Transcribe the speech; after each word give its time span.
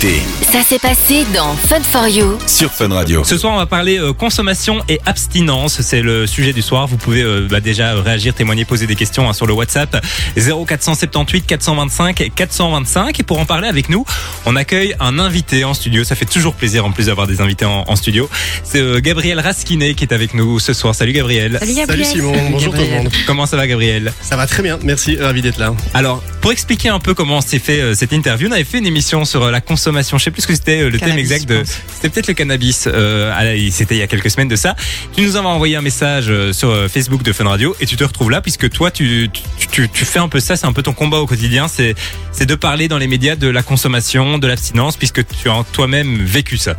Ça 0.00 0.62
s'est 0.62 0.78
passé 0.78 1.26
dans 1.34 1.54
Fun 1.56 1.80
for 1.82 2.06
You. 2.06 2.38
sur 2.46 2.70
Fun 2.70 2.88
Radio. 2.88 3.24
Ce 3.24 3.36
soir, 3.36 3.54
on 3.54 3.56
va 3.56 3.66
parler 3.66 3.98
euh, 3.98 4.12
consommation 4.12 4.80
et 4.88 5.00
abstinence. 5.06 5.82
C'est 5.82 6.02
le 6.02 6.28
sujet 6.28 6.52
du 6.52 6.62
soir. 6.62 6.86
Vous 6.86 6.96
pouvez 6.96 7.22
euh, 7.22 7.48
bah, 7.50 7.58
déjà 7.58 8.00
réagir, 8.00 8.32
témoigner, 8.32 8.64
poser 8.64 8.86
des 8.86 8.94
questions 8.94 9.28
hein, 9.28 9.32
sur 9.32 9.48
le 9.48 9.54
WhatsApp 9.54 10.00
0478 10.36 11.46
425 11.46 12.30
425. 12.32 13.18
Et 13.18 13.22
pour 13.24 13.40
en 13.40 13.44
parler 13.44 13.66
avec 13.66 13.88
nous, 13.88 14.04
on 14.46 14.54
accueille 14.54 14.94
un 15.00 15.18
invité 15.18 15.64
en 15.64 15.74
studio. 15.74 16.04
Ça 16.04 16.14
fait 16.14 16.26
toujours 16.26 16.54
plaisir 16.54 16.86
en 16.86 16.92
plus 16.92 17.06
d'avoir 17.06 17.26
des 17.26 17.40
invités 17.40 17.64
en, 17.64 17.82
en 17.88 17.96
studio. 17.96 18.30
C'est 18.62 18.80
euh, 18.80 19.00
Gabriel 19.00 19.40
Raskinet 19.40 19.94
qui 19.94 20.04
est 20.04 20.14
avec 20.14 20.32
nous 20.32 20.60
ce 20.60 20.74
soir. 20.74 20.94
Salut 20.94 21.12
Gabriel. 21.12 21.58
Salut 21.58 21.74
Salut 21.74 22.04
Simon, 22.04 22.50
bonjour 22.52 22.72
tout 22.72 22.82
le 22.82 22.88
monde. 22.88 23.08
Comment 23.26 23.46
ça 23.46 23.56
va 23.56 23.66
Gabriel? 23.66 24.12
Ça 24.22 24.36
va 24.36 24.46
très 24.46 24.62
bien, 24.62 24.78
merci, 24.84 25.16
ravi 25.16 25.42
d'être 25.42 25.58
là. 25.58 25.74
Alors, 25.92 26.22
pour 26.40 26.52
expliquer 26.52 26.88
un 26.88 27.00
peu 27.00 27.14
comment 27.14 27.40
s'est 27.40 27.58
fait 27.58 27.80
euh, 27.80 27.94
cette 27.94 28.12
interview, 28.12 28.48
on 28.48 28.52
avait 28.52 28.62
fait 28.62 28.78
une 28.78 28.86
émission 28.86 29.24
sur 29.24 29.42
euh, 29.42 29.50
la 29.50 29.60
consommation. 29.60 29.87
Je 29.92 30.18
sais 30.18 30.30
plus 30.30 30.42
ce 30.42 30.46
que 30.46 30.54
c'était 30.54 30.82
euh, 30.82 30.90
le 30.90 30.98
thème 30.98 31.18
exact 31.18 31.48
de. 31.48 31.62
C'était 31.94 32.08
peut-être 32.08 32.28
le 32.28 32.34
cannabis. 32.34 32.86
Euh, 32.86 33.32
c'était 33.70 33.96
il 33.96 33.98
y 33.98 34.02
a 34.02 34.06
quelques 34.06 34.30
semaines 34.30 34.48
de 34.48 34.56
ça. 34.56 34.76
Tu 35.14 35.22
nous 35.22 35.36
avais 35.36 35.46
envoyé 35.46 35.76
un 35.76 35.82
message 35.82 36.26
euh, 36.28 36.52
sur 36.52 36.88
Facebook 36.90 37.22
de 37.22 37.32
Fun 37.32 37.44
Radio 37.44 37.76
et 37.80 37.86
tu 37.86 37.96
te 37.96 38.04
retrouves 38.04 38.30
là 38.30 38.40
puisque 38.40 38.70
toi, 38.70 38.90
tu, 38.90 39.30
tu, 39.32 39.66
tu, 39.68 39.88
tu 39.88 40.04
fais 40.04 40.18
un 40.18 40.28
peu 40.28 40.40
ça. 40.40 40.56
C'est 40.56 40.66
un 40.66 40.72
peu 40.72 40.82
ton 40.82 40.92
combat 40.92 41.18
au 41.18 41.26
quotidien. 41.26 41.68
C'est 41.68 41.94
c'est 42.32 42.46
de 42.46 42.54
parler 42.54 42.88
dans 42.88 42.98
les 42.98 43.08
médias 43.08 43.36
de 43.36 43.48
la 43.48 43.62
consommation, 43.62 44.38
de 44.38 44.46
l'abstinence, 44.46 44.96
puisque 44.96 45.26
tu 45.26 45.48
as 45.48 45.64
toi-même 45.72 46.18
vécu 46.24 46.56
ça. 46.56 46.76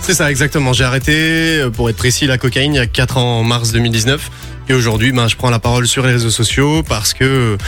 C'est 0.00 0.14
ça, 0.14 0.30
exactement. 0.30 0.72
J'ai 0.72 0.84
arrêté, 0.84 1.64
pour 1.74 1.88
être 1.88 1.96
précis, 1.96 2.26
la 2.26 2.36
cocaïne 2.36 2.74
il 2.74 2.78
y 2.78 2.80
a 2.80 2.86
4 2.86 3.18
ans, 3.18 3.38
en 3.38 3.44
mars 3.44 3.72
2019. 3.72 4.30
Et 4.68 4.74
aujourd'hui, 4.74 5.12
ben, 5.12 5.28
je 5.28 5.36
prends 5.36 5.50
la 5.50 5.58
parole 5.58 5.86
sur 5.86 6.06
les 6.06 6.12
réseaux 6.12 6.30
sociaux 6.30 6.82
parce 6.82 7.14
que 7.14 7.58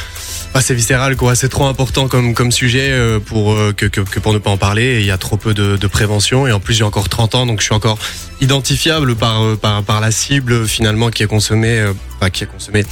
bah, 0.52 0.60
c'est 0.60 0.74
viscéral, 0.74 1.16
quoi. 1.16 1.34
C'est 1.34 1.48
trop 1.48 1.66
important 1.66 2.06
comme, 2.06 2.34
comme 2.34 2.52
sujet 2.52 2.90
euh, 2.92 3.18
pour, 3.18 3.52
euh, 3.52 3.72
que, 3.76 3.86
que, 3.86 4.20
pour 4.20 4.32
ne 4.32 4.38
pas 4.38 4.50
en 4.50 4.56
parler. 4.56 5.00
Il 5.00 5.06
y 5.06 5.10
a 5.10 5.18
trop 5.18 5.36
peu 5.36 5.52
de, 5.54 5.86
prévention. 5.88 6.46
Et 6.46 6.52
en 6.52 6.60
plus, 6.60 6.74
j'ai 6.74 6.84
encore 6.84 7.08
30 7.08 7.34
ans, 7.34 7.46
donc 7.46 7.60
je 7.60 7.64
suis 7.64 7.74
encore 7.74 7.98
identifiable 8.40 9.16
par, 9.16 9.42
euh, 9.42 9.56
par, 9.56 9.82
par 9.82 10.00
la 10.00 10.12
cible, 10.12 10.66
finalement, 10.66 11.10
qui 11.10 11.24
est 11.24 11.26
consommée, 11.26 11.84
enfin, 12.16 12.30
qui 12.30 12.44
est 12.44 12.46
consommée, 12.48 12.84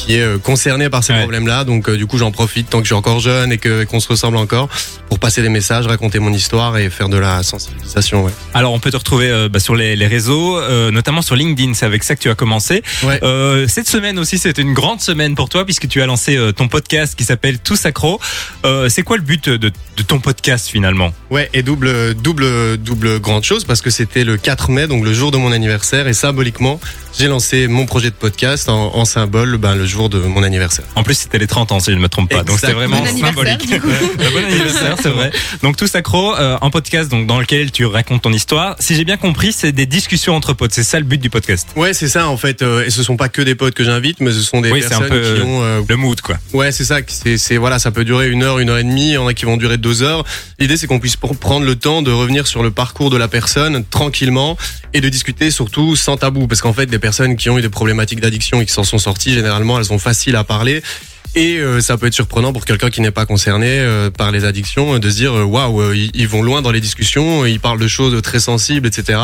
qui 0.00 0.14
est 0.16 0.22
euh, 0.22 0.38
concernée 0.38 0.88
par 0.88 1.04
ces 1.04 1.12
Ouais. 1.12 1.20
problèmes-là. 1.20 1.64
Donc, 1.64 1.88
euh, 1.88 1.96
du 1.96 2.06
coup, 2.06 2.18
j'en 2.18 2.30
profite 2.30 2.70
tant 2.70 2.78
que 2.78 2.84
je 2.84 2.88
suis 2.88 2.94
encore 2.94 3.20
jeune 3.20 3.52
et 3.52 3.58
que- 3.58 3.84
qu'on 3.84 4.00
se 4.00 4.08
ressemble 4.08 4.36
encore 4.36 4.68
pour 5.08 5.18
passer 5.18 5.42
des 5.42 5.48
messages, 5.48 5.86
raconter 5.86 6.18
mon 6.18 6.32
histoire 6.32 6.78
et 6.78 6.88
faire 6.90 7.08
de 7.08 7.16
la 7.18 7.42
sensibilisation. 7.42 8.24
Ouais. 8.24 8.32
Alors, 8.54 8.72
on 8.72 8.78
peut 8.78 8.90
te 8.90 8.96
retrouver 8.96 9.28
euh, 9.30 9.48
bah, 9.48 9.60
sur 9.60 9.74
les, 9.74 9.96
les 9.96 10.06
réseaux, 10.06 10.58
euh, 10.58 10.90
notamment 10.90 11.22
sur 11.22 11.36
LinkedIn. 11.36 11.74
C'est 11.74 11.86
avec 11.86 12.02
ça 12.04 12.14
que 12.16 12.20
tu 12.20 12.30
as 12.30 12.34
commencé. 12.34 12.82
Ouais. 13.02 13.20
Euh, 13.22 13.66
cette 13.68 13.88
semaine 13.88 14.18
aussi, 14.18 14.38
c'était 14.38 14.62
une 14.62 14.74
grande 14.74 15.00
semaine 15.00 15.34
pour 15.34 15.48
toi 15.48 15.64
puisque 15.64 15.88
tu 15.88 16.00
as 16.02 16.06
lancé 16.06 16.38
ton 16.56 16.68
podcast 16.68 17.14
qui 17.16 17.24
s'appelle 17.24 17.58
Tous 17.58 17.84
Accro. 17.86 18.20
C'est 18.88 19.02
quoi 19.02 19.16
le 19.16 19.22
but 19.22 19.48
de, 19.48 19.56
de 19.96 20.02
ton 20.06 20.18
podcast 20.20 20.68
finalement? 20.68 21.12
Ouais, 21.30 21.48
et 21.54 21.62
double, 21.62 22.14
double, 22.14 22.76
double 22.78 23.20
grande 23.20 23.44
chose 23.44 23.64
parce 23.64 23.82
que 23.82 23.90
c'était 23.90 24.24
le 24.24 24.36
4 24.36 24.70
mai, 24.70 24.86
donc 24.86 25.04
le 25.04 25.12
jour 25.12 25.30
de 25.30 25.36
mon 25.36 25.52
anniversaire, 25.52 26.08
et 26.08 26.12
symboliquement, 26.14 26.80
j'ai 27.18 27.26
lancé 27.26 27.66
mon 27.68 27.86
projet 27.86 28.10
de 28.10 28.14
podcast 28.14 28.68
en, 28.68 28.94
en 28.94 29.04
symbole, 29.04 29.56
ben, 29.58 29.74
le 29.74 29.86
jour 29.90 30.08
de 30.08 30.18
mon 30.18 30.42
anniversaire. 30.42 30.84
En 30.94 31.02
plus, 31.02 31.14
c'était 31.14 31.38
les 31.38 31.46
30 31.46 31.72
ans, 31.72 31.80
si 31.80 31.90
je 31.90 31.96
ne 31.96 32.00
me 32.00 32.08
trompe 32.08 32.30
pas. 32.30 32.42
Donc, 32.42 32.58
c'était 32.58 32.72
vraiment 32.72 32.96
Bon 32.98 33.06
anniversaire, 33.06 33.58
symbolique. 33.58 33.80
bon 34.32 34.44
anniversaire, 34.44 34.96
c'est 35.02 35.08
vrai. 35.10 35.30
Donc, 35.62 35.76
Tous 35.76 35.94
Accro, 35.94 36.34
euh, 36.36 36.56
un 36.60 36.70
podcast 36.70 37.10
donc, 37.10 37.26
dans 37.26 37.38
lequel 37.40 37.70
tu 37.72 37.84
racontes 37.84 38.22
ton 38.22 38.32
histoire. 38.32 38.76
Si 38.78 38.94
j'ai 38.94 39.04
bien 39.04 39.16
compris, 39.16 39.52
c'est 39.52 39.72
des 39.72 39.86
discussions 39.86 40.34
entre 40.34 40.54
potes. 40.54 40.72
C'est 40.72 40.82
ça 40.84 40.98
le 40.98 41.04
but 41.04 41.20
du 41.20 41.28
podcast. 41.30 41.68
Ouais, 41.76 41.92
c'est 41.92 42.08
ça 42.08 42.28
en 42.28 42.36
fait, 42.36 42.62
euh, 42.62 42.84
et 42.86 42.90
ce 42.90 43.02
sont 43.02 43.16
pas 43.16 43.28
que 43.28 43.42
des 43.42 43.54
potes 43.54 43.74
que 43.74 43.84
j'invite, 43.84 44.20
mais 44.20 44.30
ce 44.32 44.40
sont 44.40 44.60
des 44.60 44.70
Oui, 44.70 44.80
c'est 44.80 44.94
un 44.94 45.00
personnes 45.00 45.08
peu, 45.08 45.34
qui 45.36 45.42
ont 45.42 45.62
euh, 45.62 45.80
Le 45.88 45.96
mood, 45.96 46.20
quoi. 46.20 46.36
Ouais, 46.52 46.72
c'est 46.72 46.84
ça. 46.84 46.98
C'est, 47.06 47.36
c'est 47.38 47.56
voilà, 47.56 47.78
ça 47.78 47.90
peut 47.90 48.04
durer 48.04 48.28
une 48.28 48.42
heure, 48.42 48.58
une 48.58 48.70
heure 48.70 48.78
et 48.78 48.84
demie. 48.84 49.08
Il 49.08 49.14
y 49.14 49.18
en 49.18 49.26
a 49.26 49.34
qui 49.34 49.44
vont 49.44 49.56
durer 49.56 49.76
deux 49.78 50.02
heures. 50.02 50.24
L'idée, 50.58 50.76
c'est 50.76 50.86
qu'on 50.86 51.00
puisse 51.00 51.16
pr- 51.16 51.36
prendre 51.36 51.66
le 51.66 51.74
temps 51.76 52.02
de 52.02 52.10
revenir 52.12 52.46
sur 52.46 52.62
le 52.62 52.70
parcours 52.70 53.10
de 53.10 53.16
la 53.16 53.28
personne 53.28 53.84
tranquillement 53.84 54.56
et 54.92 55.00
de 55.00 55.08
discuter 55.08 55.50
surtout 55.50 55.96
sans 55.96 56.16
tabou, 56.16 56.46
parce 56.46 56.60
qu'en 56.60 56.72
fait, 56.72 56.86
des 56.86 56.98
personnes 56.98 57.36
qui 57.36 57.48
ont 57.50 57.58
eu 57.58 57.62
des 57.62 57.68
problématiques 57.68 58.20
d'addiction 58.20 58.60
et 58.60 58.66
qui 58.66 58.72
s'en 58.72 58.84
sont 58.84 58.98
sorties, 58.98 59.32
généralement, 59.34 59.79
elles 59.80 59.86
sont 59.86 59.98
faciles 59.98 60.36
à 60.36 60.44
parler. 60.44 60.82
Et 61.36 61.58
euh, 61.58 61.80
ça 61.80 61.96
peut 61.96 62.06
être 62.06 62.14
surprenant 62.14 62.52
pour 62.52 62.64
quelqu'un 62.64 62.90
qui 62.90 63.00
n'est 63.00 63.12
pas 63.12 63.24
concerné 63.24 63.68
euh, 63.68 64.10
par 64.10 64.32
les 64.32 64.44
addictions 64.44 64.94
euh, 64.94 64.98
de 64.98 65.08
se 65.08 65.14
dire 65.14 65.32
euh, 65.32 65.44
waouh 65.44 65.80
euh, 65.80 66.08
ils, 66.12 66.26
vont 66.26 66.42
loin 66.42 66.60
dans 66.60 66.72
les 66.72 66.80
discussions, 66.80 67.46
ils 67.46 67.60
parlent 67.60 67.78
de 67.78 67.86
choses 67.86 68.20
très 68.20 68.40
sensibles, 68.40 68.88
etc. 68.88 69.20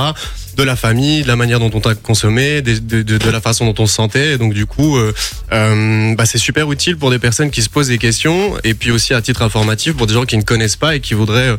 De 0.56 0.62
la 0.62 0.76
famille, 0.76 1.22
de 1.22 1.26
la 1.26 1.34
manière 1.34 1.58
dont 1.58 1.70
on 1.74 1.80
a 1.80 1.96
consommé, 1.96 2.62
de, 2.62 3.30
la 3.30 3.40
façon 3.40 3.66
dont 3.66 3.82
on 3.82 3.86
se 3.86 3.94
sentait. 3.94 4.38
Donc 4.38 4.54
du 4.54 4.66
coup, 4.66 4.96
euh, 4.96 6.14
bah, 6.14 6.26
c'est 6.26 6.38
super 6.38 6.70
utile 6.70 6.96
pour 6.96 7.10
des 7.10 7.18
personnes 7.18 7.50
qui 7.50 7.60
se 7.60 7.68
posent 7.68 7.88
des 7.88 7.98
questions 7.98 8.54
et 8.62 8.74
puis 8.74 8.92
aussi 8.92 9.12
à 9.12 9.20
titre 9.20 9.42
informatif 9.42 9.94
pour 9.94 10.06
des 10.06 10.14
gens 10.14 10.24
qui 10.24 10.36
ne 10.36 10.42
connaissent 10.42 10.76
pas 10.76 10.94
et 10.94 11.00
qui 11.00 11.14
voudraient 11.14 11.56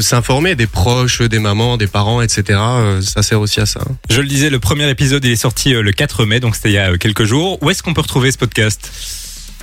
s'informer, 0.00 0.54
des 0.54 0.66
proches, 0.66 1.20
des 1.20 1.38
mamans, 1.38 1.76
des 1.76 1.86
parents, 1.88 2.22
etc. 2.22 2.58
Ça 3.02 3.22
sert 3.22 3.40
aussi 3.40 3.60
à 3.60 3.66
ça. 3.66 3.80
Je 4.08 4.20
le 4.20 4.28
disais, 4.28 4.50
le 4.50 4.60
premier 4.60 4.88
épisode, 4.88 5.24
il 5.24 5.32
est 5.32 5.36
sorti 5.36 5.72
le 5.72 5.92
4 5.92 6.24
mai, 6.24 6.40
donc 6.40 6.54
c'était 6.54 6.70
il 6.70 6.74
y 6.74 6.78
a 6.78 6.96
quelques 6.96 7.24
jours. 7.24 7.58
Où 7.62 7.70
est-ce 7.70 7.82
qu'on 7.82 7.92
peut 7.92 8.02
retrouver 8.02 8.30
ce 8.30 8.38
podcast? 8.38 8.90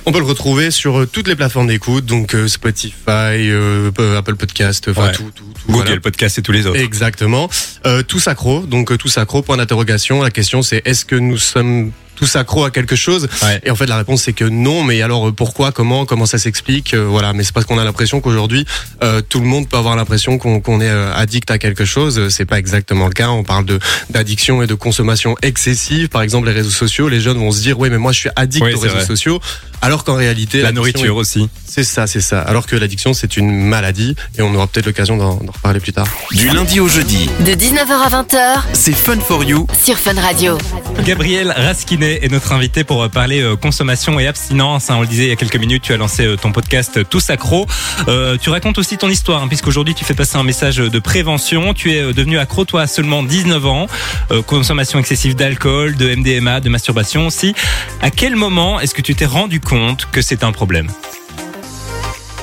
On 0.06 0.12
peut 0.12 0.20
le 0.20 0.24
retrouver 0.24 0.70
sur 0.70 1.00
euh, 1.00 1.06
toutes 1.06 1.28
les 1.28 1.36
plateformes 1.36 1.66
d'écoute, 1.66 2.06
donc 2.06 2.34
euh, 2.34 2.48
Spotify, 2.48 2.94
euh, 3.08 3.90
Apple 4.16 4.36
Podcast, 4.36 4.88
enfin 4.88 5.06
Ouais. 5.08 5.12
tout, 5.12 5.30
tout, 5.34 5.44
tout. 5.44 5.70
Google 5.72 5.84
voilà. 5.86 6.00
Podcast 6.00 6.38
et 6.38 6.42
tous 6.42 6.52
les 6.52 6.66
autres. 6.66 6.80
Exactement. 6.80 7.50
Euh, 7.84 8.02
tous 8.02 8.26
accro, 8.26 8.60
donc 8.60 8.96
tous 8.96 9.18
accro, 9.18 9.42
point 9.42 9.58
d'interrogation. 9.58 10.22
La 10.22 10.30
question 10.30 10.62
c'est 10.62 10.80
est-ce 10.86 11.04
que 11.04 11.16
nous 11.16 11.36
sommes 11.36 11.92
tous 12.18 12.36
accro 12.36 12.64
à 12.64 12.70
quelque 12.70 12.96
chose 12.96 13.28
Ouais. 13.42 13.60
Et 13.64 13.70
en 13.70 13.76
fait 13.76 13.86
la 13.86 13.96
réponse 13.96 14.22
c'est 14.22 14.32
que 14.32 14.44
non, 14.44 14.82
mais 14.82 15.02
alors 15.02 15.28
euh, 15.28 15.32
pourquoi, 15.32 15.72
comment, 15.72 16.04
comment 16.06 16.26
ça 16.26 16.38
s'explique 16.38 16.94
Euh, 16.94 17.04
Voilà, 17.06 17.32
mais 17.32 17.44
c'est 17.44 17.52
parce 17.54 17.66
qu'on 17.66 17.78
a 17.78 17.84
l'impression 17.84 18.20
qu'aujourd'hui 18.20 18.64
euh, 19.02 19.22
tout 19.22 19.40
le 19.40 19.46
monde 19.46 19.68
peut 19.68 19.76
avoir 19.76 19.96
l'impression 19.96 20.38
qu'on 20.38 20.80
est 20.80 20.88
euh, 20.88 21.12
addict 21.14 21.50
à 21.50 21.58
quelque 21.58 21.84
chose. 21.84 22.28
C'est 22.28 22.44
pas 22.44 22.58
exactement 22.58 23.06
le 23.06 23.12
cas. 23.14 23.28
On 23.30 23.44
parle 23.44 23.64
de 23.64 23.78
d'addiction 24.10 24.62
et 24.62 24.66
de 24.66 24.74
consommation 24.74 25.36
excessive. 25.42 26.08
Par 26.08 26.22
exemple 26.22 26.46
les 26.48 26.54
réseaux 26.54 26.70
sociaux, 26.70 27.08
les 27.08 27.20
jeunes 27.20 27.38
vont 27.38 27.52
se 27.52 27.60
dire 27.60 27.78
oui 27.78 27.88
mais 27.90 27.98
moi 27.98 28.12
je 28.12 28.18
suis 28.18 28.30
addict 28.36 28.64
Oui, 28.64 28.74
aux 28.74 28.80
réseaux 28.80 28.94
vrai. 28.96 29.06
sociaux, 29.06 29.40
alors 29.82 30.04
qu'en 30.04 30.14
réalité 30.16 30.60
La 30.62 30.72
nourriture 30.72 31.16
aussi. 31.16 31.48
C'est 31.78 31.84
ça, 31.84 32.06
c'est 32.08 32.20
ça. 32.20 32.40
Alors 32.42 32.66
que 32.66 32.74
l'addiction, 32.74 33.12
c'est 33.14 33.36
une 33.36 33.50
maladie 33.50 34.16
et 34.36 34.42
on 34.42 34.52
aura 34.54 34.66
peut-être 34.66 34.86
l'occasion 34.86 35.16
d'en 35.16 35.36
reparler 35.36 35.78
plus 35.78 35.92
tard. 35.92 36.08
Du 36.32 36.48
lundi 36.48 36.80
au 36.80 36.88
jeudi, 36.88 37.30
De 37.46 37.52
19h 37.52 37.90
à 37.92 38.22
20h 38.22 38.62
c'est 38.72 38.92
Fun 38.92 39.20
for 39.20 39.44
You 39.44 39.64
sur 39.84 39.96
Fun 39.96 40.20
Radio. 40.20 40.58
Gabriel 41.04 41.52
Raskinet 41.56 42.18
est 42.24 42.32
notre 42.32 42.52
invité 42.52 42.82
pour 42.82 43.02
euh, 43.02 43.08
parler 43.08 43.40
euh, 43.40 43.54
consommation 43.54 44.18
et 44.18 44.26
abstinence. 44.26 44.90
hein. 44.90 44.96
on 44.98 45.02
le 45.02 45.06
disait 45.06 45.24
il 45.24 45.28
y 45.28 45.32
a 45.32 45.36
quelques 45.36 45.56
minutes, 45.56 45.82
tu 45.84 45.92
as 45.92 45.96
lancé 45.96 46.26
euh, 46.26 46.36
ton 46.36 46.50
podcast 46.50 47.08
Tous 47.08 47.30
Accro. 47.30 47.66
Euh, 48.08 48.36
tu 48.40 48.50
racontes 48.50 48.78
aussi 48.78 48.98
ton 48.98 49.08
histoire, 49.08 49.42
hein, 49.42 49.48
puisqu'aujourd'hui 49.48 49.94
tu 49.94 50.04
fais 50.04 50.14
passer 50.14 50.36
un 50.36 50.42
message 50.42 50.78
de 50.78 50.98
prévention. 50.98 51.74
Tu 51.74 51.92
es 51.92 52.12
devenu 52.12 52.38
accro, 52.38 52.64
toi, 52.64 52.82
à 52.82 52.86
seulement 52.88 53.22
19 53.22 53.66
ans. 53.66 53.86
Euh, 54.32 54.42
consommation 54.42 54.98
excessive 54.98 55.36
d'alcool, 55.36 55.94
de 55.96 56.12
MDMA, 56.14 56.58
de 56.60 56.68
masturbation 56.70 57.26
aussi. 57.28 57.54
À 58.02 58.10
quel 58.10 58.34
moment 58.34 58.80
est-ce 58.80 58.94
que 58.94 59.02
tu 59.02 59.14
t'es 59.14 59.26
rendu 59.26 59.60
compte 59.60 60.08
que 60.10 60.22
c'est 60.22 60.42
un 60.42 60.50
problème? 60.52 60.88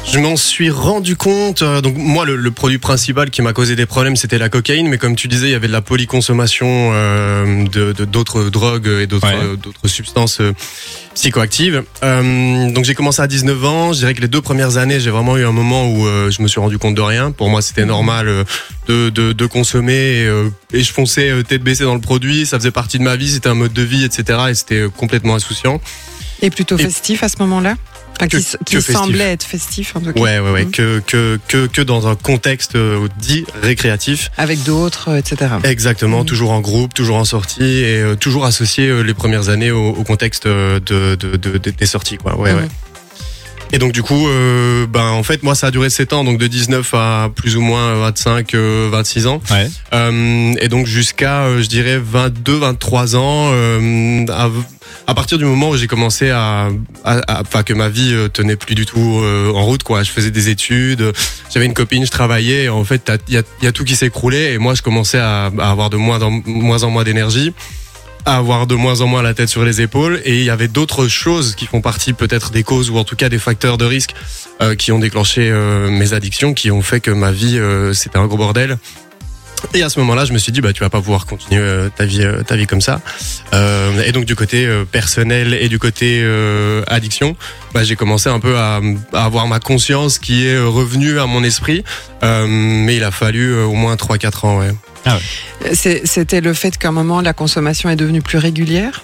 Je 0.07 0.19
m'en 0.19 0.37
suis 0.37 0.69
rendu 0.69 1.17
compte. 1.17 1.61
euh, 1.61 1.81
donc 1.81 1.97
moi, 1.97 2.25
le, 2.25 2.35
le 2.37 2.51
produit 2.51 2.77
principal 2.77 3.29
qui 3.31 3.41
m'a 3.41 3.51
causé 3.51 3.75
des 3.75 3.85
problèmes, 3.85 4.15
c'était 4.15 4.37
la 4.37 4.47
cocaïne. 4.49 4.87
Mais 4.87 4.97
comme 4.97 5.15
tu 5.15 5.27
disais, 5.27 5.47
il 5.47 5.51
y 5.51 5.55
avait 5.55 5.67
de 5.67 5.73
la 5.73 5.81
polyconsommation 5.81 6.91
euh, 6.93 7.65
de 7.67 7.91
de- 7.91 8.05
d'autres 8.05 8.45
drogues 8.49 8.87
et 8.87 9.07
d'autres 9.07 9.27
Ouais. 9.27 9.33
euh, 9.43 9.55
d'autres 9.57 9.87
substances 9.89 10.39
euh, 10.39 10.53
psychoactives. 11.15 11.83
Euh, 12.03 12.71
donc 12.71 12.85
j'ai 12.85 12.93
commencé 12.95 13.21
à 13.21 13.27
19 13.27 13.65
ans. 13.65 13.91
Je 13.93 13.99
dirais 13.99 14.13
que 14.13 14.21
les 14.21 14.29
deux 14.29 14.41
premières 14.41 14.77
années, 14.77 14.99
j'ai 15.01 15.09
vraiment 15.09 15.35
eu 15.37 15.43
un 15.45 15.51
moment 15.51 15.87
où 15.89 16.05
euh, 16.07 16.31
je 16.31 16.41
me 16.41 16.47
suis 16.47 16.61
rendu 16.61 16.77
compte 16.77 16.95
de 16.95 17.01
rien. 17.01 17.31
Pour 17.31 17.49
moi, 17.49 17.61
c'était 17.61 17.85
normal 17.85 18.27
euh, 18.29 18.43
de, 18.87 19.09
de, 19.09 19.33
de 19.33 19.45
consommer 19.47 19.93
et, 20.21 20.27
euh, 20.27 20.49
et 20.71 20.81
je 20.83 20.93
fonçais 20.93 21.29
euh, 21.29 21.43
tête 21.43 21.63
baissée 21.63 21.83
dans 21.83 21.95
le 21.95 21.99
produit. 22.01 22.45
Ça 22.45 22.57
faisait 22.57 22.71
partie 22.71 22.99
de 22.99 23.03
ma 23.03 23.17
vie. 23.17 23.31
C'était 23.31 23.49
un 23.49 23.55
mode 23.55 23.73
de 23.73 23.81
vie, 23.81 24.05
etc. 24.05 24.39
Et 24.51 24.55
c'était 24.55 24.85
complètement 24.95 25.35
insouciant. 25.35 25.81
Et 26.41 26.49
plutôt 26.51 26.77
Et- 26.77 26.83
festif 26.83 27.21
à 27.23 27.27
ce 27.27 27.35
moment-là? 27.39 27.75
Enfin, 28.17 28.27
Que- 28.27 28.37
qui, 28.37 28.45
qui 28.65 28.75
que 28.75 28.81
semblait 28.81 29.33
être 29.33 29.43
festif 29.43 29.95
en 29.95 29.99
tout 30.01 30.13
cas. 30.13 30.19
Ouais, 30.19 30.39
ouais, 30.39 30.51
ouais. 30.51 30.65
Mhm. 30.65 30.71
Que, 30.71 30.99
que, 31.05 31.39
que, 31.47 31.67
que 31.67 31.81
dans 31.81 32.07
un 32.07 32.15
contexte 32.15 32.75
euh, 32.75 33.07
dit 33.17 33.45
récréatif. 33.61 34.31
Avec 34.37 34.63
d'autres, 34.63 35.09
euh, 35.09 35.17
etc. 35.17 35.51
Exactement, 35.63 36.19
Mhm. 36.21 36.25
toujours 36.25 36.51
en 36.51 36.61
groupe, 36.61 36.93
toujours 36.93 37.17
en 37.17 37.25
sortie 37.25 37.63
et 37.63 37.99
euh, 38.01 38.15
toujours 38.15 38.45
associé 38.45 38.87
euh, 38.87 39.01
les 39.01 39.13
premières 39.13 39.49
années 39.49 39.71
au, 39.71 39.89
au 39.89 40.03
contexte 40.03 40.47
de, 40.47 40.79
de, 40.79 41.15
de- 41.15 41.57
de- 41.57 41.69
des 41.71 41.85
sorties, 41.85 42.17
quoi. 42.17 42.37
Ouais, 42.39 42.53
Mhm. 42.53 42.59
ouais. 42.59 42.67
Et 43.75 43.77
donc 43.77 43.91
du 43.91 44.03
coup, 44.03 44.29
euh, 44.29 44.87
ben 44.87 45.09
en 45.09 45.21
fait, 45.23 45.43
moi, 45.43 45.53
ça 45.53 45.67
a 45.67 45.71
duré 45.71 45.89
7 45.89 46.13
ans, 46.13 46.23
donc 46.23 46.37
de 46.37 46.47
19 46.47 46.93
à 46.93 47.29
plus 47.35 47.57
ou 47.57 47.61
moins 47.61 47.93
25, 47.95 48.53
euh, 48.53 48.87
26 48.89 49.27
ans. 49.27 49.41
Ouais. 49.51 49.69
Euh, 49.93 50.53
et 50.61 50.69
donc 50.69 50.85
jusqu'à, 50.87 51.41
euh, 51.43 51.61
je 51.61 51.67
dirais, 51.67 51.97
22, 52.01 52.55
23 52.55 53.17
ans, 53.17 53.49
euh, 53.51 54.25
à, 54.29 54.49
à 55.07 55.13
partir 55.13 55.37
du 55.37 55.43
moment 55.43 55.71
où 55.71 55.75
j'ai 55.77 55.87
commencé 55.87 56.29
à, 56.29 56.69
à- 57.03 57.19
à- 57.27 57.41
enfin 57.41 57.63
que 57.63 57.73
ma 57.73 57.89
vie 57.89 58.11
euh, 58.13 58.29
tenait 58.29 58.55
plus 58.55 58.75
du 58.75 58.85
tout 58.85 59.19
euh, 59.21 59.51
en 59.51 59.65
route, 59.65 59.83
quoi. 59.83 60.03
Je 60.03 60.11
faisais 60.11 60.31
des 60.31 60.47
études, 60.47 61.11
j'avais 61.53 61.65
une 61.65 61.73
copine, 61.73 62.05
je 62.05 62.11
travaillais. 62.11 62.63
Et 62.63 62.69
en 62.69 62.85
fait, 62.85 62.99
t'as- 62.99 63.17
il 63.27 63.33
y 63.33 63.37
a, 63.37 63.43
il 63.61 63.65
y 63.65 63.67
a 63.67 63.73
tout 63.73 63.83
qui 63.83 63.97
s'écroulait 63.97 64.53
et 64.53 64.57
moi, 64.57 64.73
je 64.75 64.83
commençais 64.83 65.19
à, 65.19 65.51
à 65.59 65.69
avoir 65.69 65.89
de 65.89 65.97
moins 65.97 66.21
en 66.21 66.31
moins, 66.45 66.81
en 66.83 66.91
moins 66.91 67.03
d'énergie 67.03 67.51
à 68.25 68.37
avoir 68.37 68.67
de 68.67 68.75
moins 68.75 69.01
en 69.01 69.07
moins 69.07 69.21
la 69.21 69.33
tête 69.33 69.49
sur 69.49 69.63
les 69.63 69.81
épaules 69.81 70.21
et 70.25 70.39
il 70.39 70.43
y 70.43 70.49
avait 70.49 70.67
d'autres 70.67 71.07
choses 71.07 71.55
qui 71.55 71.65
font 71.67 71.81
partie 71.81 72.13
peut-être 72.13 72.51
des 72.51 72.63
causes 72.63 72.89
ou 72.89 72.97
en 72.97 73.03
tout 73.03 73.15
cas 73.15 73.29
des 73.29 73.39
facteurs 73.39 73.77
de 73.77 73.85
risque 73.85 74.15
euh, 74.61 74.75
qui 74.75 74.91
ont 74.91 74.99
déclenché 74.99 75.49
euh, 75.51 75.89
mes 75.89 76.13
addictions, 76.13 76.53
qui 76.53 76.71
ont 76.71 76.81
fait 76.81 76.99
que 76.99 77.11
ma 77.11 77.31
vie 77.31 77.57
euh, 77.57 77.93
c'était 77.93 78.17
un 78.17 78.25
gros 78.25 78.37
bordel. 78.37 78.77
Et 79.73 79.81
à 79.81 79.89
ce 79.89 79.99
moment-là, 79.99 80.25
je 80.25 80.33
me 80.33 80.37
suis 80.37 80.51
dit 80.51 80.61
bah 80.61 80.73
tu 80.73 80.81
vas 80.81 80.89
pas 80.89 81.01
pouvoir 81.01 81.25
continuer 81.25 81.61
euh, 81.61 81.89
ta 81.89 82.05
vie 82.05 82.23
euh, 82.23 82.43
ta 82.43 82.55
vie 82.55 82.67
comme 82.67 82.81
ça. 82.81 83.01
Euh, 83.53 84.03
et 84.05 84.11
donc 84.11 84.25
du 84.25 84.35
côté 84.35 84.67
personnel 84.91 85.53
et 85.53 85.69
du 85.69 85.79
côté 85.79 86.23
addiction, 86.87 87.35
bah, 87.73 87.83
j'ai 87.83 87.95
commencé 87.95 88.29
un 88.29 88.39
peu 88.39 88.57
à, 88.57 88.81
à 89.13 89.25
avoir 89.25 89.47
ma 89.47 89.59
conscience 89.59 90.19
qui 90.19 90.47
est 90.47 90.59
revenue 90.59 91.19
à 91.19 91.25
mon 91.25 91.43
esprit. 91.43 91.83
Mais 92.21 92.95
il 92.95 93.03
a 93.03 93.11
fallu 93.11 93.61
au 93.63 93.73
moins 93.73 93.95
3-4 93.95 94.45
ans. 94.45 94.59
Ouais. 94.59 94.71
C'est- 95.73 96.05
C'était 96.05 96.41
le 96.41 96.53
fait 96.53 96.77
qu'à 96.77 96.89
un 96.89 96.91
moment, 96.91 97.21
la 97.21 97.33
consommation 97.33 97.89
est 97.89 97.95
devenue 97.95 98.21
plus 98.21 98.37
régulière? 98.37 99.03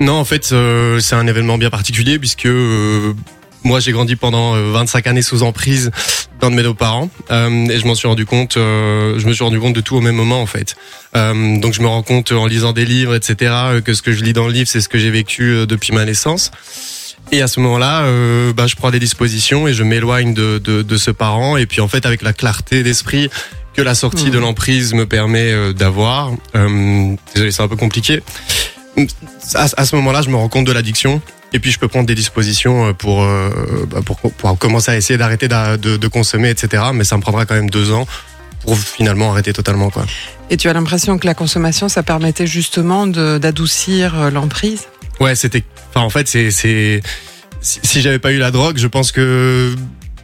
Non, 0.00 0.14
en 0.14 0.24
fait, 0.24 0.50
euh, 0.52 0.98
c'est 1.00 1.14
un 1.14 1.26
événement 1.26 1.58
bien 1.58 1.70
particulier 1.70 2.18
puisque 2.18 2.46
euh, 2.46 3.12
moi 3.64 3.80
j'ai 3.80 3.92
grandi 3.92 4.14
pendant 4.16 4.54
euh, 4.54 4.70
25 4.72 5.06
années 5.06 5.22
sous 5.22 5.42
emprise 5.42 5.90
d'un 6.40 6.50
de 6.50 6.54
mes 6.56 6.62
deux 6.62 6.74
parents 6.74 7.08
euh, 7.30 7.66
et 7.68 7.78
je 7.78 7.86
m'en 7.86 7.94
suis 7.94 8.06
rendu 8.06 8.26
compte. 8.26 8.56
euh, 8.58 9.18
je 9.18 9.26
me 9.26 9.32
suis 9.32 9.42
rendu 9.42 9.58
compte 9.58 9.74
de 9.74 9.80
tout 9.80 9.96
au 9.96 10.00
même 10.00 10.14
moment 10.16 10.40
en 10.42 10.46
fait. 10.46 10.74
Euh, 11.16 11.58
donc 11.58 11.72
je 11.72 11.80
me 11.80 11.86
rends 11.86 12.02
compte 12.02 12.32
en 12.32 12.46
lisant 12.46 12.72
des 12.72 12.84
livres, 12.84 13.14
etc. 13.14 13.36
euh, 13.52 13.80
Que 13.80 13.94
ce 13.94 14.02
que 14.02 14.12
je 14.12 14.22
lis 14.22 14.32
dans 14.34 14.46
le 14.46 14.52
livre, 14.52 14.68
c'est 14.68 14.80
ce 14.82 14.88
que 14.88 14.98
j'ai 14.98 15.10
vécu 15.10 15.44
euh, 15.44 15.66
depuis 15.66 15.92
ma 15.92 16.04
naissance. 16.04 16.50
Et 17.32 17.42
à 17.42 17.48
ce 17.48 17.58
moment-là, 17.60 18.02
euh, 18.02 18.52
bah, 18.52 18.66
je 18.68 18.76
prends 18.76 18.90
des 18.92 19.00
dispositions 19.00 19.66
et 19.66 19.72
je 19.74 19.82
m'éloigne 19.82 20.32
de, 20.34 20.58
de, 20.58 20.82
de 20.82 20.96
ce 20.96 21.10
parent. 21.10 21.56
Et 21.56 21.66
puis 21.66 21.80
en 21.80 21.88
fait, 21.88 22.06
avec 22.06 22.22
la 22.22 22.32
clarté 22.32 22.82
d'esprit 22.84 23.30
que 23.76 23.82
la 23.82 23.94
sortie 23.94 24.30
de 24.30 24.38
l'emprise 24.38 24.94
me 24.94 25.06
permet 25.06 25.52
euh, 25.52 25.72
d'avoir, 25.72 26.32
euh, 26.54 27.14
désolé, 27.34 27.50
c'est 27.50 27.62
un 27.62 27.68
peu 27.68 27.76
compliqué. 27.76 28.22
À, 29.54 29.66
à 29.76 29.84
ce 29.84 29.94
moment-là, 29.96 30.22
je 30.22 30.30
me 30.30 30.36
rends 30.36 30.48
compte 30.48 30.66
de 30.66 30.72
l'addiction. 30.72 31.20
Et 31.52 31.58
puis 31.60 31.70
je 31.70 31.78
peux 31.78 31.86
prendre 31.88 32.06
des 32.06 32.14
dispositions 32.14 32.88
euh, 32.88 32.92
pour, 32.92 33.24
bah, 33.90 34.00
pour, 34.04 34.18
pour 34.18 34.58
commencer 34.58 34.90
à 34.90 34.96
essayer 34.96 35.16
d'arrêter 35.16 35.46
d'a- 35.48 35.76
de, 35.76 35.96
de 35.96 36.08
consommer, 36.08 36.50
etc. 36.50 36.82
Mais 36.92 37.04
ça 37.04 37.16
me 37.16 37.22
prendra 37.22 37.46
quand 37.46 37.54
même 37.54 37.70
deux 37.70 37.92
ans 37.92 38.06
pour 38.62 38.76
finalement 38.78 39.30
arrêter 39.30 39.52
totalement. 39.52 39.90
Quoi. 39.90 40.04
Et 40.50 40.56
tu 40.56 40.68
as 40.68 40.72
l'impression 40.72 41.18
que 41.18 41.26
la 41.26 41.34
consommation, 41.34 41.88
ça 41.88 42.02
permettait 42.02 42.46
justement 42.48 43.06
d'adoucir 43.06 44.30
l'emprise? 44.32 44.88
Ouais, 45.20 45.34
c'était. 45.34 45.62
Enfin, 45.90 46.00
en 46.04 46.10
fait, 46.10 46.26
c'est 46.28 46.50
si 46.50 47.00
si 47.60 48.00
j'avais 48.00 48.18
pas 48.18 48.32
eu 48.32 48.38
la 48.38 48.50
drogue, 48.50 48.76
je 48.78 48.86
pense 48.86 49.12
que 49.12 49.74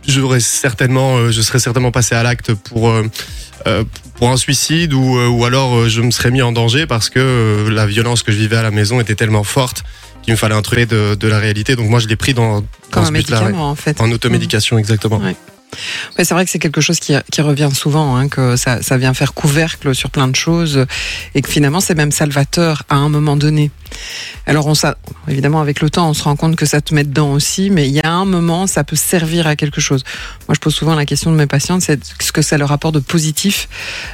j'aurais 0.07 0.41
certainement, 0.41 1.17
euh, 1.17 1.31
je 1.31 1.43
serais 1.43 1.59
certainement 1.59 1.93
passé 1.93 2.15
à 2.15 2.23
l'acte 2.23 2.55
pour 2.55 2.91
euh, 2.91 3.07
euh, 3.67 3.85
pour 4.15 4.31
un 4.31 4.37
suicide 4.37 4.93
ou 4.93 5.19
ou 5.19 5.45
alors 5.45 5.89
je 5.89 6.01
me 6.01 6.11
serais 6.11 6.31
mis 6.31 6.43
en 6.43 6.53
danger 6.53 6.87
parce 6.87 7.11
que 7.11 7.69
la 7.71 7.87
violence 7.87 8.23
que 8.23 8.33
je 8.33 8.39
vivais 8.39 8.57
à 8.57 8.63
la 8.63 8.71
maison 8.71 9.01
était 9.01 9.15
tellement 9.15 9.45
forte 9.45 9.83
qu'il 10.23 10.33
me 10.33 10.37
fallait 10.39 10.55
un 10.55 10.63
truc 10.63 10.89
de, 10.89 11.15
de 11.15 11.29
la 11.29 11.39
réalité. 11.39 11.75
Donc 11.75 11.89
moi, 11.89 11.99
je 11.99 12.07
l'ai 12.07 12.17
pris 12.17 12.33
dans, 12.33 12.61
dans 12.61 12.67
comme 12.91 13.05
ce 13.05 13.11
un 13.11 13.13
but-là, 13.13 13.39
ouais. 13.39 13.45
médicament 13.47 13.71
en 13.71 13.75
fait. 13.75 14.01
en 14.01 14.11
automédication 14.13 14.79
exactement. 14.79 15.19
Ouais. 15.19 15.37
Ouais, 16.19 16.25
c'est 16.25 16.35
vrai 16.35 16.45
que 16.45 16.51
c'est 16.51 16.59
quelque 16.59 16.81
chose 16.81 17.01
qui, 17.01 17.15
revient 17.41 17.71
souvent, 17.73 18.17
hein, 18.17 18.29
que 18.29 18.57
ça, 18.57 18.79
vient 18.97 19.15
faire 19.15 19.33
couvercle 19.33 19.95
sur 19.95 20.11
plein 20.11 20.29
de 20.29 20.37
choses 20.37 20.87
et 21.35 21.43
que 21.43 21.49
finalement 21.49 21.81
c'est 21.81 21.95
même 21.95 22.13
salvateur 22.13 22.83
à 22.89 22.97
un 22.97 23.09
moment 23.09 23.37
donné. 23.37 23.71
Alors 24.47 24.67
on 24.67 24.75
évidemment 25.29 25.61
avec 25.61 25.81
le 25.81 25.91
temps 25.91 26.09
on 26.09 26.15
se 26.15 26.23
rend 26.23 26.37
compte 26.37 26.57
que 26.57 26.67
ça 26.67 26.81
te 26.81 26.95
met 26.95 27.05
dedans 27.05 27.33
aussi, 27.33 27.71
mais 27.71 27.89
il 27.89 27.95
y 27.95 28.01
a 28.01 28.11
un 28.11 28.25
moment 28.25 28.67
ça 28.67 28.85
peut 28.85 28.97
servir 28.97 29.47
à 29.47 29.57
quelque 29.57 29.81
chose. 29.81 30.05
Moi 30.49 30.55
je 30.55 30.61
pose 30.61 30.75
souvent 30.75 30.95
la 30.95 31.07
question 31.07 31.31
de 31.33 31.37
mes 31.37 31.47
patientes, 31.47 31.83
c'est 31.83 32.01
ce 32.21 32.33
que 32.33 32.43
ça 32.43 32.59
leur 32.59 32.73
apporte 32.73 32.95
de 32.95 33.01
positif. 33.01 33.69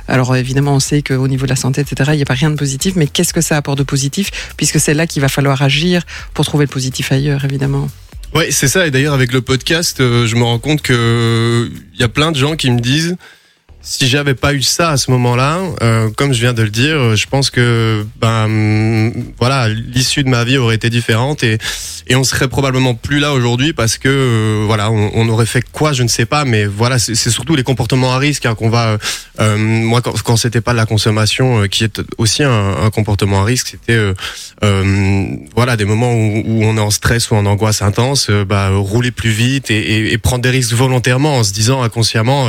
Alors 0.06 0.34
évidemment 0.36 0.74
on 0.74 0.80
sait 0.80 1.02
qu'au 1.02 1.28
niveau 1.28 1.46
de 1.46 1.50
la 1.50 1.56
santé 1.56 1.80
etc 1.80 2.10
il 2.12 2.16
n'y 2.16 2.22
a 2.22 2.26
pas 2.26 2.34
rien 2.34 2.50
de 2.50 2.56
positif, 2.56 2.94
mais 2.96 3.06
qu'est-ce 3.06 3.32
que 3.32 3.40
ça 3.40 3.56
apporte 3.56 3.78
de 3.78 3.84
positif 3.84 4.30
puisque 4.56 4.80
c'est 4.80 4.94
là 4.94 5.06
qu'il 5.06 5.22
va 5.22 5.28
falloir 5.28 5.60
agir 5.62 6.02
pour 6.34 6.44
trouver 6.44 6.66
le 6.66 6.70
positif 6.70 7.12
ailleurs 7.12 7.44
évidemment. 7.44 7.88
Ouais, 8.34 8.50
c'est 8.50 8.68
ça. 8.68 8.86
Et 8.86 8.90
d'ailleurs, 8.90 9.14
avec 9.14 9.32
le 9.32 9.40
podcast, 9.40 10.00
euh, 10.00 10.26
je 10.26 10.36
me 10.36 10.42
rends 10.42 10.58
compte 10.58 10.82
que 10.82 11.70
il 11.94 12.00
y 12.00 12.04
a 12.04 12.08
plein 12.08 12.30
de 12.30 12.36
gens 12.36 12.56
qui 12.56 12.70
me 12.70 12.80
disent 12.80 13.16
si 13.80 14.06
j'avais 14.08 14.34
pas 14.34 14.52
eu 14.54 14.60
ça 14.62 14.90
à 14.90 14.96
ce 14.98 15.10
moment-là, 15.12 15.60
euh, 15.82 16.10
comme 16.16 16.32
je 16.34 16.40
viens 16.40 16.52
de 16.52 16.62
le 16.62 16.68
dire, 16.68 17.16
je 17.16 17.26
pense 17.26 17.48
que 17.48 18.04
ben 18.20 19.12
voilà, 19.38 19.68
l'issue 19.68 20.24
de 20.24 20.28
ma 20.28 20.44
vie 20.44 20.58
aurait 20.58 20.74
été 20.74 20.90
différente 20.90 21.42
et 21.42 21.58
et 22.10 22.16
on 22.16 22.24
serait 22.24 22.48
probablement 22.48 22.94
plus 22.94 23.18
là 23.18 23.32
aujourd'hui 23.34 23.72
parce 23.74 23.98
que 23.98 24.08
euh, 24.08 24.64
voilà, 24.66 24.90
on, 24.90 25.10
on 25.14 25.28
aurait 25.28 25.46
fait 25.46 25.62
quoi, 25.72 25.92
je 25.92 26.02
ne 26.02 26.08
sais 26.08 26.24
pas, 26.26 26.44
mais 26.44 26.64
voilà, 26.66 26.98
c'est 26.98 27.14
surtout 27.14 27.54
les 27.54 27.62
comportements 27.62 28.12
à 28.14 28.18
risque 28.18 28.46
hein, 28.46 28.54
qu'on 28.54 28.70
va. 28.70 28.98
euh, 29.40 29.56
moi, 29.58 30.00
quand, 30.02 30.20
quand 30.22 30.36
c'était 30.36 30.60
pas 30.62 30.72
de 30.72 30.78
la 30.78 30.86
consommation, 30.86 31.62
euh, 31.62 31.66
qui 31.66 31.84
est 31.84 32.00
aussi 32.18 32.42
un, 32.42 32.76
un 32.82 32.90
comportement 32.90 33.42
à 33.42 33.44
risque, 33.44 33.68
c'était 33.68 33.98
euh, 34.64 35.36
voilà 35.54 35.76
des 35.76 35.84
moments 35.84 36.12
où, 36.14 36.42
où 36.46 36.64
on 36.64 36.76
est 36.76 36.80
en 36.80 36.90
stress 36.90 37.30
ou 37.30 37.36
en 37.36 37.46
angoisse 37.46 37.82
intense, 37.82 38.30
bah, 38.30 38.70
rouler 38.70 39.10
plus 39.12 39.30
vite 39.30 39.70
et, 39.70 39.78
et- 39.78 40.12
et 40.12 40.18
prendre 40.18 40.42
des 40.42 40.50
risques 40.50 40.72
volontairement 40.72 41.36
en 41.36 41.44
se 41.44 41.52
disant 41.52 41.82
inconsciemment. 41.82 42.48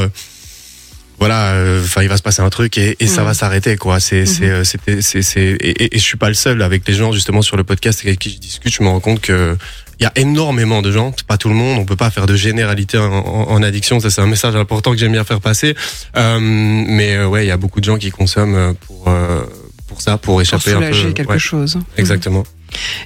Voilà, 1.19 1.51
euh, 1.53 1.81
enfin, 1.83 2.01
il 2.01 2.09
va 2.09 2.17
se 2.17 2.21
passer 2.23 2.41
un 2.41 2.49
truc 2.49 2.77
et, 2.77 2.95
et 2.99 3.07
ça 3.07 3.21
Mhm. 3.21 3.27
va 3.27 3.33
s'arrêter, 3.33 3.75
quoi. 3.77 3.99
C'est, 3.99 4.25
c'est, 4.25 4.49
euh, 4.49 4.63
c'était- 4.63 5.01
c'est, 5.01 5.21
c'est, 5.21 5.41
et, 5.41 5.95
et- 5.95 5.97
je 5.99 6.03
suis 6.03 6.17
pas 6.17 6.29
le 6.29 6.33
seul 6.33 6.61
avec 6.61 6.87
les 6.87 6.93
gens 6.93 7.11
justement 7.11 7.41
sur 7.41 7.57
le 7.57 7.63
podcast 7.63 8.01
avec 8.05 8.19
qui 8.19 8.29
je 8.31 8.37
discute. 8.37 8.73
Je 8.73 8.81
me 8.83 8.87
rends 8.89 8.99
compte 9.01 9.19
que 9.21 9.57
il 9.99 10.03
y 10.03 10.05
a 10.05 10.13
énormément 10.15 10.81
de 10.81 10.91
gens, 10.93 11.13
c'est 11.17 11.27
pas 11.27 11.35
tout 11.37 11.49
le 11.49 11.55
monde. 11.55 11.77
On 11.77 11.83
peut 11.85 11.97
pas 11.97 12.09
faire 12.09 12.25
de 12.25 12.35
généralité 12.37 12.97
en, 12.97 13.11
en- 13.11 13.49
en 13.51 13.61
addiction. 13.63 13.99
Ça, 13.99 14.09
c'est 14.09 14.21
un 14.21 14.27
message 14.27 14.55
important 14.55 14.91
que 14.91 14.97
j'aime 14.97 15.11
bien 15.11 15.25
faire 15.25 15.41
passer. 15.41 15.75
Euh, 16.15 16.39
mais 16.39 17.15
euh, 17.15 17.27
ouais, 17.27 17.43
il 17.45 17.49
y 17.49 17.51
a 17.51 17.57
beaucoup 17.57 17.81
de 17.81 17.85
gens 17.85 17.97
qui 17.97 18.09
consomment 18.11 18.75
pour 18.75 19.09
euh, 19.09 19.41
pour 19.87 20.01
ça, 20.01 20.13
pour 20.13 20.35
Pour 20.35 20.41
échapper 20.41 20.71
un 20.71 20.75
soulager 20.75 21.07
peu. 21.07 21.13
quelque 21.13 21.31
Ouais, 21.31 21.39
chose. 21.39 21.77
Exactement. 21.97 22.45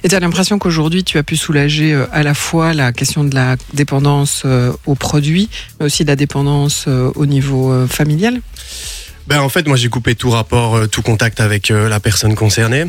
Et 0.02 0.08
tu 0.08 0.14
as 0.14 0.20
l'impression 0.20 0.58
qu'aujourd'hui, 0.58 1.04
tu 1.04 1.18
as 1.18 1.22
pu 1.22 1.36
soulager 1.36 1.92
euh, 1.92 2.06
à 2.12 2.22
la 2.22 2.34
fois 2.34 2.72
la 2.74 2.92
question 2.92 3.24
de 3.24 3.34
la 3.34 3.56
dépendance 3.72 4.42
euh, 4.44 4.72
aux 4.86 4.94
produits, 4.94 5.48
mais 5.78 5.86
aussi 5.86 6.04
de 6.04 6.08
la 6.08 6.16
dépendance 6.16 6.84
euh, 6.88 7.10
au 7.14 7.26
niveau 7.26 7.86
familial? 7.86 8.40
Ben 9.26 9.40
en 9.40 9.48
fait 9.48 9.66
moi 9.66 9.78
j'ai 9.78 9.88
coupé 9.88 10.14
tout 10.14 10.28
rapport, 10.28 10.86
tout 10.90 11.00
contact 11.00 11.40
avec 11.40 11.70
la 11.70 11.98
personne 11.98 12.34
concernée 12.34 12.84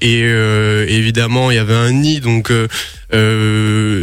et 0.00 0.20
évidemment 0.88 1.50
il 1.50 1.56
y 1.56 1.58
avait 1.58 1.74
un 1.74 1.92
nid 1.92 2.20
donc 2.20 2.50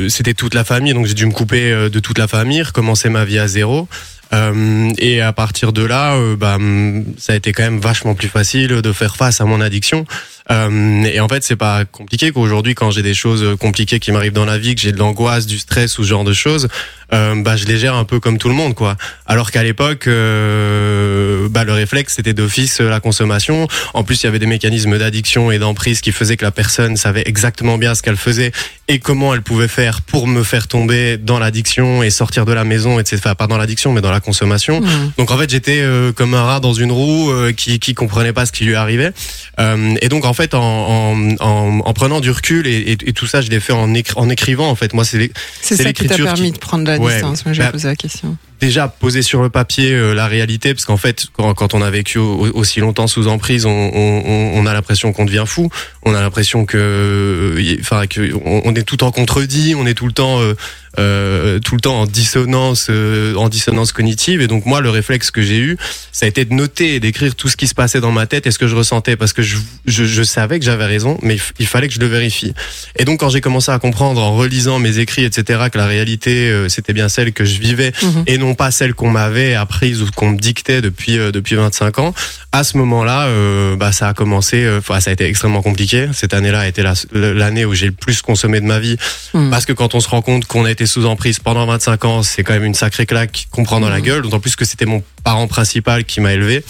c'était 0.08 0.36
toute 0.36 0.54
la 0.54 0.64
famille 0.64 0.94
donc 0.94 1.08
j'ai 1.08 1.16
dû 1.16 1.26
me 1.26 1.32
couper 1.32 1.90
de 1.90 2.00
toute 2.00 2.20
la 2.20 2.28
famille, 2.28 2.62
recommencer 2.62 3.10
ma 3.10 3.26
vie 3.26 3.40
à 3.40 3.48
zéro. 3.48 3.88
Et 4.32 5.22
à 5.22 5.34
partir 5.34 5.74
de 5.74 5.84
là, 5.84 6.16
hum, 6.16 7.04
ça 7.18 7.34
a 7.34 7.36
été 7.36 7.52
quand 7.54 7.64
même 7.64 7.80
vachement 7.80 8.14
plus 8.14 8.28
facile 8.28 8.68
de 8.68 8.92
faire 8.92 9.16
face 9.16 9.42
à 9.42 9.46
mon 9.46 9.62
addiction. 9.62 10.06
Euh, 10.52 11.04
et 11.04 11.20
en 11.20 11.28
fait, 11.28 11.44
c'est 11.44 11.56
pas 11.56 11.86
compliqué 11.86 12.32
qu'aujourd'hui, 12.32 12.76
quand 12.76 12.92
j'ai 12.92 13.04
des 13.04 13.14
choses 13.14 13.56
compliquées 13.60 14.00
qui 14.00 14.12
m'arrivent 14.12 14.34
dans 14.34 14.46
la 14.46 14.58
vie, 14.58 14.76
que 14.76 14.82
j'ai 14.82 14.92
de 14.92 14.98
l'angoisse, 14.98 15.46
du 15.46 15.60
stress 15.60 16.00
ou 16.00 16.04
ce 16.04 16.10
genre 16.10 16.24
de 16.24 16.34
choses, 16.34 16.68
euh, 17.14 17.36
bah, 17.42 17.56
je 17.56 17.66
les 17.66 17.78
gère 17.78 17.96
un 17.96 18.04
peu 18.06 18.20
comme 18.20 18.38
tout 18.38 18.50
le 18.50 18.56
monde, 18.56 18.76
quoi. 18.76 18.96
Alors 19.26 19.52
qu'à 19.52 19.64
l'époque, 19.64 20.08
euh, 20.08 21.48
bah, 21.50 21.64
le 21.64 21.74
réflexe 21.74 22.14
c'était 22.16 22.34
d'office 22.34 22.82
euh, 22.82 22.90
la 22.90 23.00
consommation. 23.00 23.68
En 23.94 24.04
plus, 24.04 24.22
il 24.22 24.26
y 24.26 24.30
avait 24.30 24.40
des 24.40 24.46
mécanismes 24.46 24.98
d'addiction 24.98 25.52
et 25.52 25.60
d'emprise 25.60 26.02
qui 26.02 26.12
faisaient 26.12 26.38
que 26.38 26.46
la 26.46 26.52
personne 26.52 26.98
savait 26.98 27.24
exactement 27.26 27.78
bien 27.78 27.96
ce 27.96 28.02
qu'elle 28.02 28.18
faisait 28.18 28.52
et 28.88 29.00
comment 29.00 29.34
elle 29.34 29.42
pouvait 29.42 29.68
faire 29.68 30.02
pour 30.02 30.28
me 30.28 30.44
faire 30.44 30.68
tomber 30.68 31.18
dans 31.18 31.40
l'addiction 31.40 32.02
et 32.04 32.10
sortir 32.10 32.46
de 32.46 32.54
la 32.54 32.64
maison, 32.64 33.00
etc. 33.00 33.18
Enfin, 33.24 33.36
pas 33.36 33.48
dans 33.48 33.58
l'addiction, 33.58 33.92
mais 33.94 34.02
dans 34.02 34.12
la 34.12 34.20
consommation. 34.20 34.82
Mmh. 34.82 35.12
Donc 35.18 35.32
en 35.32 35.38
fait 35.38 35.50
j'étais 35.50 35.80
euh, 35.82 36.12
comme 36.12 36.34
un 36.34 36.44
rat 36.44 36.60
dans 36.60 36.74
une 36.74 36.92
roue 36.92 37.32
euh, 37.32 37.52
qui 37.52 37.80
qui 37.80 37.94
comprenait 37.94 38.34
pas 38.34 38.46
ce 38.46 38.52
qui 38.52 38.66
lui 38.66 38.76
arrivait. 38.76 39.12
Euh, 39.60 39.96
et 40.02 40.10
donc 40.10 40.26
en 40.26 40.34
fait 40.34 40.54
en, 40.54 40.60
en, 40.62 41.36
en, 41.40 41.80
en 41.86 41.94
prenant 41.94 42.20
du 42.20 42.32
recul 42.32 42.66
et, 42.68 42.72
et, 42.94 42.98
et 43.10 43.14
tout 43.14 43.28
ça 43.28 43.42
je 43.42 43.50
l'ai 43.50 43.60
fait 43.60 43.74
en, 43.74 43.94
écri- 43.94 44.14
en 44.16 44.30
écrivant 44.30 44.70
en 44.70 44.76
fait. 44.76 44.94
Moi 44.94 45.04
c'est 45.06 45.30
ça 45.62 45.76
qui 45.76 45.78
t'a 45.78 45.84
l'écriture 45.84 46.26
permis 46.26 46.48
qui- 46.48 46.52
de 46.54 46.58
prendre 46.58 46.84
de 46.86 46.99
Ouais. 47.00 47.14
distance. 47.14 47.46
Moi, 47.46 47.54
j'ai 47.54 47.64
Bah, 47.64 47.72
posé 47.72 47.88
la 47.88 47.96
question. 47.96 48.38
Déjà 48.60 48.88
poser 48.88 49.22
sur 49.22 49.42
le 49.42 49.50
papier 49.50 49.94
euh, 49.94 50.14
la 50.14 50.28
réalité 50.28 50.74
parce 50.74 50.86
qu'en 50.86 50.98
fait 50.98 51.28
quand, 51.34 51.54
quand 51.54 51.74
on 51.74 51.82
a 51.82 51.90
vécu 51.90 52.18
au- 52.18 52.50
aussi 52.54 52.80
longtemps 52.80 53.08
sous 53.08 53.28
emprise 53.28 53.66
on, 53.66 53.70
on, 53.72 54.52
on- 54.56 54.66
a 54.66 54.74
l'impression 54.74 55.14
qu'on 55.14 55.26
devient 55.26 55.46
fou. 55.48 55.70
On 56.04 56.14
a 56.14 56.22
l'impression 56.22 56.66
que 56.66 56.78
euh, 56.78 57.78
enfin 57.80 58.06
que 58.08 58.34
on, 58.46 58.62
on 58.66 58.76
est 58.76 58.84
tout 58.84 58.96
le 58.96 59.00
temps 59.00 59.12
contredit 59.12 59.76
on 59.76 59.86
est 59.86 59.94
tout 59.94 60.06
le 60.08 60.12
temps 60.14 60.40
euh, 60.42 60.54
euh, 60.98 61.60
tout 61.60 61.76
le 61.76 61.82
temps 61.82 62.02
en 62.02 62.06
dissonance 62.08 62.88
euh, 62.90 63.36
en 63.36 63.48
dissonance 63.48 63.92
cognitive. 63.92 64.42
Et 64.42 64.48
donc 64.48 64.66
moi 64.66 64.82
le 64.82 64.90
réflexe 64.90 65.32
que 65.32 65.42
j'ai 65.42 65.58
eu 65.60 65.78
ça 66.12 66.26
a 66.26 66.30
été 66.30 66.46
de 66.46 66.54
noter 66.54 66.96
et 66.96 67.00
d'écrire 67.00 67.36
tout 67.36 67.48
ce 67.48 67.56
qui 67.58 67.68
se 67.68 67.76
passait 67.76 68.02
dans 68.02 68.12
ma 68.12 68.26
tête 68.28 68.48
et 68.48 68.52
ce 68.52 68.58
que 68.60 68.68
je 68.68 68.76
ressentais 68.76 69.16
parce 69.16 69.32
que 69.34 69.42
je, 69.42 69.58
je, 69.86 70.04
je 70.06 70.24
savais 70.24 70.60
que 70.60 70.66
j'avais 70.66 70.86
raison 70.86 71.18
mais 71.22 71.38
il 71.60 71.68
fallait 71.68 71.88
que 71.88 71.94
je 71.94 72.00
le 72.00 72.08
vérifie. 72.08 72.54
Et 72.98 73.06
donc 73.06 73.20
quand 73.22 73.30
j'ai 73.30 73.42
commencé 73.42 73.72
à 73.72 73.80
comprendre 73.80 74.22
en 74.22 74.36
relisant 74.36 74.80
mes 74.80 75.00
écrits 75.00 75.24
etc 75.26 75.66
que 75.72 75.78
la 75.78 75.86
réalité 75.88 76.50
euh, 76.50 76.68
c'était 76.70 76.94
bien 76.94 77.08
celle 77.10 77.32
que 77.34 77.46
je 77.46 77.60
vivais 77.60 77.92
Mhm. 78.04 78.24
et 78.28 78.38
non 78.38 78.49
pas 78.56 78.72
celle 78.72 78.94
qu'on 78.94 79.10
m'avait 79.10 79.54
apprise 79.56 80.02
ou 80.02 80.08
qu'on 80.16 80.32
me 80.32 80.38
dictait 80.38 80.82
depuis 80.82 81.18
euh, 81.18 81.32
depuis 81.32 81.56
25 81.56 82.00
ans. 82.00 82.14
À 82.52 82.64
ce 82.64 82.78
moment-là, 82.78 83.28
euh, 83.28 83.76
bah 83.76 83.92
ça 83.92 84.08
a 84.10 84.14
commencé. 84.14 84.64
euh, 84.64 84.82
ça 84.82 85.10
a 85.10 85.14
été 85.14 85.26
extrêmement 85.26 85.62
compliqué. 85.62 86.08
Cette 86.14 86.34
année-là 86.34 86.62
a 86.62 86.68
été 86.68 86.82
la- 86.82 86.94
l'année 87.14 87.66
où 87.66 87.74
j'ai 87.74 87.86
le 87.88 87.92
plus 87.92 88.22
consommé 88.22 88.60
de 88.60 88.66
ma 88.66 88.80
vie 88.80 88.98
Mhm. 89.34 89.50
parce 89.52 89.66
que 89.66 89.74
quand 89.74 89.96
on 89.96 90.00
se 90.00 90.10
rend 90.10 90.22
compte 90.22 90.46
qu'on 90.46 90.66
a 90.66 90.72
été 90.72 90.86
sous 90.86 91.06
emprise 91.06 91.40
pendant 91.40 91.66
25 91.66 92.06
ans, 92.06 92.24
c'est 92.24 92.44
quand 92.44 92.54
même 92.54 92.66
une 92.66 92.74
sacrée 92.74 93.06
claque 93.06 93.48
qu'on 93.52 93.64
prend 93.64 93.80
dans 93.80 93.90
la 93.90 93.98
Mhm. 94.00 94.04
gueule. 94.06 94.22
D'autant 94.24 94.40
plus 94.40 94.56
que 94.56 94.66
c'était 94.66 94.86
mon 94.86 95.04
parent 95.24 95.48
principal 95.48 96.04
qui 96.06 96.22
m'a 96.22 96.34
élevé. 96.34 96.64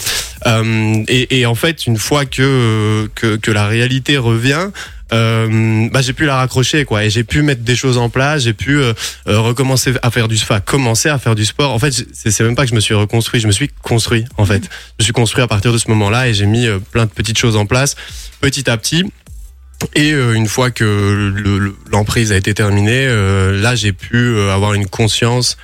Euh, 0.47 1.03
et, 1.07 1.39
et 1.39 1.45
en 1.45 1.55
fait, 1.55 1.85
une 1.87 1.97
fois 1.97 2.25
que 2.25 3.09
que, 3.15 3.35
que 3.37 3.51
la 3.51 3.67
réalité 3.67 4.17
revient. 4.17 4.67
Euh, 5.11 5.87
bah 5.91 6.01
j'ai 6.01 6.13
pu 6.13 6.25
la 6.25 6.35
raccrocher 6.37 6.85
quoi 6.85 7.03
et 7.03 7.09
j'ai 7.09 7.23
pu 7.23 7.41
mettre 7.41 7.61
des 7.63 7.75
choses 7.75 7.97
en 7.97 8.09
place 8.09 8.43
j'ai 8.43 8.53
pu 8.53 8.77
euh, 8.77 8.93
euh, 9.27 9.39
recommencer 9.39 9.93
à 10.03 10.11
faire 10.11 10.27
du 10.27 10.35
enfin 10.35 10.59
commencer 10.59 11.09
à 11.09 11.17
faire 11.17 11.35
du 11.35 11.45
sport 11.45 11.73
en 11.73 11.79
fait 11.79 11.91
c'est 12.13 12.39
même 12.41 12.55
pas 12.55 12.63
que 12.63 12.69
je 12.69 12.75
me 12.75 12.79
suis 12.79 12.93
reconstruit 12.93 13.39
je 13.41 13.47
me 13.47 13.51
suis 13.51 13.69
construit 13.81 14.25
en 14.37 14.45
fait 14.45 14.63
je 14.99 15.03
suis 15.03 15.13
construit 15.13 15.43
à 15.43 15.47
partir 15.47 15.73
de 15.73 15.77
ce 15.77 15.89
moment-là 15.89 16.27
et 16.27 16.33
j'ai 16.33 16.45
mis 16.45 16.67
euh, 16.67 16.79
plein 16.91 17.05
de 17.05 17.11
petites 17.11 17.37
choses 17.39 17.55
en 17.55 17.65
place 17.65 17.95
petit 18.41 18.69
à 18.69 18.77
petit 18.77 19.03
et 19.95 20.09
une 20.11 20.47
fois 20.47 20.71
que 20.71 20.83
le- 20.83 21.57
le- 21.57 21.75
l'emprise 21.89 22.33
a 22.33 22.35
été 22.35 22.53
terminée, 22.53 23.05
euh, 23.07 23.61
là 23.61 23.75
j'ai 23.75 23.93
pu 23.93 24.37
avoir 24.51 24.73
une 24.73 24.85
conscience 24.87 25.55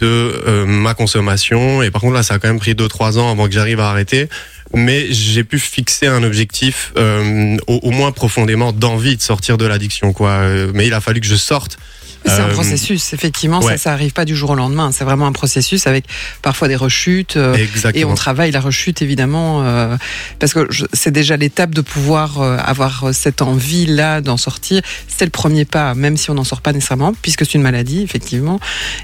de 0.00 0.06
euh, 0.06 0.64
ma 0.64 0.94
consommation. 0.94 1.82
Et 1.82 1.90
par 1.90 2.00
contre 2.02 2.14
là, 2.14 2.22
ça 2.22 2.34
a 2.34 2.38
quand 2.38 2.46
même 2.46 2.60
pris 2.60 2.74
2-3 2.74 3.18
ans 3.18 3.32
avant 3.32 3.46
que 3.48 3.52
j'arrive 3.52 3.80
à 3.80 3.90
arrêter. 3.90 4.28
Mais 4.74 5.06
j'ai 5.12 5.44
pu 5.44 5.58
fixer 5.58 6.06
un 6.06 6.22
objectif, 6.22 6.92
euh, 6.96 7.56
au, 7.66 7.74
au 7.82 7.90
moins 7.90 8.12
profondément, 8.12 8.72
d'envie 8.72 9.16
de 9.16 9.22
sortir 9.22 9.58
de 9.58 9.66
l'addiction. 9.66 10.12
quoi. 10.12 10.30
Euh, 10.30 10.70
Mais 10.74 10.86
il 10.86 10.94
a 10.94 11.00
fallu 11.00 11.20
que 11.20 11.26
je 11.26 11.36
sorte. 11.36 11.78
C'est 12.26 12.32
un 12.40 12.48
Euh, 12.48 12.52
processus, 12.54 13.12
effectivement, 13.12 13.60
ouais. 13.60 13.72
ça, 13.72 13.82
ça 13.84 13.92
arrive 13.92 14.12
pas 14.12 14.24
du 14.24 14.34
jour 14.34 14.48
au 14.48 14.54
lendemain. 14.54 14.92
C'est 14.92 15.04
vraiment 15.04 15.26
un 15.26 15.32
processus 15.32 15.86
avec 15.86 16.06
parfois 16.40 16.68
des 16.68 16.74
rechutes. 16.76 17.36
euh. 17.36 17.54
Et 17.92 18.06
on 18.06 18.14
travaille 18.14 18.50
la 18.50 18.60
rechute 18.60 19.02
évidemment 19.02 19.62
euh, 19.62 19.94
parce 20.38 20.54
que 20.54 20.66
c'est 20.94 21.10
déjà 21.10 21.36
l'étape 21.36 21.74
de 21.74 21.82
pouvoir 21.82 22.40
euh, 22.40 22.56
avoir 22.64 23.10
cette 23.12 23.42
envie 23.42 23.84
là 23.84 24.22
d'en 24.22 24.38
sortir. 24.38 24.80
C'est 25.06 25.26
le 25.26 25.30
premier 25.30 25.66
pas, 25.66 25.94
même 25.94 26.16
si 26.16 26.30
on 26.30 26.34
n'en 26.34 26.44
sort 26.44 26.62
pas 26.62 26.72
nécessairement, 26.72 27.12
puisque 27.20 27.44
c'est 27.44 27.54
une 27.56 27.62
maladie 27.62 28.00
effectivement, 28.02 28.58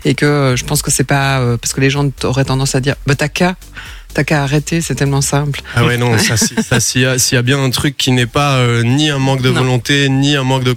et 0.07 0.15
que 0.15 0.55
je 0.57 0.65
pense 0.65 0.81
que 0.81 0.91
c'est 0.91 1.05
pas 1.05 1.43
parce 1.61 1.75
que 1.75 1.83
les 1.83 1.91
gens 1.91 2.09
auraient 2.25 2.47
tendance 2.47 2.75
à 2.75 2.81
dire 2.81 2.95
bah 3.07 3.17
t'as 3.17 3.29
qu'à 3.29 3.55
t'as 4.15 4.25
qu'à 4.25 4.43
arrêter, 4.43 4.81
c'est 4.81 4.95
tellement 4.95 5.21
simple. 5.21 5.61
Ah 5.75 5.85
ouais 5.85 5.97
non 5.97 6.17
ça, 6.19 6.37
si- 6.37 6.55
ça 6.63 6.81
s'il 6.81 7.03
y, 7.03 7.07
a- 7.07 7.19
s'il 7.19 7.37
y 7.37 7.39
a 7.39 7.43
bien 7.43 7.63
un 7.63 7.71
truc 7.71 7.97
qui 7.97 8.11
n'est 8.13 8.27
pas 8.27 8.57
euh, 8.59 8.83
ni 8.83 9.11
un 9.11 9.19
manque 9.19 9.43
de 9.43 9.51
Non. 9.51 9.61
volonté 9.61 10.09
ni 10.09 10.37
un 10.37 10.43
manque 10.45 10.65
de 10.65 10.75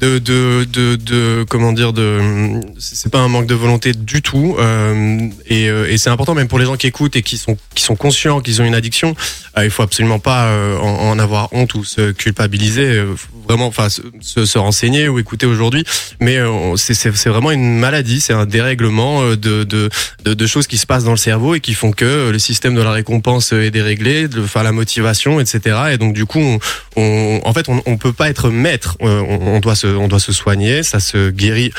de 0.00 0.18
de 0.18 0.64
de, 0.70 0.96
de 0.96 1.44
comment 1.48 1.72
dire 1.72 1.92
de 1.92 2.60
c'est 2.78 3.10
pas 3.10 3.20
un 3.20 3.28
manque 3.28 3.46
de 3.46 3.54
volonté 3.54 3.92
du 3.92 4.22
tout 4.22 4.56
euh, 4.58 5.28
et, 5.46 5.68
euh, 5.70 5.90
et 5.90 5.98
c'est 5.98 6.10
important 6.10 6.34
même 6.34 6.48
pour 6.48 6.58
les 6.58 6.64
gens 6.66 6.76
qui 6.76 6.86
écoutent 6.86 7.16
et 7.16 7.22
qui 7.22 7.38
sont 7.38 7.56
qui 7.74 7.82
sont 7.82 7.96
conscients 7.96 8.40
qu'ils 8.40 8.60
ont 8.60 8.64
une 8.64 8.74
addiction 8.74 9.14
euh, 9.56 9.64
il 9.64 9.70
faut 9.70 9.82
absolument 9.82 10.18
pas 10.18 10.50
en, 10.80 11.10
en 11.10 11.18
avoir 11.18 11.52
honte 11.52 11.74
ou 11.74 11.84
se 11.84 12.12
culpabiliser 12.12 13.02
vraiment 13.48 13.66
enfin 13.66 13.88
se, 13.88 14.02
se, 14.20 14.44
se 14.46 14.58
renseigner 14.58 15.08
ou 15.08 15.18
écouter 15.18 15.46
aujourd'hui 15.46 15.84
mais 16.20 16.38
c'est 16.76 17.28
vraiment 17.28 17.50
une 17.50 17.78
maladie 17.78 18.20
c'est 18.20 18.32
un 18.32 18.46
dérèglement 18.46 19.22
de, 19.30 19.64
de 19.64 19.88
de 20.24 20.34
de 20.34 20.46
choses 20.46 20.66
qui 20.66 20.76
se 20.78 20.86
passent 20.86 21.04
dans 21.04 21.10
le 21.12 21.16
cerveau 21.16 21.54
et 21.54 21.60
qui 21.60 21.74
font 21.74 21.92
que 21.92 22.30
le 22.30 22.38
système 22.38 22.73
de 22.74 22.82
la 22.82 22.92
récompense 22.92 23.52
est 23.52 23.70
déréglé, 23.70 24.28
de 24.28 24.42
faire 24.42 24.62
la 24.62 24.72
motivation, 24.72 25.40
etc. 25.40 25.76
Et 25.92 25.98
donc 25.98 26.14
du 26.14 26.26
coup, 26.26 26.58
on, 26.96 27.40
en 27.44 27.52
fait, 27.52 27.68
on, 27.68 27.82
on 27.86 27.96
peut 27.96 28.12
pas 28.12 28.28
être 28.28 28.50
maître. 28.50 28.96
Euh, 29.02 29.20
On, 29.20 29.60
doit 29.60 29.74
se, 29.74 29.86
on 29.86 30.08
doit 30.08 30.20
se 30.20 30.32
soigner. 30.32 30.82
Ça 30.82 31.00
se 31.00 31.30
guérit. 31.30 31.72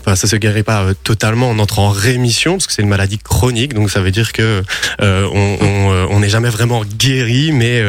Enfin, 0.00 0.16
ça 0.16 0.26
se 0.26 0.36
guérit 0.36 0.62
pas 0.64 0.82
euh, 0.82 0.94
totalement. 0.94 1.50
On 1.50 1.58
entre 1.58 1.78
en 1.78 1.90
rémission 1.90 2.52
parce 2.52 2.66
que 2.66 2.72
c'est 2.72 2.82
une 2.82 2.88
maladie 2.88 3.18
chronique. 3.18 3.74
Donc 3.74 3.90
ça 3.90 4.00
veut 4.00 4.10
dire 4.10 4.32
que 4.32 4.62
euh, 5.00 6.06
on 6.10 6.20
n'est 6.20 6.28
jamais 6.28 6.50
vraiment 6.50 6.82
guéri, 6.84 7.52
mais 7.52 7.82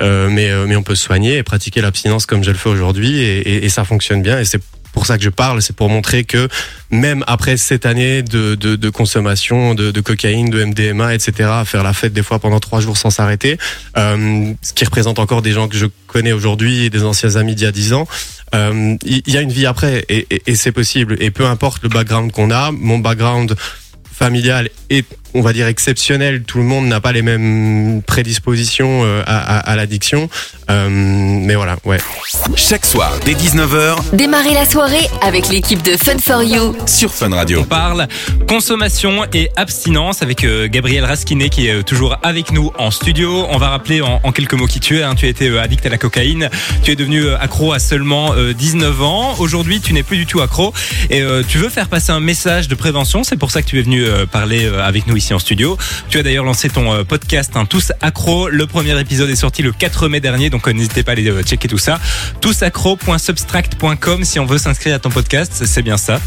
mais 0.00 0.50
mais 0.66 0.76
on 0.76 0.82
peut 0.82 0.94
se 0.94 1.04
soigner 1.04 1.38
et 1.38 1.42
pratiquer 1.42 1.80
l'abstinence 1.80 2.26
comme 2.26 2.44
je 2.44 2.50
le 2.50 2.56
fais 2.56 2.68
aujourd'hui 2.68 3.20
et, 3.20 3.38
et, 3.38 3.64
et 3.64 3.68
ça 3.68 3.84
fonctionne 3.84 4.22
bien. 4.22 4.38
Et 4.38 4.44
c'est 4.44 4.60
pour 4.92 5.06
ça 5.06 5.16
que 5.16 5.24
je 5.24 5.30
parle, 5.30 5.62
c'est 5.62 5.74
pour 5.74 5.88
montrer 5.88 6.24
que 6.24 6.48
même 6.90 7.24
après 7.26 7.56
cette 7.56 7.86
année 7.86 8.22
de, 8.22 8.90
consommation 8.90 9.74
de, 9.74 10.00
cocaïne, 10.00 10.50
de 10.50 10.64
MDMA, 10.64 11.14
etc., 11.14 11.50
faire 11.64 11.82
la 11.82 11.92
fête 11.92 12.12
des 12.12 12.22
fois 12.22 12.38
pendant 12.38 12.60
trois 12.60 12.80
jours 12.80 12.96
sans 12.96 13.10
s'arrêter, 13.10 13.58
euh, 13.96 14.52
ce 14.62 14.72
qui 14.72 14.84
représente 14.84 15.18
encore 15.18 15.42
des 15.42 15.52
gens 15.52 15.68
que 15.68 15.76
je 15.76 15.86
connais 16.06 16.32
aujourd'hui 16.32 16.90
des 16.90 17.04
anciens 17.04 17.36
amis 17.36 17.54
d'il 17.54 17.64
y 17.64 17.68
a 17.68 17.72
dix 17.72 17.92
ans, 17.92 18.06
euh, 18.54 18.96
il 19.04 19.32
y 19.32 19.36
a 19.36 19.40
une 19.40 19.52
vie 19.52 19.66
après 19.66 20.04
et 20.08 20.54
c'est 20.56 20.72
possible. 20.72 21.16
Et 21.20 21.30
peu 21.30 21.46
importe 21.46 21.82
le 21.82 21.88
background 21.88 22.32
qu'on 22.32 22.50
a, 22.50 22.72
mon 22.72 22.98
background 22.98 23.54
familial 24.20 24.68
est, 24.90 25.06
on 25.34 25.40
va 25.42 25.52
dire, 25.52 25.66
exceptionnel. 25.66 26.42
Tout 26.42 26.58
le 26.58 26.64
monde 26.64 26.86
n'a 26.86 27.00
pas 27.00 27.12
les 27.12 27.22
mêmes 27.22 28.02
prédispositions 28.06 29.02
euh, 29.04 29.22
à, 29.26 29.58
à, 29.58 29.70
à 29.72 29.76
l'addiction. 29.76 30.28
Euh, 30.70 30.88
mais 30.90 31.54
voilà, 31.56 31.76
ouais. 31.84 31.98
Chaque 32.56 32.86
soir, 32.86 33.12
dès 33.24 33.32
19h, 33.34 33.96
Démarrez 34.12 34.54
la 34.54 34.64
soirée 34.64 35.08
avec 35.22 35.48
l'équipe 35.48 35.82
de 35.82 35.92
Fun 35.96 36.18
for 36.18 36.42
You. 36.42 36.76
sur 36.86 37.12
Fun 37.12 37.30
Radio. 37.34 37.60
On 37.60 37.64
parle 37.64 38.06
consommation 38.48 39.24
et 39.32 39.50
abstinence 39.56 40.22
avec 40.22 40.44
euh, 40.44 40.68
Gabriel 40.68 41.04
Raskinet 41.04 41.48
qui 41.48 41.68
est 41.68 41.82
toujours 41.82 42.18
avec 42.22 42.52
nous 42.52 42.72
en 42.78 42.90
studio. 42.90 43.46
On 43.50 43.58
va 43.58 43.68
rappeler 43.70 44.00
en, 44.00 44.20
en 44.22 44.32
quelques 44.32 44.54
mots 44.54 44.66
qui 44.66 44.80
tu 44.80 44.98
es. 44.98 45.02
hein. 45.02 45.14
Tu 45.16 45.26
étais 45.28 45.48
euh, 45.48 45.60
addict 45.60 45.84
à 45.86 45.88
la 45.88 45.98
cocaïne. 45.98 46.48
Tu 46.82 46.92
es 46.92 46.96
devenu 46.96 47.28
accro 47.30 47.72
à 47.72 47.78
seulement 47.78 48.32
euh, 48.34 48.52
19 48.52 49.02
ans. 49.02 49.34
Aujourd'hui, 49.38 49.80
tu 49.80 49.92
n'es 49.92 50.02
plus 50.02 50.16
du 50.18 50.26
tout 50.26 50.40
accro 50.40 50.72
et 51.10 51.22
euh, 51.22 51.42
tu 51.46 51.58
veux 51.58 51.68
faire 51.68 51.88
passer 51.88 52.10
un 52.12 52.20
message 52.20 52.68
de 52.68 52.74
prévention. 52.74 53.24
C'est 53.24 53.36
pour 53.36 53.50
ça 53.50 53.62
que 53.62 53.66
tu 53.68 53.78
es 53.78 53.82
venu 53.82 54.04
parler 54.32 54.66
avec 54.82 55.06
nous 55.06 55.16
ici 55.20 55.34
en 55.34 55.38
studio. 55.38 55.78
Tu 56.08 56.18
as 56.18 56.22
d'ailleurs 56.22 56.44
lancé 56.44 56.68
ton 56.68 56.92
euh, 56.92 57.04
podcast 57.04 57.52
hein, 57.54 57.66
Tous 57.66 57.92
Accro. 58.00 58.48
Le 58.48 58.66
premier 58.66 58.98
épisode 58.98 59.30
est 59.30 59.36
sorti 59.36 59.62
le 59.62 59.72
4 59.72 60.08
mai 60.08 60.20
dernier, 60.20 60.50
donc 60.50 60.66
euh, 60.66 60.72
n'hésitez 60.72 61.02
pas 61.02 61.12
à 61.12 61.14
aller 61.14 61.28
euh, 61.30 61.42
checker 61.42 61.68
tout 61.68 61.78
ça. 61.78 62.00
Tousaccro.substract.com 62.40 64.24
si 64.24 64.40
on 64.40 64.46
veut 64.46 64.58
s'inscrire 64.58 64.96
à 64.96 64.98
ton 64.98 65.10
podcast, 65.10 65.62
c'est 65.64 65.82
bien 65.82 65.96
ça. 65.96 66.18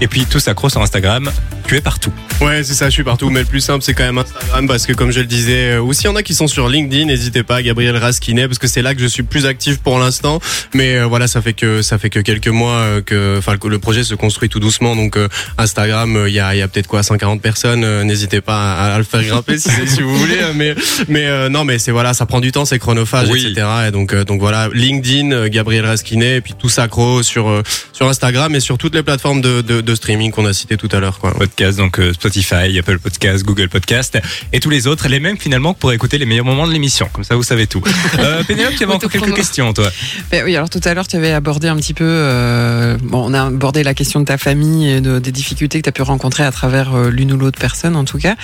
Et 0.00 0.06
puis 0.06 0.24
tous 0.26 0.46
accro 0.48 0.68
sur 0.68 0.80
Instagram, 0.80 1.30
tu 1.66 1.76
es 1.76 1.80
partout. 1.80 2.12
Ouais, 2.40 2.62
c'est 2.62 2.74
ça, 2.74 2.86
je 2.86 2.92
suis 2.92 3.02
partout. 3.02 3.30
Mais 3.30 3.40
le 3.40 3.46
plus 3.46 3.60
simple, 3.60 3.82
c'est 3.82 3.94
quand 3.94 4.04
même 4.04 4.18
Instagram 4.18 4.68
parce 4.68 4.86
que, 4.86 4.92
comme 4.92 5.10
je 5.10 5.18
le 5.18 5.26
disais, 5.26 5.72
euh, 5.72 5.80
ou 5.80 5.92
s'il 5.92 6.04
y 6.04 6.08
en 6.08 6.14
a 6.14 6.22
qui 6.22 6.34
sont 6.34 6.46
sur 6.46 6.68
LinkedIn, 6.68 7.06
n'hésitez 7.06 7.42
pas, 7.42 7.62
Gabriel 7.62 7.96
Raskinet, 7.96 8.46
parce 8.46 8.58
que 8.60 8.68
c'est 8.68 8.80
là 8.80 8.94
que 8.94 9.00
je 9.00 9.06
suis 9.06 9.24
plus 9.24 9.44
actif 9.44 9.78
pour 9.78 9.98
l'instant. 9.98 10.40
Mais 10.72 10.96
euh, 10.98 11.06
voilà, 11.06 11.26
ça 11.26 11.42
fait 11.42 11.52
que 11.52 11.82
ça 11.82 11.98
fait 11.98 12.10
que 12.10 12.20
quelques 12.20 12.46
mois 12.48 12.74
euh, 12.76 13.02
que, 13.02 13.38
enfin, 13.38 13.56
le, 13.62 13.78
projet 13.80 14.04
se 14.04 14.14
construit 14.14 14.48
tout 14.48 14.60
doucement. 14.60 14.94
Donc 14.94 15.16
euh, 15.16 15.26
Instagram, 15.58 16.24
il 16.28 16.32
y 16.32 16.38
a, 16.38 16.54
il 16.54 16.58
y 16.58 16.62
a 16.62 16.68
peut-être 16.68 16.86
quoi, 16.86 17.02
140 17.02 17.42
personnes. 17.42 17.82
euh, 17.82 18.04
n'hésitez 18.04 18.40
pas 18.40 18.74
à, 18.74 18.94
à 18.94 18.98
le 18.98 19.04
faire 19.04 19.22
grimper 19.24 19.58
si, 19.58 19.68
si 19.88 20.00
vous 20.02 20.16
voulez. 20.16 20.38
Mais 20.54 20.74
mais 21.08 21.48
non, 21.50 21.64
mais 21.64 21.78
c'est 21.78 21.90
voilà, 21.90 22.14
ça 22.14 22.24
prend 22.26 22.40
du 22.40 22.52
temps, 22.52 22.64
c'est 22.64 22.78
chronophage, 22.78 23.28
Oui. 23.30 23.44
etc. 23.46 23.66
Et 23.88 23.90
donc 23.90 24.14
donc 24.14 24.40
voilà, 24.40 24.68
LinkedIn, 24.72 25.48
Gabriel 25.48 25.84
Raskinet, 25.86 26.36
et 26.36 26.40
puis 26.40 26.54
tout 26.58 26.68
sacro 26.68 27.22
sur 27.22 27.62
sur 27.92 28.08
Instagram 28.08 28.54
et 28.54 28.60
sur 28.60 28.78
toutes 28.78 28.94
les 28.94 29.02
plateformes 29.02 29.40
de, 29.40 29.60
de, 29.60 29.80
de 29.80 29.87
streaming 29.94 30.30
qu'on 30.30 30.46
a 30.46 30.52
cité 30.52 30.76
tout 30.76 30.88
à 30.92 31.00
l'heure, 31.00 31.18
quoi. 31.18 31.32
Podcast, 31.34 31.78
donc 31.78 31.98
euh, 31.98 32.12
Spotify, 32.12 32.78
Apple 32.78 32.98
Podcast, 32.98 33.44
Google 33.44 33.68
Podcast 33.68 34.18
et 34.52 34.60
tous 34.60 34.70
les 34.70 34.86
autres, 34.86 35.08
les 35.08 35.20
mêmes 35.20 35.38
finalement 35.38 35.74
que 35.74 35.78
pour 35.78 35.92
écouter 35.92 36.18
les 36.18 36.26
meilleurs 36.26 36.44
moments 36.44 36.66
de 36.66 36.72
l'émission. 36.72 37.08
Comme 37.12 37.24
ça, 37.24 37.36
vous 37.36 37.42
savez 37.42 37.66
tout. 37.66 37.82
Euh, 38.18 38.42
Pénélope, 38.42 38.74
tu 38.76 38.82
avais 38.82 38.94
encore 38.94 39.10
quelques 39.10 39.34
questions, 39.34 39.72
toi. 39.72 39.90
Ben 40.32 40.42
oui, 40.44 40.56
alors 40.56 40.68
tout 40.70 40.80
à 40.84 40.92
l'heure, 40.92 41.06
tu 41.06 41.14
avais 41.16 41.32
abordé 41.32 41.68
un 41.68 41.76
petit 41.76 41.94
peu. 41.94 42.04
euh, 42.04 42.96
bon, 43.02 43.30
on 43.30 43.34
a 43.34 43.44
abordé 43.46 43.82
la 43.84 43.94
question 43.94 44.18
de 44.20 44.24
ta 44.24 44.38
famille 44.38 44.88
et 44.90 45.00
de, 45.00 45.18
des 45.20 45.30
difficultés 45.30 45.78
que 45.78 45.84
tu 45.84 45.88
as 45.88 45.92
pu 45.92 46.02
rencontrer 46.02 46.42
à 46.42 46.50
travers 46.50 46.94
euh, 46.94 47.10
l'une 47.10 47.32
ou 47.32 47.36
l'autre 47.36 47.60
personne, 47.60 47.94
en 47.96 48.04
tout 48.04 48.18
cas. 48.18 48.34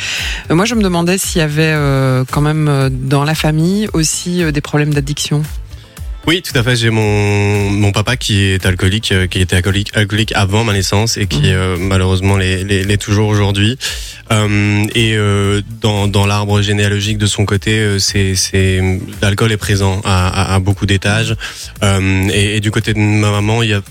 Euh, 0.50 0.54
moi, 0.54 0.64
je 0.64 0.74
me 0.74 0.82
demandais 0.82 1.18
s'il 1.18 1.40
y 1.40 1.42
avait 1.42 1.72
euh, 1.74 2.24
quand 2.30 2.40
même 2.40 2.68
euh, 2.68 2.88
dans 2.90 3.24
la 3.24 3.34
famille 3.34 3.88
aussi 3.94 4.42
euh, 4.42 4.52
des 4.52 4.60
problèmes 4.60 4.94
d'addiction. 4.94 5.42
Oui, 6.26 6.40
tout 6.40 6.58
à 6.58 6.62
fait. 6.62 6.74
J'ai 6.74 6.88
mon 6.88 7.68
mon 7.70 7.92
papa 7.92 8.16
qui 8.16 8.44
est 8.44 8.64
alcoolique, 8.64 9.12
euh, 9.12 9.26
qui 9.26 9.40
était 9.40 9.56
alcoolique, 9.56 9.90
alcoolique 9.94 10.32
avant 10.34 10.64
ma 10.64 10.72
naissance 10.72 11.18
et 11.18 11.26
qui 11.26 11.40
Mhm. 11.42 11.52
euh, 11.52 11.76
malheureusement 11.78 12.38
l'est, 12.38 12.64
l'est- 12.64 12.82
l'est 12.84 12.96
toujours 12.96 13.28
aujourd'hui. 13.28 13.76
Euh, 14.32 14.84
et 14.94 15.16
euh, 15.16 15.60
dans 15.82 16.06
dans 16.08 16.24
l'arbre 16.24 16.62
généalogique 16.62 17.18
de 17.18 17.26
son 17.26 17.44
côté, 17.44 17.78
euh, 17.78 17.98
c'est 17.98 18.36
c'est 18.36 18.80
l'alcool 19.20 19.52
est 19.52 19.58
présent 19.58 20.00
à, 20.04 20.28
à, 20.28 20.54
à 20.54 20.58
beaucoup 20.60 20.86
d'étages. 20.86 21.36
Euh, 21.82 22.28
et, 22.32 22.56
et 22.56 22.60
du 22.60 22.70
côté 22.70 22.94
de 22.94 22.98
ma 22.98 23.30
maman, 23.30 23.62
il 23.62 23.68
y 23.70 23.74
a 23.74 23.82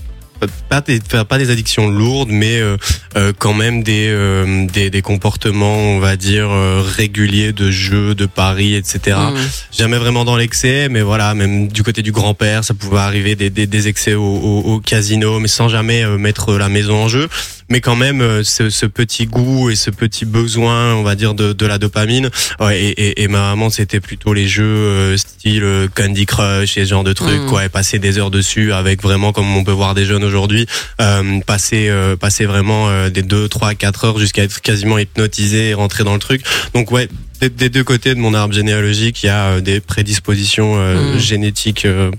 pas 0.70 0.82
des, 0.82 1.00
pas 1.00 1.38
des 1.38 1.50
addictions 1.50 1.90
lourdes, 1.90 2.30
mais 2.32 2.60
euh, 2.60 2.78
euh, 3.16 3.34
quand 3.38 3.54
même 3.54 3.84
des, 3.84 4.08
euh, 4.10 4.66
des 4.68 4.90
des 4.90 5.02
comportements, 5.02 5.78
on 5.78 6.00
va 6.00 6.16
dire 6.16 6.50
euh, 6.52 6.82
réguliers 6.86 7.54
de 7.54 7.72
jeux, 7.72 8.16
de 8.16 8.26
paris, 8.26 8.76
etc 8.76 9.18
Mm. 9.34 9.36
jamais 9.72 9.98
vraiment 9.98 10.26
dans 10.26 10.36
l'excès, 10.38 10.88
mais 10.90 11.02
voilà, 11.02 11.34
même 11.34 11.68
du 11.68 11.84
côté 11.84 12.02
du 12.02 12.12
grand-père, 12.12 12.64
ça 12.64 12.74
pouvait 12.74 13.00
arriver 13.00 13.36
des, 13.36 13.50
des, 13.50 13.68
des 13.68 13.88
excès 13.88 14.14
au, 14.14 14.24
au, 14.24 14.60
au 14.74 14.80
casino, 14.80 15.40
mais 15.40 15.48
sans 15.48 15.70
jamais 15.70 16.04
euh, 16.04 16.18
mettre 16.18 16.54
la 16.58 16.70
maison 16.70 16.96
en 17.04 17.08
jeu. 17.08 17.28
Mais 17.74 17.82
quand 17.82 17.96
même, 17.96 18.22
euh, 18.22 18.44
ce, 18.44 18.70
ce 18.70 18.86
petit 18.86 19.26
goût 19.26 19.72
et 19.72 19.76
ce 19.76 19.90
petit 19.90 20.26
besoin, 20.26 20.94
on 20.94 21.02
va 21.02 21.16
dire, 21.16 21.34
de, 21.34 21.54
de 21.54 21.66
la 21.66 21.80
dopamine. 21.80 22.30
Ouais, 22.60 22.80
et, 22.80 22.90
et, 22.90 23.24
et 23.24 23.28
ma 23.28 23.40
maman, 23.50 23.72
c'était 23.72 24.00
plutôt 24.00 24.32
les 24.32 24.48
jeux 24.48 24.64
euh, 24.64 25.18
style 25.18 25.64
euh, 25.64 25.88
Candy 25.88 26.28
Crush 26.28 26.78
et 26.78 26.86
ce 26.86 26.90
genre 26.92 27.04
de 27.04 27.14
trucs, 27.14 27.42
Mm. 27.42 27.48
quoi. 27.50 27.66
Et 27.66 27.70
passer 27.70 27.98
des 27.98 28.20
heures 28.20 28.30
dessus 28.30 28.74
avec 28.74 29.02
vraiment, 29.02 29.34
comme 29.34 29.58
on 29.58 29.64
peut 29.64 29.72
voir 29.72 29.96
des 29.96 30.06
jeunes 30.06 30.24
aujourd'hui, 30.24 30.68
euh, 31.02 31.40
passer, 31.48 31.88
euh, 31.90 32.16
passer 32.16 32.46
vraiment 32.46 32.90
euh, 32.90 33.10
des 33.10 33.24
2, 33.24 33.48
3, 33.48 33.74
4 33.74 34.06
heures 34.06 34.20
jusqu'à 34.20 34.44
être 34.44 34.62
quasiment 34.62 35.00
hypnotisé 35.00 35.70
et 35.70 35.74
rentrer 35.74 36.04
dans 36.04 36.14
le 36.14 36.20
truc. 36.20 36.44
Donc 36.76 36.92
ouais, 36.92 37.10
des, 37.42 37.50
des 37.50 37.70
deux 37.70 37.84
côtés 37.84 38.14
de 38.14 38.20
mon 38.20 38.36
arbre 38.36 38.54
généalogique, 38.54 39.24
il 39.24 39.26
y 39.26 39.30
a 39.30 39.62
des 39.62 39.80
prédispositions 39.80 40.76
euh, 40.78 41.16
Mm. 41.16 41.20
génétiques 41.20 41.86
euh, 41.86 42.12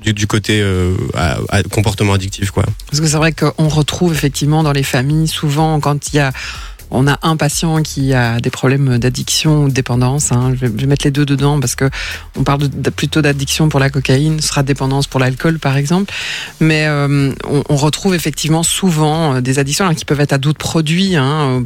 du, 0.00 0.26
côté 0.26 0.60
euh, 0.60 0.94
comportement 1.70 2.14
addictif, 2.14 2.50
quoi. 2.50 2.64
Parce 2.86 3.00
que 3.00 3.06
c'est 3.06 3.16
vrai 3.16 3.32
qu'on 3.32 3.68
retrouve 3.68 4.12
effectivement 4.12 4.62
dans 4.62 4.72
les 4.72 4.82
familles, 4.82 5.28
souvent 5.28 5.80
quand 5.80 6.12
il 6.12 6.16
y 6.16 6.18
a 6.20 6.32
on 6.90 7.06
a 7.06 7.18
un 7.22 7.36
patient 7.36 7.82
qui 7.82 8.14
a 8.14 8.40
des 8.40 8.50
problèmes 8.50 8.98
d'addiction 8.98 9.64
ou 9.64 9.68
de 9.68 9.74
dépendance. 9.74 10.32
hein. 10.32 10.54
Je, 10.54 10.66
vais, 10.66 10.86
mettre 10.86 11.04
les 11.04 11.10
deux 11.10 11.26
dedans 11.26 11.60
parce 11.60 11.74
que 11.74 11.88
on 12.36 12.44
parle 12.44 12.68
plutôt 12.96 13.22
d'addiction 13.22 13.68
pour 13.68 13.80
la 13.80 13.90
cocaïne, 13.90 14.40
ce 14.40 14.48
sera 14.48 14.62
dépendance 14.62 15.06
pour 15.06 15.20
l'alcool 15.20 15.58
par 15.58 15.76
exemple. 15.76 16.12
Mais 16.60 16.86
euh, 16.86 17.32
on, 17.48 17.76
retrouve 17.76 18.14
effectivement 18.14 18.62
souvent 18.62 19.34
euh, 19.34 19.40
des 19.40 19.58
addictions 19.58 19.84
alors, 19.84 19.96
qui 19.96 20.04
peuvent 20.04 20.20
être 20.20 20.32
à 20.32 20.38
d'autres 20.38 20.58
produits. 20.58 21.16
hein. 21.16 21.62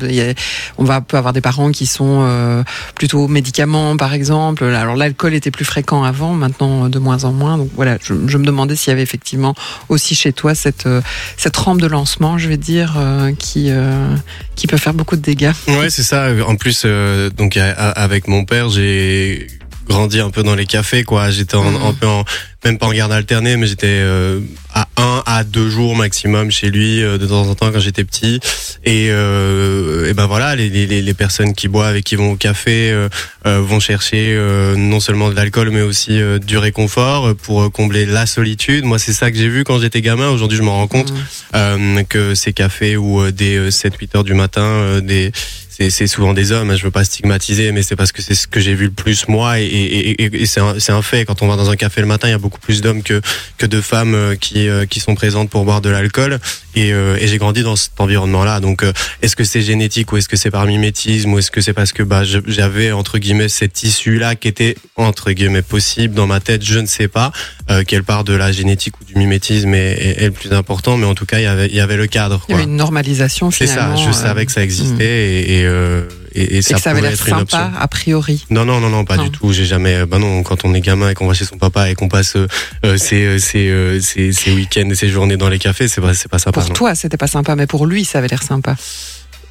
On 0.78 0.84
va 0.84 1.00
peut 1.00 1.16
avoir 1.16 1.32
des 1.32 1.40
parents 1.40 1.70
qui 1.70 1.86
sont 1.86 2.20
euh, 2.22 2.62
plutôt 2.94 3.28
médicaments 3.28 3.96
par 3.96 4.14
exemple. 4.14 4.64
Alors 4.64 4.96
l'alcool 4.96 5.34
était 5.34 5.50
plus 5.50 5.64
fréquent 5.64 6.02
avant, 6.04 6.34
maintenant 6.34 6.88
de 6.88 6.98
moins 6.98 7.24
en 7.24 7.32
moins. 7.32 7.58
Donc 7.58 7.70
voilà, 7.74 7.98
je, 8.02 8.14
me 8.14 8.44
demandais 8.44 8.76
s'il 8.76 8.90
y 8.90 8.92
avait 8.92 9.02
effectivement 9.02 9.54
aussi 9.88 10.14
chez 10.14 10.32
toi 10.32 10.54
cette 10.54 10.86
euh, 10.86 11.00
cette 11.36 11.56
rampe 11.56 11.80
de 11.80 11.86
lancement, 11.86 12.38
je 12.38 12.48
vais 12.48 12.56
dire, 12.56 12.94
qui 13.38 13.70
qui 14.56 14.66
peut 14.66 14.76
faire 14.76 14.94
beaucoup 14.94 15.11
de 15.16 15.22
dégâts. 15.22 15.52
Ouais, 15.68 15.90
c'est 15.90 16.02
ça. 16.02 16.28
En 16.46 16.56
plus, 16.56 16.82
euh, 16.84 17.30
donc 17.30 17.56
avec 17.56 18.28
mon 18.28 18.44
père, 18.44 18.68
j'ai 18.70 19.46
grandi 19.88 20.20
un 20.20 20.30
peu 20.30 20.42
dans 20.42 20.54
les 20.54 20.66
cafés, 20.66 21.04
quoi. 21.04 21.30
J'étais 21.30 21.56
en- 21.56 21.70
Mhm. 21.70 21.82
un 21.82 21.92
peu 21.94 22.06
en, 22.06 22.24
même 22.64 22.78
pas 22.78 22.86
en 22.86 22.92
garde 22.92 23.12
alternée, 23.12 23.56
mais 23.56 23.66
j'étais 23.66 23.86
euh, 23.88 24.40
à 24.74 24.88
un 24.96 25.22
à 25.26 25.44
deux 25.44 25.70
jours 25.70 25.96
maximum 25.96 26.50
chez 26.50 26.70
lui 26.70 27.02
euh, 27.02 27.18
de 27.18 27.26
temps 27.26 27.48
en 27.48 27.54
temps 27.54 27.70
quand 27.72 27.80
j'étais 27.80 28.04
petit. 28.04 28.40
Et, 28.84 29.08
euh, 29.10 30.08
et 30.08 30.14
ben 30.14 30.26
voilà, 30.26 30.56
les, 30.56 30.68
les, 30.68 30.86
les 31.02 31.14
personnes 31.14 31.54
qui 31.54 31.68
boivent 31.68 31.96
et 31.96 32.02
qui 32.02 32.16
vont 32.16 32.32
au 32.32 32.36
café 32.36 32.90
euh, 32.92 33.08
vont 33.44 33.80
chercher 33.80 34.34
euh, 34.36 34.76
non 34.76 35.00
seulement 35.00 35.30
de 35.30 35.34
l'alcool, 35.36 35.70
mais 35.70 35.82
aussi 35.82 36.20
euh, 36.20 36.38
du 36.38 36.58
réconfort 36.58 37.34
pour 37.36 37.70
combler 37.72 38.06
la 38.06 38.26
solitude. 38.26 38.84
Moi, 38.84 38.98
c'est 38.98 39.12
ça 39.12 39.30
que 39.30 39.36
j'ai 39.36 39.48
vu 39.48 39.64
quand 39.64 39.78
j'étais 39.80 40.00
gamin. 40.02 40.28
Aujourd'hui, 40.30 40.58
je 40.58 40.62
me 40.62 40.68
rends 40.68 40.86
compte 40.88 41.12
euh, 41.54 42.02
que 42.08 42.34
ces 42.34 42.52
cafés 42.52 42.96
où 42.96 43.20
euh, 43.20 43.30
dès 43.30 43.68
7-8 43.68 44.16
heures 44.16 44.24
du 44.24 44.34
matin, 44.34 44.62
euh, 44.62 45.00
des 45.00 45.32
c'est 45.72 45.88
c'est 45.88 46.06
souvent 46.06 46.34
des 46.34 46.52
hommes, 46.52 46.70
hein, 46.70 46.76
je 46.76 46.84
veux 46.84 46.90
pas 46.90 47.02
stigmatiser, 47.04 47.72
mais 47.72 47.82
c'est 47.82 47.96
parce 47.96 48.12
que 48.12 48.20
c'est 48.20 48.34
ce 48.34 48.46
que 48.46 48.60
j'ai 48.60 48.74
vu 48.74 48.84
le 48.86 48.90
plus 48.90 49.26
moi, 49.26 49.58
et, 49.58 49.64
et, 49.64 50.22
et, 50.22 50.42
et 50.42 50.46
c'est 50.46 50.60
un, 50.60 50.78
c'est 50.78 50.92
un 50.92 51.00
fait. 51.00 51.24
Quand 51.24 51.40
on 51.40 51.48
va 51.48 51.56
dans 51.56 51.70
un 51.70 51.76
café 51.76 52.02
le 52.02 52.06
matin, 52.06 52.28
il 52.28 52.32
y 52.32 52.34
a 52.34 52.38
beaucoup 52.38 52.60
plus 52.60 52.82
d'hommes 52.82 53.02
que, 53.02 53.22
que 53.56 53.64
de 53.64 53.80
femmes 53.80 54.14
euh, 54.14 54.36
qui, 54.62 54.68
euh, 54.68 54.86
qui 54.86 55.00
sont 55.00 55.14
présentes 55.14 55.50
pour 55.50 55.64
boire 55.64 55.80
de 55.80 55.88
l'alcool, 55.88 56.38
et, 56.74 56.92
euh, 56.92 57.16
et 57.20 57.26
j'ai 57.26 57.38
grandi 57.38 57.62
dans 57.62 57.76
cet 57.76 57.98
environnement-là. 57.98 58.60
Donc, 58.60 58.82
euh, 58.82 58.92
est-ce 59.20 59.36
que 59.36 59.44
c'est 59.44 59.62
génétique 59.62 60.12
ou 60.12 60.16
est-ce 60.16 60.28
que 60.28 60.36
c'est 60.36 60.50
par 60.50 60.66
mimétisme 60.66 61.32
ou 61.32 61.38
est-ce 61.38 61.50
que 61.50 61.60
c'est 61.60 61.72
parce 61.72 61.92
que 61.92 62.02
bah, 62.02 62.22
j'avais 62.24 62.92
entre 62.92 63.18
guillemets 63.18 63.48
cette 63.48 63.82
issue-là 63.82 64.34
qui 64.36 64.48
était 64.48 64.76
entre 64.96 65.32
guillemets 65.32 65.62
possible 65.62 66.14
dans 66.14 66.26
ma 66.26 66.40
tête, 66.40 66.64
je 66.64 66.78
ne 66.78 66.86
sais 66.86 67.08
pas. 67.08 67.32
Quelle 67.86 68.04
part 68.04 68.24
de 68.24 68.34
la 68.34 68.52
génétique 68.52 69.00
ou 69.00 69.04
du 69.04 69.14
mimétisme 69.14 69.72
est, 69.72 69.92
est, 69.92 70.22
est 70.22 70.26
le 70.26 70.32
plus 70.32 70.52
important, 70.52 70.98
mais 70.98 71.06
en 71.06 71.14
tout 71.14 71.24
cas, 71.24 71.38
il 71.38 71.44
y 71.44 71.46
avait, 71.46 71.68
il 71.68 71.74
y 71.74 71.80
avait 71.80 71.96
le 71.96 72.06
cadre. 72.06 72.44
Il 72.48 72.52
y 72.52 72.54
avait 72.54 72.64
une 72.64 72.76
normalisation 72.76 73.50
C'est 73.50 73.66
ça, 73.66 73.92
finalement. 73.92 73.96
je 73.96 74.12
savais 74.12 74.44
que 74.44 74.52
ça 74.52 74.62
existait 74.62 74.94
mm. 74.94 75.50
et, 75.50 75.60
et, 75.60 75.66
et, 76.34 76.42
et 76.42 76.56
et 76.58 76.62
ça 76.62 76.74
que 76.74 76.80
ça 76.80 76.90
avait 76.90 77.00
l'air 77.00 77.16
sympa 77.16 77.70
a 77.78 77.88
priori. 77.88 78.44
Non, 78.50 78.64
non, 78.64 78.80
non, 78.80 78.88
non, 78.90 79.04
pas 79.04 79.16
Non. 79.16 79.24
du 79.24 79.30
tout. 79.30 79.52
J'ai 79.52 79.64
jamais. 79.64 80.06
Bah 80.06 80.18
non, 80.18 80.42
quand 80.42 80.64
on 80.64 80.74
est 80.74 80.80
gamin 80.80 81.10
et 81.10 81.14
qu'on 81.14 81.26
va 81.26 81.34
chez 81.34 81.44
son 81.44 81.56
papa 81.58 81.90
et 81.90 81.94
qu'on 81.94 82.08
passe 82.08 82.36
euh, 82.36 82.46
euh, 82.84 82.96
ses, 82.96 83.24
euh, 83.24 83.38
ses, 83.38 84.00
ses, 84.00 84.32
ses 84.32 84.52
week-ends 84.52 84.88
et 84.90 84.94
ses 84.94 85.08
journées 85.08 85.36
dans 85.36 85.48
les 85.48 85.58
cafés, 85.58 85.88
c'est 85.88 86.00
pas, 86.00 86.14
c'est 86.14 86.28
pas 86.30 86.38
sympa. 86.38 86.60
Pour 86.60 86.68
non. 86.68 86.74
toi, 86.74 86.94
c'était 86.94 87.16
pas 87.16 87.26
sympa, 87.26 87.54
mais 87.56 87.66
pour 87.66 87.86
lui, 87.86 88.04
ça 88.04 88.18
avait 88.18 88.28
l'air 88.28 88.42
sympa. 88.42 88.76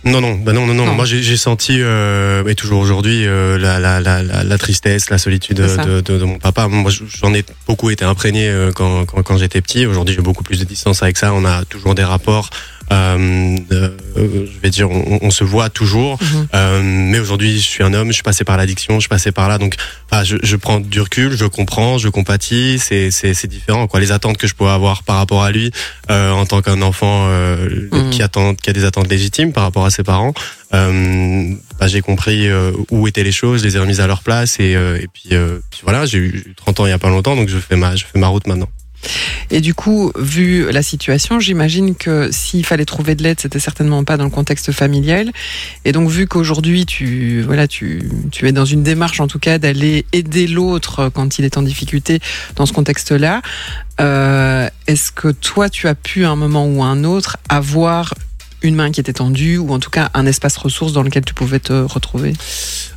Non, 0.03 0.19
non, 0.19 0.33
bah 0.33 0.51
non, 0.51 0.65
non, 0.65 0.73
non. 0.73 0.87
Non. 0.87 0.95
Moi, 0.95 1.05
j'ai 1.05 1.37
senti, 1.37 1.75
euh, 1.77 2.43
et 2.47 2.55
toujours 2.55 2.79
aujourd'hui, 2.79 3.27
euh, 3.27 3.59
la, 3.59 3.79
la, 3.79 3.99
la, 3.99 4.23
la, 4.23 4.43
la 4.43 4.57
tristesse, 4.57 5.11
la 5.11 5.19
solitude 5.19 5.57
de, 5.57 6.01
de, 6.01 6.17
de 6.17 6.23
mon 6.23 6.39
papa. 6.39 6.67
Moi, 6.67 6.91
j'en 7.21 7.31
ai 7.35 7.45
beaucoup 7.67 7.91
été 7.91 8.03
imprégné 8.03 8.51
quand, 8.73 9.05
quand, 9.05 9.21
quand 9.21 9.37
j'étais 9.37 9.61
petit. 9.61 9.85
Aujourd'hui, 9.85 10.15
j'ai 10.15 10.23
beaucoup 10.23 10.41
plus 10.43 10.57
de 10.59 10.65
distance 10.65 11.03
avec 11.03 11.17
ça. 11.17 11.33
On 11.35 11.45
a 11.45 11.65
toujours 11.65 11.93
des 11.93 12.03
rapports. 12.03 12.49
Euh, 12.91 13.57
euh, 13.71 13.89
je 14.17 14.59
vais 14.61 14.69
dire, 14.69 14.89
on, 14.91 15.19
on 15.21 15.31
se 15.31 15.43
voit 15.43 15.69
toujours. 15.69 16.19
Euh, 16.53 16.81
mais 16.83 17.19
aujourd'hui, 17.19 17.55
je 17.57 17.63
suis 17.67 17.83
un 17.83 17.93
homme. 17.93 18.09
Je 18.09 18.13
suis 18.13 18.23
passé 18.23 18.43
par 18.43 18.57
l'addiction. 18.57 18.95
Je 18.95 19.01
suis 19.01 19.09
passé 19.09 19.31
par 19.31 19.47
là. 19.47 19.57
Donc, 19.57 19.75
enfin, 20.09 20.23
je, 20.23 20.37
je 20.43 20.55
prends 20.57 20.79
du 20.81 20.99
recul. 20.99 21.35
Je 21.37 21.45
comprends. 21.45 21.97
Je 21.97 22.09
compatis. 22.09 22.79
C'est, 22.79 23.09
c'est, 23.11 23.33
c'est 23.33 23.47
différent. 23.47 23.87
Quoi. 23.87 23.99
Les 24.01 24.11
attentes 24.11 24.37
que 24.37 24.47
je 24.47 24.53
pourrais 24.55 24.73
avoir 24.73 25.03
par 25.03 25.15
rapport 25.17 25.43
à 25.43 25.51
lui 25.51 25.71
euh, 26.09 26.31
en 26.31 26.45
tant 26.45 26.61
qu'un 26.61 26.81
enfant 26.81 27.27
euh, 27.29 27.87
Mhm. 27.91 28.09
qui 28.09 28.21
attend, 28.23 28.55
qui 28.55 28.69
a 28.69 28.73
des 28.73 28.83
attentes 28.85 29.09
légitimes 29.09 29.53
par 29.53 29.63
rapport 29.63 29.85
à 29.85 29.89
ses 29.91 30.03
parents. 30.03 30.33
Euh, 30.73 31.53
bah, 31.79 31.87
j'ai 31.87 32.01
compris 32.01 32.47
euh, 32.47 32.71
où 32.91 33.07
étaient 33.07 33.23
les 33.23 33.31
choses, 33.31 33.61
je 33.61 33.65
les 33.65 33.75
ai 33.75 33.79
remises 33.79 33.99
à 34.01 34.07
leur 34.07 34.21
place 34.21 34.59
et, 34.59 34.75
euh, 34.75 34.97
et 35.01 35.07
puis, 35.07 35.29
euh, 35.35 35.59
puis 35.69 35.81
voilà, 35.83 36.05
j'ai 36.05 36.17
eu 36.19 36.53
30 36.55 36.79
ans 36.81 36.85
il 36.85 36.89
y 36.89 36.93
a 36.93 36.99
pas 36.99 37.09
longtemps, 37.09 37.35
donc 37.35 37.49
je 37.49 37.57
fais 37.57 37.75
ma, 37.75 37.95
je 37.95 38.05
fais 38.05 38.19
ma 38.19 38.27
route 38.27 38.47
maintenant. 38.47 38.69
Et 39.49 39.61
du 39.61 39.73
coup, 39.73 40.11
vu 40.17 40.71
la 40.71 40.81
situation, 40.81 41.39
j'imagine 41.39 41.95
que 41.95 42.29
s'il 42.31 42.65
fallait 42.65 42.85
trouver 42.85 43.15
de 43.15 43.23
l'aide, 43.23 43.39
c'était 43.39 43.59
certainement 43.59 44.03
pas 44.03 44.17
dans 44.17 44.23
le 44.23 44.29
contexte 44.29 44.71
familial. 44.71 45.31
Et 45.85 45.91
donc, 45.91 46.09
vu 46.09 46.27
qu'aujourd'hui, 46.27 46.85
tu, 46.85 47.41
voilà, 47.41 47.67
tu, 47.67 48.09
tu 48.31 48.47
es 48.47 48.51
dans 48.51 48.65
une 48.65 48.83
démarche, 48.83 49.19
en 49.19 49.27
tout 49.27 49.39
cas, 49.39 49.57
d'aller 49.57 50.05
aider 50.13 50.47
l'autre 50.47 51.09
quand 51.13 51.39
il 51.39 51.45
est 51.45 51.57
en 51.57 51.63
difficulté 51.63 52.19
dans 52.55 52.65
ce 52.65 52.73
contexte-là, 52.73 53.41
euh, 53.99 54.69
est-ce 54.87 55.11
que 55.11 55.29
toi, 55.29 55.69
tu 55.69 55.87
as 55.87 55.95
pu, 55.95 56.25
à 56.25 56.29
un 56.29 56.35
moment 56.35 56.65
ou 56.65 56.83
à 56.83 56.87
un 56.87 57.03
autre, 57.03 57.37
avoir 57.49 58.13
une 58.61 58.75
main 58.75 58.91
qui 58.91 58.99
était 58.99 59.13
tendue 59.13 59.57
ou 59.57 59.71
en 59.73 59.79
tout 59.79 59.89
cas 59.89 60.09
un 60.13 60.25
espace 60.25 60.57
ressource 60.57 60.93
dans 60.93 61.03
lequel 61.03 61.25
tu 61.25 61.33
pouvais 61.33 61.59
te 61.59 61.73
retrouver? 61.73 62.33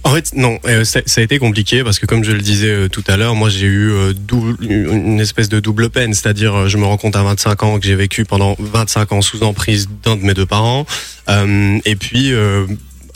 En 0.05 0.11
fait, 0.11 0.35
non, 0.35 0.59
euh, 0.67 0.85
ça, 0.85 1.01
a 1.17 1.21
été 1.21 1.39
compliqué 1.39 1.83
parce 1.83 1.99
que 1.99 2.05
comme 2.05 2.25
je 2.25 2.33
le 2.33 2.43
disais 2.43 2.69
euh, 2.69 2.89
tout 2.89 3.05
à 3.07 3.17
l'heure, 3.17 3.35
moi 3.35 3.49
j'ai 3.49 3.67
eu 3.67 3.91
euh, 3.91 4.13
une 4.61 5.19
espèce 5.19 5.49
de 5.49 5.61
double 5.61 5.89
peine, 5.89 6.13
c'est-à-dire 6.13 6.69
je 6.69 6.77
me 6.77 6.85
rends 6.85 6.99
compte 6.99 7.17
à 7.17 7.23
25 7.23 7.63
ans 7.63 7.79
que 7.79 7.87
j'ai 7.87 7.95
vécu 7.95 8.27
pendant 8.27 8.55
25 8.59 9.13
ans 9.13 9.23
sous 9.23 9.43
emprise 9.43 9.89
d'un 10.03 10.17
de 10.17 10.23
mes 10.23 10.35
deux 10.35 10.47
parents, 10.47 10.85
et 11.29 11.97
puis 11.97 12.33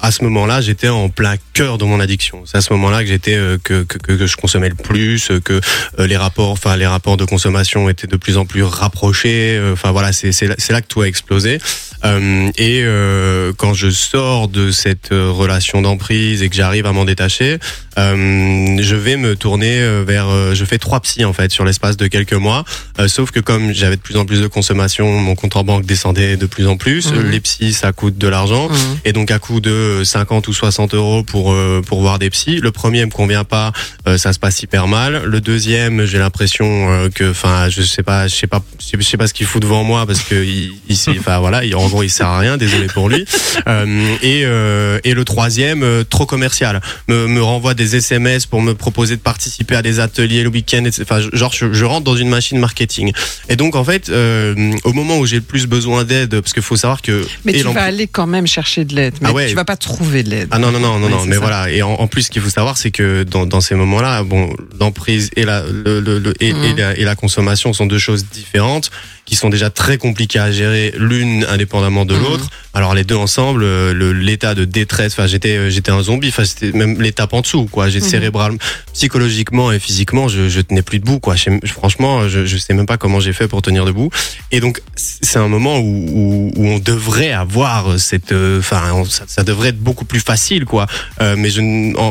à 0.00 0.12
ce 0.12 0.22
moment-là, 0.24 0.60
j'étais 0.60 0.88
en 0.88 1.08
plein 1.08 1.34
cœur 1.52 1.76
de 1.76 1.84
mon 1.84 2.00
addiction. 2.00 2.44
C'est 2.46 2.56
à 2.56 2.60
ce 2.60 2.72
moment-là 2.72 3.02
que 3.02 3.08
j'étais 3.08 3.36
que, 3.62 3.82
que, 3.82 4.26
je 4.26 4.36
consommais 4.36 4.68
le 4.68 4.74
plus, 4.74 5.30
que 5.44 5.60
les 5.98 6.16
rapports, 6.16 6.50
enfin 6.50 6.76
les 6.76 6.86
rapports 6.86 7.16
de 7.16 7.24
consommation 7.24 7.90
étaient 7.90 8.06
de 8.06 8.16
plus 8.16 8.38
en 8.38 8.46
plus 8.46 8.62
rapprochés. 8.62 9.60
Enfin 9.72 9.90
voilà, 9.90 10.12
c'est 10.12 10.32
c'est 10.32 10.46
là, 10.46 10.54
c'est 10.56 10.72
là 10.72 10.80
que 10.80 10.86
tout 10.86 11.02
a 11.02 11.08
explosé. 11.08 11.58
Euh, 12.04 12.48
et 12.56 12.82
euh, 12.84 13.52
quand 13.56 13.74
je 13.74 13.90
sors 13.90 14.48
de 14.48 14.70
cette 14.70 15.10
euh, 15.12 15.30
relation 15.30 15.82
d'emprise 15.82 16.42
et 16.42 16.48
que 16.48 16.54
j'arrive 16.56 16.86
à 16.86 16.92
m'en 16.92 17.04
détacher, 17.04 17.58
euh, 17.98 18.76
je 18.80 18.94
vais 18.96 19.16
me 19.16 19.34
tourner 19.36 19.80
vers. 20.06 20.28
euh, 20.28 20.54
je 20.54 20.64
fais 20.64 20.78
trois 20.78 21.00
psys 21.00 21.24
en 21.24 21.32
fait 21.32 21.50
sur 21.50 21.64
l'espace 21.64 21.96
de 21.96 22.06
quelques 22.06 22.32
mois. 22.34 22.64
Sauf 23.06 23.30
que 23.30 23.40
comme 23.40 23.72
j'avais 23.72 23.96
de 23.96 24.00
plus 24.00 24.16
en 24.16 24.24
plus 24.24 24.40
de 24.40 24.46
consommation, 24.46 25.10
mon 25.20 25.34
compte 25.34 25.56
en 25.56 25.64
banque 25.64 25.84
descendait 25.86 26.36
de 26.36 26.46
plus 26.46 26.66
en 26.66 26.76
plus. 26.76 27.12
Mhm. 27.12 27.30
Les 27.30 27.40
psys, 27.40 27.72
ça 27.72 27.92
coûte 27.92 28.16
de 28.18 28.28
l'argent. 28.28 28.68
Et 29.04 29.12
donc 29.12 29.30
à 29.30 29.38
coût 29.38 29.60
de 29.60 30.02
50 30.04 30.46
ou 30.48 30.52
60 30.52 30.94
euros 30.94 31.22
pour 31.22 31.52
euh, 31.52 31.82
pour 31.86 32.00
voir 32.00 32.18
des 32.18 32.30
psys. 32.30 32.60
Le 32.60 32.70
premier 32.70 33.04
me 33.04 33.10
convient 33.10 33.44
pas, 33.44 33.72
euh, 34.06 34.18
ça 34.18 34.32
se 34.32 34.38
passe 34.38 34.62
hyper 34.62 34.86
mal. 34.86 35.22
Le 35.24 35.40
deuxième, 35.40 36.04
j'ai 36.06 36.18
l'impression 36.18 37.08
que, 37.14 37.30
enfin, 37.30 37.68
je 37.68 37.82
sais 37.82 38.02
pas, 38.02 38.28
je 38.28 38.34
sais 38.34 38.46
pas, 38.46 38.62
je 38.80 39.02
sais 39.02 39.16
pas 39.16 39.26
ce 39.26 39.34
qu'il 39.34 39.46
fout 39.46 39.60
devant 39.62 39.82
moi 39.84 40.06
parce 40.06 40.20
que 40.20 40.34
il, 40.44 40.72
enfin 41.18 41.38
voilà, 41.38 41.64
il- 41.64 41.74
en 41.88 41.90
gros 41.90 42.02
il 42.02 42.10
sert 42.10 42.26
à 42.28 42.38
rien. 42.38 42.56
Désolé 42.56 42.86
pour 42.86 43.08
lui. 43.08 43.24
Euh, 43.66 44.14
et 44.22 44.42
euh, 44.44 45.00
et 45.04 45.14
le 45.14 45.24
troisième, 45.24 45.82
euh, 45.82 46.04
trop 46.04 46.26
commercial, 46.26 46.80
me 47.08 47.26
me 47.26 47.42
renvoie 47.42 47.74
des 47.74 47.96
SMS 47.96 48.46
pour 48.46 48.62
me 48.62 48.72
proposer 48.74 49.16
de 49.16 49.20
participer 49.20 49.74
à 49.74 49.82
des 49.82 49.98
ateliers 50.00 50.42
le 50.42 50.48
week-end. 50.48 50.84
etc. 50.84 51.02
Enfin, 51.02 51.20
genre 51.32 51.52
je, 51.52 51.72
je 51.72 51.84
rentre 51.84 52.04
dans 52.04 52.16
une 52.16 52.28
machine 52.28 52.58
marketing. 52.58 53.12
Et 53.48 53.56
donc 53.56 53.74
en 53.74 53.84
fait, 53.84 54.08
au 54.10 54.92
moment 54.92 55.18
où 55.18 55.26
j'ai 55.26 55.36
le 55.36 55.42
plus 55.42 55.66
besoin 55.66 56.04
d'aide, 56.04 56.40
parce 56.40 56.52
qu'il 56.52 56.62
faut 56.62 56.76
savoir 56.76 57.02
que 57.02 57.26
Mais 57.44 57.52
tu 57.54 57.64
vas 57.64 57.82
aller 57.82 58.06
quand 58.06 58.26
même 58.26 58.46
chercher 58.46 58.84
de 58.84 58.94
l'aide. 58.94 59.14
Mais 59.20 59.28
Ah 59.30 59.32
ouais. 59.32 59.48
tu 59.48 59.54
vas 59.54 59.64
pas 59.64 59.76
trouver 59.76 60.22
de 60.22 60.30
l'aide. 60.30 60.48
ah 60.52 60.58
non 60.58 60.70
non 60.70 60.78
non 60.80 60.98
non 60.98 61.08
non 61.08 61.24
mais 61.26 61.34
ça. 61.34 61.40
voilà 61.40 61.70
et 61.70 61.82
en, 61.82 61.90
en 61.92 62.06
plus 62.06 62.22
ce 62.22 62.30
qu'il 62.30 62.42
faut 62.42 62.50
savoir 62.50 62.76
c'est 62.78 62.90
que 62.92 63.22
dans, 63.24 63.44
dans 63.46 63.60
ces 63.60 63.74
moments-là 63.74 64.22
bon 64.22 64.54
l'emprise 64.80 65.30
et 65.36 65.44
la 65.44 65.62
le, 65.62 66.00
le, 66.00 66.18
le- 66.18 66.34
et, 66.40 66.52
Mhm. 66.52 66.64
et 66.64 66.74
la 66.80 66.96
et 66.98 67.04
la 67.04 67.14
consommation 67.16 67.72
sont 67.72 67.86
deux 67.86 67.98
choses 67.98 68.24
différentes 68.26 68.90
qui 69.28 69.36
sont 69.36 69.50
déjà 69.50 69.68
très 69.68 69.98
compliquées 69.98 70.38
à 70.38 70.50
gérer 70.50 70.94
l'une 70.96 71.44
indépendamment 71.44 72.06
de 72.06 72.14
Mhm. 72.14 72.22
l'autre. 72.22 72.48
Alors 72.72 72.94
les 72.94 73.04
deux 73.04 73.14
ensemble 73.16 73.62
euh, 73.62 74.12
l'état 74.14 74.54
de 74.54 74.64
détresse 74.64 75.12
enfin 75.12 75.26
j'étais 75.26 75.56
euh, 75.58 75.68
j'étais 75.70 75.90
un 75.90 76.02
zombie. 76.02 76.28
Enfin 76.28 76.44
c'était 76.46 76.72
même 76.72 77.00
l'étape 77.02 77.34
en 77.34 77.42
dessous 77.42 77.66
quoi. 77.66 77.90
J'ai 77.90 78.00
Mhm. 78.00 78.04
cérébralement 78.08 78.58
psychologiquement 78.94 79.70
et 79.70 79.78
physiquement 79.78 80.28
je, 80.28 80.48
je 80.48 80.60
tenais 80.62 80.82
plus 80.82 80.98
debout 80.98 81.20
quoi. 81.20 81.36
Je 81.36 81.50
franchement 81.66 82.28
je, 82.28 82.46
je 82.46 82.56
sais 82.56 82.72
même 82.74 82.86
pas 82.86 82.96
comment 82.96 83.20
j'ai 83.20 83.32
fait 83.34 83.48
pour 83.48 83.60
tenir 83.62 83.84
debout. 83.84 84.10
Et 84.50 84.60
donc 84.60 84.80
c'est 84.96 85.38
un 85.38 85.48
moment 85.48 85.78
où, 85.78 86.06
où, 86.10 86.52
où 86.56 86.66
on 86.66 86.78
devrait 86.78 87.32
avoir 87.32 87.98
cette 87.98 88.32
euh, 88.32 88.60
enfin 88.60 89.04
ça, 89.08 89.24
ça 89.26 89.42
devrait 89.44 89.68
être 89.68 89.78
beaucoup 89.78 90.04
plus 90.06 90.20
facile 90.20 90.64
quoi. 90.64 90.86
Euh, 91.20 91.34
mais 91.36 91.50
je, 91.50 91.60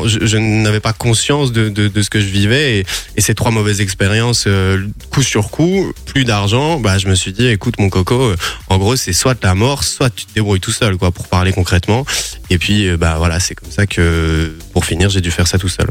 je, 0.06 0.26
je 0.26 0.38
n'avais 0.38 0.80
pas 0.80 0.94
conscience 0.94 1.52
de, 1.52 1.70
de, 1.70 1.88
de 1.88 2.02
ce 2.02 2.10
que 2.10 2.20
je 2.20 2.26
vivais. 2.28 2.80
Et, 2.80 2.86
et 3.16 3.22
ces 3.22 3.34
trois 3.36 3.52
mauvaises 3.52 3.82
expériences 3.82 4.46
euh, 4.48 4.86
coup 5.10 5.24
sur 5.24 5.50
coup 5.50 5.92
plus 6.06 6.26
d'argent 6.26 6.80
bah 6.80 6.98
je 6.98 7.07
je 7.08 7.12
me 7.12 7.16
suis 7.16 7.32
dit, 7.32 7.48
écoute 7.48 7.76
mon 7.80 7.90
coco, 7.90 8.22
euh, 8.22 8.36
en 8.68 8.78
gros 8.78 8.98
c'est 8.98 9.14
soit 9.14 9.42
la 9.42 9.56
mort, 9.56 9.86
soit 9.86 10.10
tu 10.10 10.26
te 10.26 10.34
débrouilles 10.34 10.60
tout 10.60 10.74
seul, 10.74 10.98
quoi, 10.98 11.12
pour 11.12 11.30
parler 11.30 11.54
concrètement. 11.54 12.06
Et 12.50 12.58
puis, 12.58 12.90
euh, 12.90 12.98
bah 12.98 13.16
voilà, 13.18 13.40
c'est 13.40 13.56
comme 13.56 13.72
ça 13.72 13.88
que, 13.88 14.54
pour 14.74 14.84
finir, 14.84 15.10
j'ai 15.10 15.22
dû 15.22 15.32
faire 15.32 15.48
ça 15.48 15.58
tout 15.58 15.70
seul. 15.70 15.88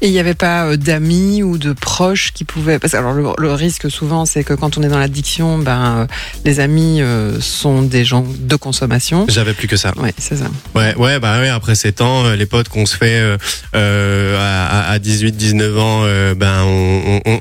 Et 0.00 0.06
il 0.06 0.12
n'y 0.12 0.18
avait 0.18 0.32
pas 0.34 0.64
euh, 0.66 0.76
d'amis 0.78 1.42
ou 1.42 1.58
de 1.58 1.74
proches 1.74 2.32
qui 2.32 2.44
pouvaient. 2.44 2.78
Parce 2.78 2.92
que 2.92 2.96
alors 2.96 3.12
le, 3.12 3.26
le 3.38 3.52
risque 3.52 3.90
souvent, 3.90 4.24
c'est 4.24 4.42
que 4.42 4.54
quand 4.54 4.78
on 4.78 4.82
est 4.82 4.88
dans 4.88 4.98
l'addiction, 4.98 5.58
ben 5.58 6.06
les 6.46 6.60
amis 6.60 7.02
euh, 7.02 7.40
sont 7.42 7.82
des 7.82 8.06
gens 8.06 8.24
de 8.26 8.56
consommation. 8.56 9.26
J'avais 9.28 9.52
plus 9.52 9.68
que 9.68 9.76
ça. 9.76 9.92
Ouais, 9.98 10.14
c'est 10.16 10.36
ça. 10.36 10.46
Ouais, 10.74 10.94
ouais, 10.96 11.20
bah 11.20 11.40
ouais, 11.40 11.50
après 11.50 11.74
7 11.74 12.00
ans, 12.00 12.30
les 12.30 12.46
potes 12.46 12.70
qu'on 12.70 12.86
se 12.86 12.96
fait 12.96 13.36
euh, 13.74 14.38
à, 14.38 14.90
à 14.90 14.98
18, 14.98 15.32
19 15.36 15.78
ans, 15.78 16.02
euh, 16.04 16.34
ben 16.34 16.62
on, 16.64 17.20
on, 17.26 17.32
on, 17.34 17.40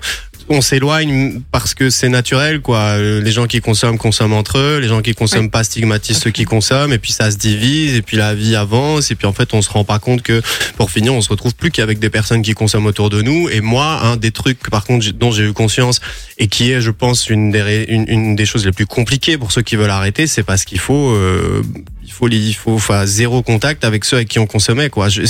on 0.49 0.61
s'éloigne 0.61 1.41
parce 1.51 1.73
que 1.73 1.89
c'est 1.89 2.09
naturel, 2.09 2.61
quoi. 2.61 2.77
Euh, 2.97 3.21
Les 3.21 3.31
gens 3.31 3.47
qui 3.47 3.61
consomment 3.61 3.97
consomment 3.97 4.33
entre 4.33 4.57
eux, 4.57 4.79
les 4.79 4.87
gens 4.87 5.01
qui 5.01 5.13
consomment 5.13 5.43
Oui. 5.45 5.49
pas 5.49 5.63
stigmatisent 5.63 6.17
ceux 6.19 6.31
qui 6.31 6.45
consomment, 6.45 6.93
et 6.93 6.97
puis 6.99 7.11
ça 7.11 7.31
se 7.31 7.37
divise, 7.37 7.95
et 7.95 8.01
puis 8.01 8.17
la 8.17 8.35
vie 8.35 8.55
avance, 8.55 9.11
et 9.11 9.15
puis 9.15 9.25
en 9.27 9.33
fait 9.33 9.53
on 9.53 9.61
se 9.61 9.69
rend 9.69 9.83
pas 9.83 9.99
compte 9.99 10.21
que 10.21 10.41
pour 10.77 10.91
finir 10.91 11.13
on 11.13 11.21
se 11.21 11.29
retrouve 11.29 11.55
plus 11.55 11.71
qu'avec 11.71 11.99
des 11.99 12.09
personnes 12.09 12.41
qui 12.41 12.53
consomment 12.53 12.87
autour 12.87 13.09
de 13.09 13.21
nous. 13.21 13.49
Et 13.49 13.61
moi, 13.61 14.01
un 14.03 14.17
des 14.17 14.31
trucs 14.31 14.69
par 14.69 14.83
contre 14.83 15.09
dont 15.13 15.31
j'ai 15.31 15.43
eu 15.43 15.53
conscience 15.53 15.99
et 16.37 16.47
qui 16.47 16.71
est, 16.71 16.81
je 16.81 16.91
pense, 16.91 17.29
une 17.29 17.51
des 17.51 17.61
ré- 17.61 17.85
une, 17.87 18.05
une 18.07 18.35
des 18.35 18.45
choses 18.45 18.65
les 18.65 18.71
plus 18.71 18.85
compliquées 18.85 19.37
pour 19.37 19.51
ceux 19.51 19.61
qui 19.61 19.75
veulent 19.75 19.89
arrêter, 19.89 20.27
c'est 20.27 20.43
parce 20.43 20.65
qu'il 20.65 20.79
faut 20.79 21.09
euh, 21.11 21.61
il 22.05 22.11
faut 22.11 22.27
il 22.29 22.53
faut 22.53 22.73
enfin 22.73 23.05
zéro 23.05 23.41
contact 23.41 23.83
avec 23.85 24.05
ceux 24.05 24.17
avec 24.17 24.27
qui 24.27 24.39
on 24.39 24.47
consommait, 24.47 24.89
quoi. 24.89 25.09
Je- 25.09 25.21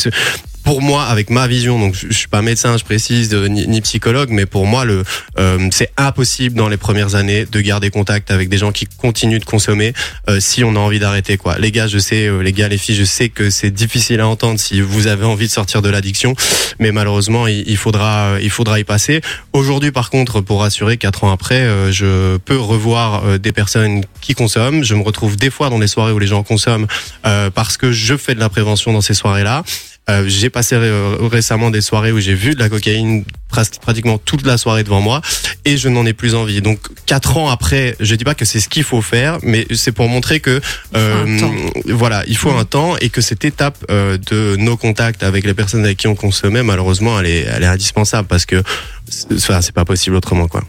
pour 0.63 0.81
moi, 0.81 1.03
avec 1.03 1.29
ma 1.29 1.47
vision, 1.47 1.79
donc 1.79 1.95
je, 1.95 2.07
je 2.07 2.13
suis 2.13 2.27
pas 2.27 2.41
médecin, 2.41 2.77
je 2.77 2.83
précise, 2.83 3.33
ni, 3.33 3.81
psychologue, 3.81 4.29
mais 4.31 4.45
pour 4.45 4.65
moi, 4.65 4.85
le 4.85 5.03
euh, 5.37 5.67
c'est 5.71 5.91
impossible 5.97 6.55
dans 6.55 6.69
les 6.69 6.77
premières 6.77 7.15
années 7.15 7.45
de 7.45 7.61
garder 7.61 7.89
contact 7.89 8.31
avec 8.31 8.49
des 8.49 8.57
gens 8.57 8.71
qui 8.71 8.85
continuent 8.85 9.39
de 9.39 9.45
consommer 9.45 9.93
euh, 10.29 10.39
si 10.39 10.63
on 10.63 10.75
a 10.75 10.79
envie 10.79 10.99
d'arrêter 10.99 11.37
quoi. 11.37 11.57
Les 11.57 11.71
gars, 11.71 11.87
je 11.87 11.97
sais, 11.97 12.27
euh, 12.27 12.41
les 12.41 12.53
gars, 12.53 12.67
les 12.67 12.77
filles, 12.77 12.95
je 12.95 13.03
sais 13.03 13.29
que 13.29 13.49
c'est 13.49 13.71
difficile 13.71 14.19
à 14.19 14.27
entendre 14.27 14.59
si 14.59 14.81
vous 14.81 15.07
avez 15.07 15.25
envie 15.25 15.47
de 15.47 15.51
sortir 15.51 15.81
de 15.81 15.89
l'addiction, 15.89 16.35
mais 16.79 16.91
malheureusement, 16.91 17.47
il, 17.47 17.77
faudra 17.77 18.37
il 18.41 18.49
faudra 18.49 18.79
y 18.79 18.83
passer. 18.83 19.21
Aujourd'hui, 19.53 19.91
par 19.91 20.09
contre, 20.09 20.41
pour 20.41 20.61
rassurer, 20.61 20.97
quatre 20.97 21.23
ans 21.23 21.31
après, 21.31 21.61
euh, 21.61 21.91
je 21.91 22.37
peux 22.37 22.57
revoir 22.57 23.25
euh, 23.25 23.37
des 23.37 23.51
personnes 23.51 24.03
qui 24.21 24.33
consomment. 24.33 24.83
Je 24.83 24.95
me 24.95 25.03
retrouve 25.03 25.35
des 25.35 25.49
fois 25.49 25.69
dans 25.69 25.79
les 25.79 25.87
soirées 25.87 26.11
où 26.11 26.19
les 26.19 26.27
gens 26.27 26.43
consomment 26.43 26.87
parce 27.21 27.77
que 27.77 27.91
je 27.91 28.15
fais 28.15 28.35
de 28.35 28.39
la 28.39 28.49
prévention 28.49 28.93
dans 28.93 29.01
ces 29.01 29.13
soirées-là. 29.13 29.63
Euh, 30.09 30.25
j'ai 30.27 30.49
passé 30.49 30.75
euh, 30.75 31.15
récemment 31.21 31.71
des 31.71 31.79
soirées 31.79 32.11
où 32.11 32.19
j'ai 32.19 32.33
vu 32.33 32.55
de 32.55 32.59
la 32.59 32.67
cocaïne 32.67 33.23
pratiquement 33.49 34.17
toute 34.17 34.45
la 34.45 34.57
soirée 34.57 34.83
devant 34.83 34.99
moi 34.99 35.21
et 35.63 35.77
je 35.77 35.87
n'en 35.87 36.05
ai 36.05 36.13
plus 36.13 36.35
envie. 36.35 36.61
Donc 36.61 36.79
quatre 37.05 37.37
ans 37.37 37.49
après, 37.49 37.95
je 37.99 38.15
dis 38.15 38.23
pas 38.23 38.35
que 38.35 38.45
c'est 38.45 38.59
ce 38.59 38.67
qu'il 38.67 38.83
faut 38.83 39.01
faire, 39.01 39.37
mais 39.43 39.65
c'est 39.73 39.91
pour 39.91 40.09
montrer 40.09 40.39
que 40.39 40.59
euh, 40.95 41.39
Il 41.85 41.93
voilà, 41.93 42.23
il 42.27 42.35
faut 42.35 42.51
un 42.51 42.65
temps 42.65 42.97
et 42.97 43.09
que 43.09 43.21
cette 43.21 43.45
étape 43.45 43.77
euh, 43.89 44.17
de 44.17 44.55
nos 44.57 44.75
contacts 44.75 45.23
avec 45.23 45.45
les 45.45 45.53
personnes 45.53 45.85
avec 45.85 45.97
qui 45.97 46.07
on 46.07 46.15
consommait, 46.15 46.63
malheureusement, 46.63 47.19
elle 47.19 47.27
est, 47.27 47.41
elle 47.41 47.63
est 47.63 47.67
indispensable 47.67 48.27
parce 48.27 48.45
que 48.45 48.61
c'est 49.07 49.71
pas 49.71 49.85
possible 49.85 50.15
autrement 50.15 50.47
quoi. 50.47 50.63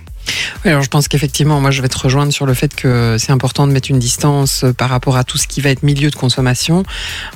Oui, 0.65 0.71
alors 0.71 0.83
je 0.83 0.89
pense 0.89 1.09
qu'effectivement, 1.09 1.61
moi 1.61 1.71
je 1.71 1.83
vais 1.83 1.89
te 1.89 1.99
rejoindre 1.99 2.33
sur 2.33 2.47
le 2.47 2.55
fait 2.55 2.75
que 2.75 3.17
c'est 3.19 3.33
important 3.33 3.67
de 3.67 3.73
mettre 3.73 3.91
une 3.91 3.99
distance 3.99 4.65
euh, 4.65 4.73
par 4.73 4.89
rapport 4.89 5.17
à 5.17 5.25
tout 5.25 5.39
ce 5.39 5.47
qui 5.47 5.61
va 5.61 5.71
être 5.71 5.83
milieu 5.83 6.11
de 6.11 6.17
consommation. 6.17 6.85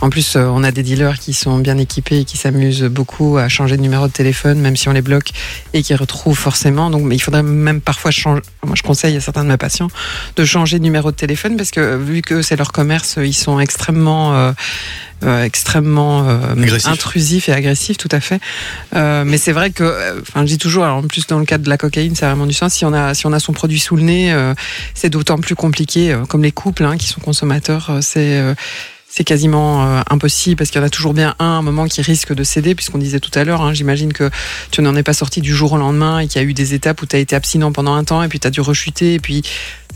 En 0.01 0.11
plus, 0.11 0.37
euh, 0.37 0.47
on 0.47 0.65
a 0.65 0.71
des 0.71 0.83
dealers 0.83 1.19
qui 1.19 1.33
sont 1.33 1.59
bien 1.59 1.79
équipés 1.79 2.21
et 2.21 2.25
qui 2.25 2.37
s'amusent 2.37 2.85
beaucoup 2.85 3.39
à 3.39 3.49
changer 3.49 3.77
de 3.77 3.83
numéro 3.83 4.07
de 4.07 4.13
téléphone, 4.13 4.59
même 4.59 4.77
si 4.77 4.89
on 4.89 4.93
les 4.93 5.03
bloque, 5.03 5.31
et 5.75 5.83
qui 5.83 5.95
retrouvent 5.95 6.39
forcément. 6.39 6.91
Donc, 6.91 7.07
il 7.13 7.21
faudrait 7.21 7.43
même 7.43 7.81
parfois 7.81 8.11
changer. 8.11 8.43
Moi, 8.65 8.75
je 8.77 8.83
conseille 8.83 9.17
à 9.17 9.21
certains 9.21 9.45
de 9.45 9.49
mes 9.49 9.57
patients 9.57 9.89
de 10.37 10.45
changer 10.45 10.79
de 10.79 10.85
numéro 10.85 11.11
de 11.11 11.17
téléphone 11.17 11.57
parce 11.57 11.71
que 11.71 11.97
vu 11.97 12.23
que 12.23 12.43
c'est 12.43 12.57
leur 12.57 12.73
commerce, 12.73 13.19
ils 13.23 13.35
sont 13.35 13.61
extrêmement 13.61 14.35
euh, 14.35 14.53
extrêmement 15.23 16.29
euh, 16.29 16.53
Agressif. 16.53 16.89
intrusifs 16.89 17.49
et 17.49 17.53
agressifs, 17.53 17.97
tout 17.97 18.09
à 18.13 18.21
fait. 18.21 18.41
Euh, 18.95 19.25
mais 19.27 19.39
c'est 19.39 19.53
vrai 19.53 19.71
que, 19.71 19.83
euh, 19.83 20.21
enfin, 20.21 20.43
je 20.43 20.47
dis 20.47 20.59
toujours, 20.59 20.85
alors 20.85 20.99
en 20.99 21.03
plus 21.03 21.27
dans 21.27 21.39
le 21.39 21.45
cas 21.45 21.59
de 21.59 21.69
la 21.69 21.77
cocaïne, 21.77 22.15
ça 22.15 22.27
a 22.27 22.31
vraiment 22.31 22.47
du 22.47 22.55
sens. 22.55 22.73
Si 22.75 22.85
on 22.85 22.93
a, 22.93 23.15
si 23.15 23.27
on 23.27 23.33
a 23.33 23.41
son 23.41 23.53
produit 23.53 23.81
sous 23.81 23.97
le 23.97 24.03
nez, 24.03 24.33
euh, 24.33 24.55
c'est 24.95 25.11
d'autant 25.11 25.39
plus 25.39 25.55
compliqué. 25.55 26.13
euh, 26.13 26.25
comme 26.25 26.43
les 26.43 26.53
couples 26.53 26.85
hein, 26.85 26.97
qui 26.97 27.07
sont 27.07 27.21
consommateurs, 27.21 27.89
euh, 27.91 27.99
c'est 28.01 28.39
euh, 28.39 28.55
c'est 29.11 29.25
quasiment 29.25 29.87
euh, 29.87 30.03
impossible 30.11 30.57
parce 30.57 30.71
qu'il 30.71 30.81
y 30.81 30.85
en 30.85 30.87
a 30.87 30.91
toujours 30.91 31.15
bien 31.15 31.35
un, 31.39 31.45
à 31.45 31.49
un 31.49 31.63
moment 31.63 31.87
qui 31.87 32.03
risque 32.03 32.35
de 32.35 32.45
céder, 32.45 32.75
puisqu'on 32.75 32.99
disait 32.99 33.21
tout 33.21 33.31
à 33.35 33.43
l'heure, 33.43 33.63
hein, 33.63 33.73
j'imagine 33.73 34.13
que 34.13 34.31
tu 34.71 34.83
n'en 34.83 34.95
es 34.95 35.03
pas 35.03 35.15
sorti 35.15 35.41
du 35.41 35.55
jour 35.55 35.73
au 35.73 35.79
lendemain 35.79 36.19
et 36.21 36.29
qu'il 36.29 36.41
y 36.41 36.45
a 36.45 36.47
eu 36.47 36.53
des 36.53 36.75
étapes 36.75 37.01
où 37.01 37.07
tu 37.07 37.17
as 37.17 37.19
été 37.19 37.35
abstinent 37.35 37.73
pendant 37.73 37.95
un 37.95 38.05
temps 38.05 38.23
et 38.23 38.29
puis 38.29 38.39
tu 38.39 38.47
as 38.47 38.51
dû 38.51 38.61
rechuter 38.61 39.15
et 39.15 39.19
puis 39.19 39.43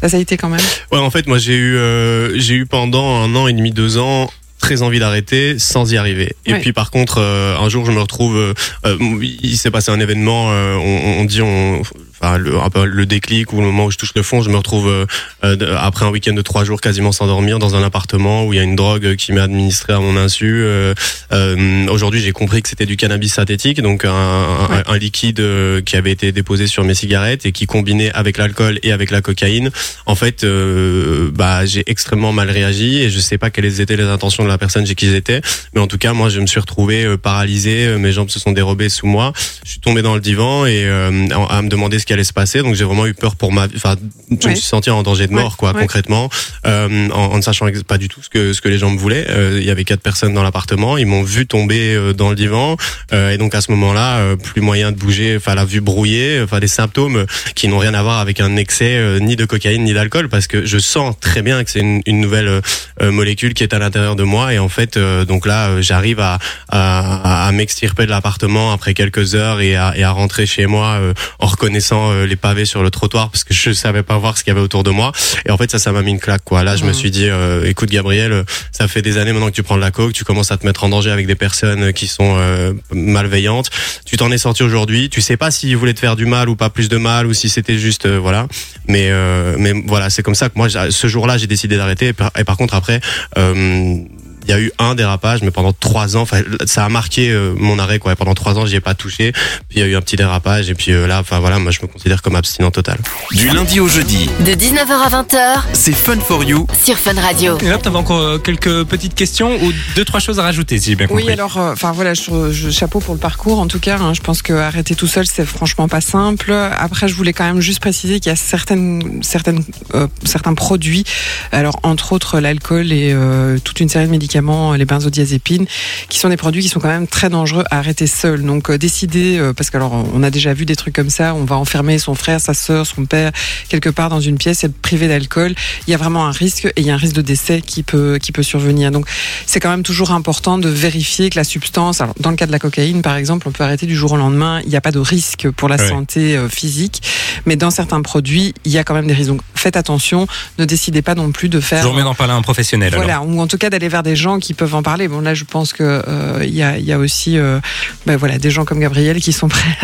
ça, 0.00 0.08
ça 0.08 0.16
a 0.16 0.20
été 0.20 0.38
quand 0.38 0.48
même? 0.48 0.60
Ouais, 0.90 0.98
en 0.98 1.10
fait, 1.10 1.26
moi 1.26 1.38
j'ai 1.38 1.54
eu 1.54 1.76
euh, 1.76 2.38
j'ai 2.38 2.54
eu 2.54 2.64
pendant 2.66 3.20
un 3.22 3.34
an 3.36 3.46
et 3.48 3.52
demi, 3.52 3.70
deux 3.70 3.98
ans 3.98 4.30
très 4.62 4.80
envie 4.80 5.00
d'arrêter 5.00 5.58
sans 5.58 5.92
y 5.92 5.98
arriver. 5.98 6.34
Et 6.46 6.52
Ouais. 6.52 6.60
puis 6.60 6.72
par 6.72 6.90
contre, 6.90 7.18
euh, 7.18 7.58
un 7.58 7.68
jour 7.68 7.84
je 7.84 7.90
me 7.92 8.00
retrouve, 8.00 8.36
euh, 8.36 8.54
euh, 8.86 8.96
il 9.20 9.58
s'est 9.58 9.70
passé 9.72 9.90
un 9.90 10.00
événement, 10.00 10.46
on, 10.48 11.20
on 11.20 11.24
dit 11.24 11.42
on, 11.42 11.82
enfin 12.22 12.38
le, 12.38 12.58
un 12.58 12.70
peu 12.70 12.84
le 12.84 13.04
déclic 13.06 13.52
ou 13.52 13.56
le 13.60 13.66
moment 13.66 13.86
où 13.86 13.90
je 13.90 13.98
touche 13.98 14.12
le 14.14 14.22
fond, 14.22 14.42
je 14.42 14.50
me 14.50 14.56
retrouve 14.56 14.88
euh, 14.88 15.06
euh, 15.44 15.76
après 15.78 16.04
un 16.06 16.10
week-end 16.10 16.32
de 16.34 16.42
trois 16.42 16.64
jours 16.64 16.80
quasiment 16.80 17.10
sans 17.12 17.26
dormir 17.26 17.58
dans 17.58 17.74
un 17.74 17.82
appartement 17.82 18.44
où 18.46 18.52
il 18.52 18.56
y 18.56 18.60
a 18.60 18.62
une 18.62 18.76
drogue 18.76 19.16
qui 19.16 19.32
m'est 19.32 19.40
administrée 19.40 19.92
à 19.92 19.98
mon 20.00 20.16
insu. 20.16 20.62
Euh, 20.62 20.94
euh, 21.32 21.86
Aujourd'hui, 21.88 22.20
j'ai 22.20 22.32
compris 22.32 22.62
que 22.62 22.68
c'était 22.68 22.86
du 22.86 22.96
cannabis 22.96 23.34
synthétique, 23.34 23.80
donc 23.82 24.04
un, 24.04 24.10
un- 24.12 24.52
Ouais. 24.72 24.82
un 24.86 24.96
liquide 24.98 25.42
qui 25.84 25.96
avait 25.96 26.12
été 26.12 26.30
déposé 26.32 26.66
sur 26.66 26.84
mes 26.84 26.94
cigarettes 26.94 27.44
et 27.46 27.52
qui 27.52 27.66
combiné 27.66 28.10
avec 28.12 28.38
l'alcool 28.38 28.78
et 28.82 28.92
avec 28.92 29.10
la 29.10 29.20
cocaïne, 29.20 29.70
en 30.06 30.14
fait, 30.14 30.44
euh, 30.44 31.30
bah 31.34 31.66
j'ai 31.66 31.82
extrêmement 31.86 32.32
mal 32.32 32.48
réagi 32.50 33.00
et 33.02 33.10
je 33.10 33.18
sais 33.18 33.38
pas 33.38 33.50
quelles 33.50 33.80
étaient 33.80 33.96
les 33.96 34.04
intentions 34.04 34.44
de 34.44 34.48
la 34.48 34.58
personne 34.58 34.86
chez 34.86 34.94
qui 34.94 35.08
j'étais, 35.10 35.40
mais 35.74 35.80
en 35.80 35.86
tout 35.88 35.98
cas, 35.98 36.12
moi, 36.12 36.28
je 36.28 36.40
me 36.40 36.46
suis 36.46 36.60
retrouvé 36.60 37.16
paralysé, 37.18 37.96
mes 37.98 38.12
jambes 38.12 38.30
se 38.30 38.38
sont 38.40 38.52
dérobées 38.52 38.88
sous 38.88 39.06
moi, 39.06 39.32
je 39.64 39.70
suis 39.72 39.80
tombé 39.80 40.02
dans 40.02 40.14
le 40.14 40.20
divan 40.20 40.64
et 40.66 40.84
euh, 40.84 41.26
à 41.32 41.56
à 41.58 41.62
me 41.62 41.68
demander 41.68 41.98
ce 41.98 42.06
qui 42.12 42.14
allait 42.14 42.24
se 42.24 42.34
passer, 42.34 42.60
donc 42.62 42.74
j'ai 42.74 42.84
vraiment 42.84 43.06
eu 43.06 43.14
peur 43.14 43.36
pour 43.36 43.52
ma 43.52 43.66
vie, 43.68 43.72
enfin, 43.76 43.94
je 44.30 44.34
me 44.36 44.44
Ouais. 44.50 44.54
suis 44.54 44.66
senti 44.66 44.90
en 44.90 45.02
danger 45.02 45.26
de 45.28 45.32
mort, 45.32 45.52
Ouais, 45.52 45.56
quoi, 45.56 45.72
ouais. 45.72 45.80
concrètement, 45.80 46.28
euh, 46.66 47.08
en, 47.08 47.32
en 47.32 47.36
ne 47.38 47.40
sachant 47.42 47.66
pas 47.88 47.96
du 47.96 48.08
tout 48.08 48.22
ce 48.22 48.28
que 48.28 48.52
ce 48.52 48.60
que 48.60 48.68
les 48.68 48.76
gens 48.76 48.90
me 48.90 48.98
voulaient. 48.98 49.24
Euh, 49.30 49.56
Il 49.58 49.64
y 49.64 49.70
avait 49.70 49.84
quatre 49.84 50.02
personnes 50.02 50.34
dans 50.34 50.42
l'appartement, 50.42 50.98
ils 50.98 51.06
m'ont 51.06 51.22
vu 51.22 51.46
tomber 51.46 51.94
euh, 51.94 52.12
dans 52.12 52.28
le 52.28 52.36
divan, 52.36 52.76
euh, 53.14 53.30
et 53.30 53.38
donc 53.38 53.54
à 53.54 53.62
ce 53.62 53.70
moment-là, 53.70 54.18
euh, 54.18 54.36
plus 54.36 54.60
moyen 54.60 54.92
de 54.92 54.96
bouger, 54.98 55.36
enfin 55.38 55.54
la 55.54 55.64
vue 55.64 55.80
brouillée, 55.80 56.42
enfin 56.44 56.60
des 56.60 56.68
symptômes 56.68 57.24
qui 57.54 57.66
n'ont 57.68 57.78
rien 57.78 57.94
à 57.94 58.02
voir 58.02 58.18
avec 58.18 58.40
un 58.40 58.56
excès 58.56 59.18
ni 59.20 59.34
de 59.36 59.46
cocaïne 59.46 59.84
ni 59.84 59.94
d'alcool, 59.94 60.28
parce 60.28 60.46
que 60.46 60.66
je 60.66 60.78
sens 60.78 61.14
très 61.18 61.40
bien 61.40 61.64
que 61.64 61.70
c'est 61.70 61.80
une, 61.80 62.02
une 62.04 62.20
nouvelle 62.20 62.60
molécule 63.00 63.54
qui 63.54 63.62
est 63.62 63.72
à 63.72 63.78
l'intérieur 63.78 64.16
de 64.16 64.22
moi, 64.24 64.52
et 64.52 64.58
en 64.58 64.68
fait, 64.68 64.98
donc 64.98 65.46
là, 65.46 65.80
j'arrive 65.80 66.20
à, 66.20 66.38
à, 66.68 67.46
à 67.46 67.52
m'extirper 67.52 68.04
de 68.04 68.10
l'appartement 68.10 68.72
après 68.72 68.92
quelques 68.92 69.34
heures 69.34 69.60
et 69.62 69.76
à, 69.76 69.94
et 69.96 70.02
à 70.02 70.10
rentrer 70.10 70.44
chez 70.46 70.66
moi 70.66 71.00
en 71.38 71.46
reconnaissant 71.46 72.01
euh, 72.10 72.26
les 72.26 72.36
pavés 72.36 72.64
sur 72.64 72.82
le 72.82 72.90
trottoir 72.90 73.30
parce 73.30 73.44
que 73.44 73.54
je 73.54 73.72
savais 73.72 74.02
pas 74.02 74.16
voir 74.18 74.36
ce 74.36 74.44
qu'il 74.44 74.50
y 74.50 74.56
avait 74.56 74.60
autour 74.64 74.82
de 74.82 74.90
moi. 74.90 75.12
Et 75.46 75.50
en 75.50 75.56
fait, 75.56 75.70
ça, 75.70 75.78
ça 75.78 75.92
m'a 75.92 76.02
mis 76.02 76.10
une 76.10 76.20
claque, 76.20 76.42
quoi. 76.44 76.64
Là, 76.64 76.76
je 76.76 76.82
me 76.84 76.88
Mhm. 76.88 76.94
suis 76.94 77.10
dit, 77.10 77.28
euh, 77.28 77.64
écoute, 77.68 77.90
Gabriel, 77.90 78.32
euh, 78.32 78.44
ça 78.72 78.88
fait 78.88 79.02
des 79.02 79.18
années 79.18 79.32
maintenant 79.32 79.48
que 79.48 79.54
tu 79.54 79.62
prends 79.62 79.76
de 79.76 79.80
la 79.80 79.90
coke, 79.90 80.12
tu 80.12 80.24
commences 80.24 80.50
à 80.52 80.56
te 80.56 80.66
mettre 80.66 80.84
en 80.84 80.88
danger 80.88 81.10
avec 81.10 81.26
des 81.26 81.34
personnes 81.34 81.92
qui 81.92 82.06
sont 82.08 82.36
euh, 82.38 82.72
malveillantes. 82.92 83.70
Tu 84.04 84.16
t'en 84.16 84.30
es 84.32 84.38
sorti 84.38 84.62
aujourd'hui. 84.62 85.08
Tu 85.08 85.20
sais 85.20 85.36
pas 85.36 85.50
s'ils 85.50 85.76
voulaient 85.76 85.94
te 85.94 86.00
faire 86.00 86.16
du 86.16 86.26
mal 86.26 86.48
ou 86.48 86.56
pas 86.56 86.70
plus 86.70 86.88
de 86.88 86.96
mal 86.96 87.26
ou 87.26 87.32
si 87.34 87.48
c'était 87.48 87.78
juste, 87.78 88.06
euh, 88.06 88.18
voilà. 88.18 88.46
Mais, 88.88 89.08
euh, 89.10 89.56
mais 89.58 89.72
voilà, 89.86 90.10
c'est 90.10 90.22
comme 90.22 90.34
ça 90.34 90.48
que 90.48 90.54
moi, 90.56 90.68
ce 90.68 91.06
jour-là, 91.06 91.38
j'ai 91.38 91.46
décidé 91.46 91.76
d'arrêter. 91.76 92.08
Et, 92.08 92.12
par- 92.12 92.30
et 92.38 92.44
par 92.44 92.56
contre, 92.56 92.74
après, 92.74 93.00
euh, 93.38 93.96
il 94.44 94.50
y 94.50 94.52
a 94.52 94.60
eu 94.60 94.72
un 94.78 94.94
dérapage, 94.94 95.42
mais 95.42 95.50
pendant 95.50 95.72
trois 95.72 96.16
ans, 96.16 96.22
enfin, 96.22 96.40
ça 96.66 96.84
a 96.84 96.88
marqué 96.88 97.30
euh, 97.30 97.54
mon 97.56 97.78
arrêt, 97.78 97.98
quoi. 97.98 98.16
Pendant 98.16 98.34
trois 98.34 98.58
ans, 98.58 98.66
j'y 98.66 98.76
ai 98.76 98.80
pas 98.80 98.94
touché. 98.94 99.32
Puis 99.32 99.78
il 99.78 99.80
y 99.80 99.82
a 99.82 99.86
eu 99.86 99.94
un 99.96 100.00
petit 100.00 100.16
dérapage, 100.16 100.68
et 100.70 100.74
puis 100.74 100.92
euh, 100.92 101.06
là, 101.06 101.20
enfin 101.20 101.38
voilà, 101.40 101.58
moi, 101.58 101.70
je 101.72 101.80
me 101.82 101.86
considère 101.86 102.22
comme 102.22 102.36
abstinent 102.36 102.70
total. 102.70 102.98
Du 103.32 103.48
lundi 103.48 103.80
au 103.80 103.88
jeudi, 103.88 104.28
De 104.40 104.52
19h 104.52 104.90
à 104.90 105.22
20h 105.22 105.62
c'est 105.72 105.92
Fun 105.92 106.18
for 106.20 106.42
You 106.44 106.66
sur 106.82 106.96
Fun 106.98 107.14
Radio. 107.20 107.58
Et 107.62 107.68
là, 107.68 107.78
tu 107.78 107.88
avais 107.88 107.96
encore 107.96 108.18
euh, 108.20 108.38
quelques 108.38 108.84
petites 108.84 109.14
questions 109.14 109.62
ou 109.62 109.72
deux, 109.96 110.04
trois 110.04 110.20
choses 110.20 110.38
à 110.38 110.42
rajouter, 110.42 110.78
si 110.78 110.90
j'ai 110.90 110.96
bien 110.96 111.06
compris. 111.06 111.24
Oui, 111.24 111.32
alors, 111.32 111.56
euh, 111.58 111.72
enfin 111.72 111.92
voilà, 111.92 112.14
je, 112.14 112.50
je- 112.52 112.70
chapeau 112.70 113.00
pour 113.00 113.14
le 113.14 113.20
parcours. 113.20 113.60
En 113.60 113.66
tout 113.68 113.78
cas, 113.80 113.98
hein, 113.98 114.12
je 114.14 114.20
pense 114.20 114.42
que 114.42 114.52
arrêter 114.52 114.94
tout 114.94 115.06
seul, 115.06 115.26
c'est 115.26 115.44
franchement 115.46 115.88
pas 115.88 116.00
simple. 116.00 116.52
Après, 116.52 117.06
je 117.08 117.14
voulais 117.14 117.32
quand 117.32 117.44
même 117.44 117.60
juste 117.60 117.80
préciser 117.80 118.18
qu'il 118.20 118.30
y 118.30 118.32
a 118.32 118.36
certaines, 118.36 119.22
certaines, 119.22 119.62
euh, 119.94 120.06
certains 120.24 120.54
produits, 120.54 121.04
alors 121.52 121.78
entre 121.82 122.12
autres 122.12 122.40
l'alcool 122.40 122.92
et 122.92 123.12
euh, 123.12 123.58
toute 123.62 123.80
une 123.80 123.88
série 123.88 124.06
de 124.06 124.10
médicaments 124.10 124.31
médicaments, 124.32 124.74
les 124.74 124.84
benzodiazépines, 124.86 125.66
qui 126.08 126.18
sont 126.18 126.28
des 126.30 126.36
produits 126.38 126.62
qui 126.62 126.68
sont 126.68 126.80
quand 126.80 126.88
même 126.88 127.06
très 127.06 127.28
dangereux 127.28 127.64
à 127.70 127.78
arrêter 127.78 128.06
seul. 128.06 128.42
Donc 128.42 128.70
euh, 128.70 128.78
décider, 128.78 129.38
euh, 129.38 129.52
parce 129.52 129.68
qu'alors 129.70 129.92
on 130.14 130.22
a 130.22 130.30
déjà 130.30 130.54
vu 130.54 130.64
des 130.64 130.76
trucs 130.76 130.94
comme 130.94 131.10
ça, 131.10 131.34
on 131.34 131.44
va 131.44 131.56
enfermer 131.56 131.98
son 131.98 132.14
frère, 132.14 132.40
sa 132.40 132.54
sœur, 132.54 132.86
son 132.86 133.04
père 133.04 133.30
quelque 133.68 133.90
part 133.90 134.08
dans 134.08 134.20
une 134.20 134.38
pièce 134.38 134.64
et 134.64 134.68
le 134.68 134.72
priver 134.72 135.06
d'alcool. 135.08 135.54
Il 135.86 135.90
y 135.90 135.94
a 135.94 135.98
vraiment 135.98 136.24
un 136.26 136.30
risque 136.30 136.64
et 136.66 136.72
il 136.80 136.84
y 136.86 136.90
a 136.90 136.94
un 136.94 136.98
risque 136.98 137.16
de 137.16 137.20
décès 137.22 137.60
qui 137.60 137.82
peut 137.82 138.18
qui 138.22 138.32
peut 138.32 138.42
survenir. 138.42 138.90
Donc 138.90 139.06
c'est 139.46 139.60
quand 139.60 139.70
même 139.70 139.82
toujours 139.82 140.12
important 140.12 140.56
de 140.58 140.68
vérifier 140.70 141.28
que 141.28 141.38
la 141.38 141.44
substance, 141.44 142.00
alors 142.00 142.14
dans 142.20 142.30
le 142.30 142.36
cas 142.36 142.46
de 142.46 142.52
la 142.52 142.58
cocaïne 142.58 143.02
par 143.02 143.16
exemple, 143.16 143.46
on 143.48 143.52
peut 143.52 143.64
arrêter 143.64 143.84
du 143.86 143.94
jour 143.96 144.12
au 144.12 144.16
lendemain. 144.16 144.60
Il 144.64 144.70
n'y 144.70 144.76
a 144.76 144.80
pas 144.80 144.92
de 144.92 144.98
risque 144.98 145.50
pour 145.50 145.68
la 145.68 145.76
Ouais. 145.76 145.88
santé 145.88 146.36
euh, 146.36 146.48
physique, 146.48 147.02
mais 147.46 147.56
dans 147.56 147.70
certains 147.70 148.02
produits, 148.02 148.54
il 148.64 148.70
y 148.72 148.78
a 148.78 148.84
quand 148.84 148.94
même 148.94 149.06
des 149.08 149.14
risques. 149.14 149.30
Donc 149.30 149.40
faites 149.54 149.76
attention, 149.76 150.26
ne 150.58 150.64
décidez 150.64 151.02
pas 151.02 151.14
non 151.14 151.32
plus 151.32 151.48
de 151.48 151.60
faire 151.60 151.80
Toujours 151.80 151.96
mieux 151.96 152.04
d'en 152.04 152.14
parler 152.14 152.32
à 152.32 152.36
un 152.36 152.42
professionnel. 152.42 152.92
alors. 152.94 153.04
voilà, 153.04 153.22
ou 153.22 153.40
en 153.40 153.46
tout 153.48 153.58
cas 153.58 153.68
d'aller 153.70 153.88
vers 153.88 154.02
des 154.04 154.14
gens 154.16 154.21
qui 154.40 154.54
peuvent 154.54 154.74
en 154.74 154.82
parler. 154.82 155.08
Bon, 155.08 155.20
là, 155.20 155.34
je 155.34 155.44
pense 155.44 155.72
que 155.72 155.82
euh, 155.82 156.40
il 156.42 156.54
y, 156.54 156.62
a, 156.62 156.98
aussi, 156.98 157.38
euh, 157.38 157.60
ben 158.06 158.16
voilà, 158.16 158.38
des 158.38 158.50
gens 158.50 158.64
comme 158.64 158.80
Gabriel 158.80 159.20
qui 159.20 159.32
sont 159.32 159.48
prêts 159.48 159.76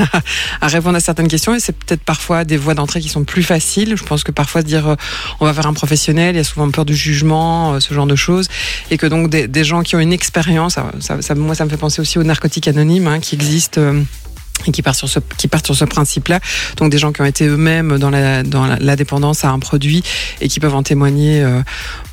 à, 0.61 0.69
répondre 0.69 0.97
à 0.97 1.01
certaines 1.01 1.29
questions. 1.29 1.55
Et 1.55 1.61
c'est 1.61 1.77
peut-être 1.77 2.03
parfois 2.03 2.45
des 2.45 2.57
voies 2.57 2.75
d'entrée 2.75 3.01
qui 3.01 3.09
sont 3.09 3.25
plus 3.25 3.43
faciles. 3.43 3.97
Je 3.97 4.05
pense 4.05 4.25
que 4.25 4.33
parfois 4.33 4.63
se 4.63 4.67
dire, 4.67 4.89
euh, 4.89 4.97
on 5.41 5.45
va 5.47 5.53
vers 5.53 5.67
un 5.67 5.73
professionnel, 5.73 6.35
il 6.35 6.39
y 6.39 6.41
a 6.41 6.45
souvent 6.45 6.71
peur 6.71 6.85
du 6.85 6.95
jugement, 6.95 7.81
ce 7.81 7.93
genre 7.93 8.07
de 8.07 8.17
choses, 8.17 8.49
et 8.91 8.99
que 8.99 9.07
donc 9.07 9.29
des, 9.31 9.65
gens 9.65 9.83
qui 9.83 9.97
ont 9.97 10.01
une 10.01 10.13
expérience, 10.13 10.77
moi, 11.37 11.55
ça 11.55 11.65
me 11.65 11.71
fait 11.71 11.77
penser 11.77 12.01
aussi 12.01 12.19
aux 12.19 12.25
narcotiques 12.25 12.69
anonymes 12.69 13.09
hein, 13.09 13.21
qui 13.21 13.35
existent. 13.35 13.81
Et 14.67 14.73
qui 14.73 14.83
partent 14.83 14.99
sur 14.99 15.09
ce 15.09 15.19
qui 15.37 15.49
partent 15.49 15.67
sur 15.67 15.77
ce 15.77 15.85
principe-là. 15.85 16.41
Donc 16.77 16.91
des 16.91 16.99
gens 16.99 17.13
qui 17.13 17.21
ont 17.23 17.27
été 17.27 17.47
eux-mêmes 17.47 17.99
dans 17.99 18.11
la 18.11 18.43
dans 18.43 18.67
la, 18.67 18.77
la 18.79 18.97
dépendance 18.97 19.45
à 19.45 19.51
un 19.51 19.59
produit 19.59 20.03
et 20.41 20.49
qui 20.49 20.61
peuvent 20.61 20.75
en 20.75 20.83
témoigner. 20.83 21.43
euh. 21.43 21.61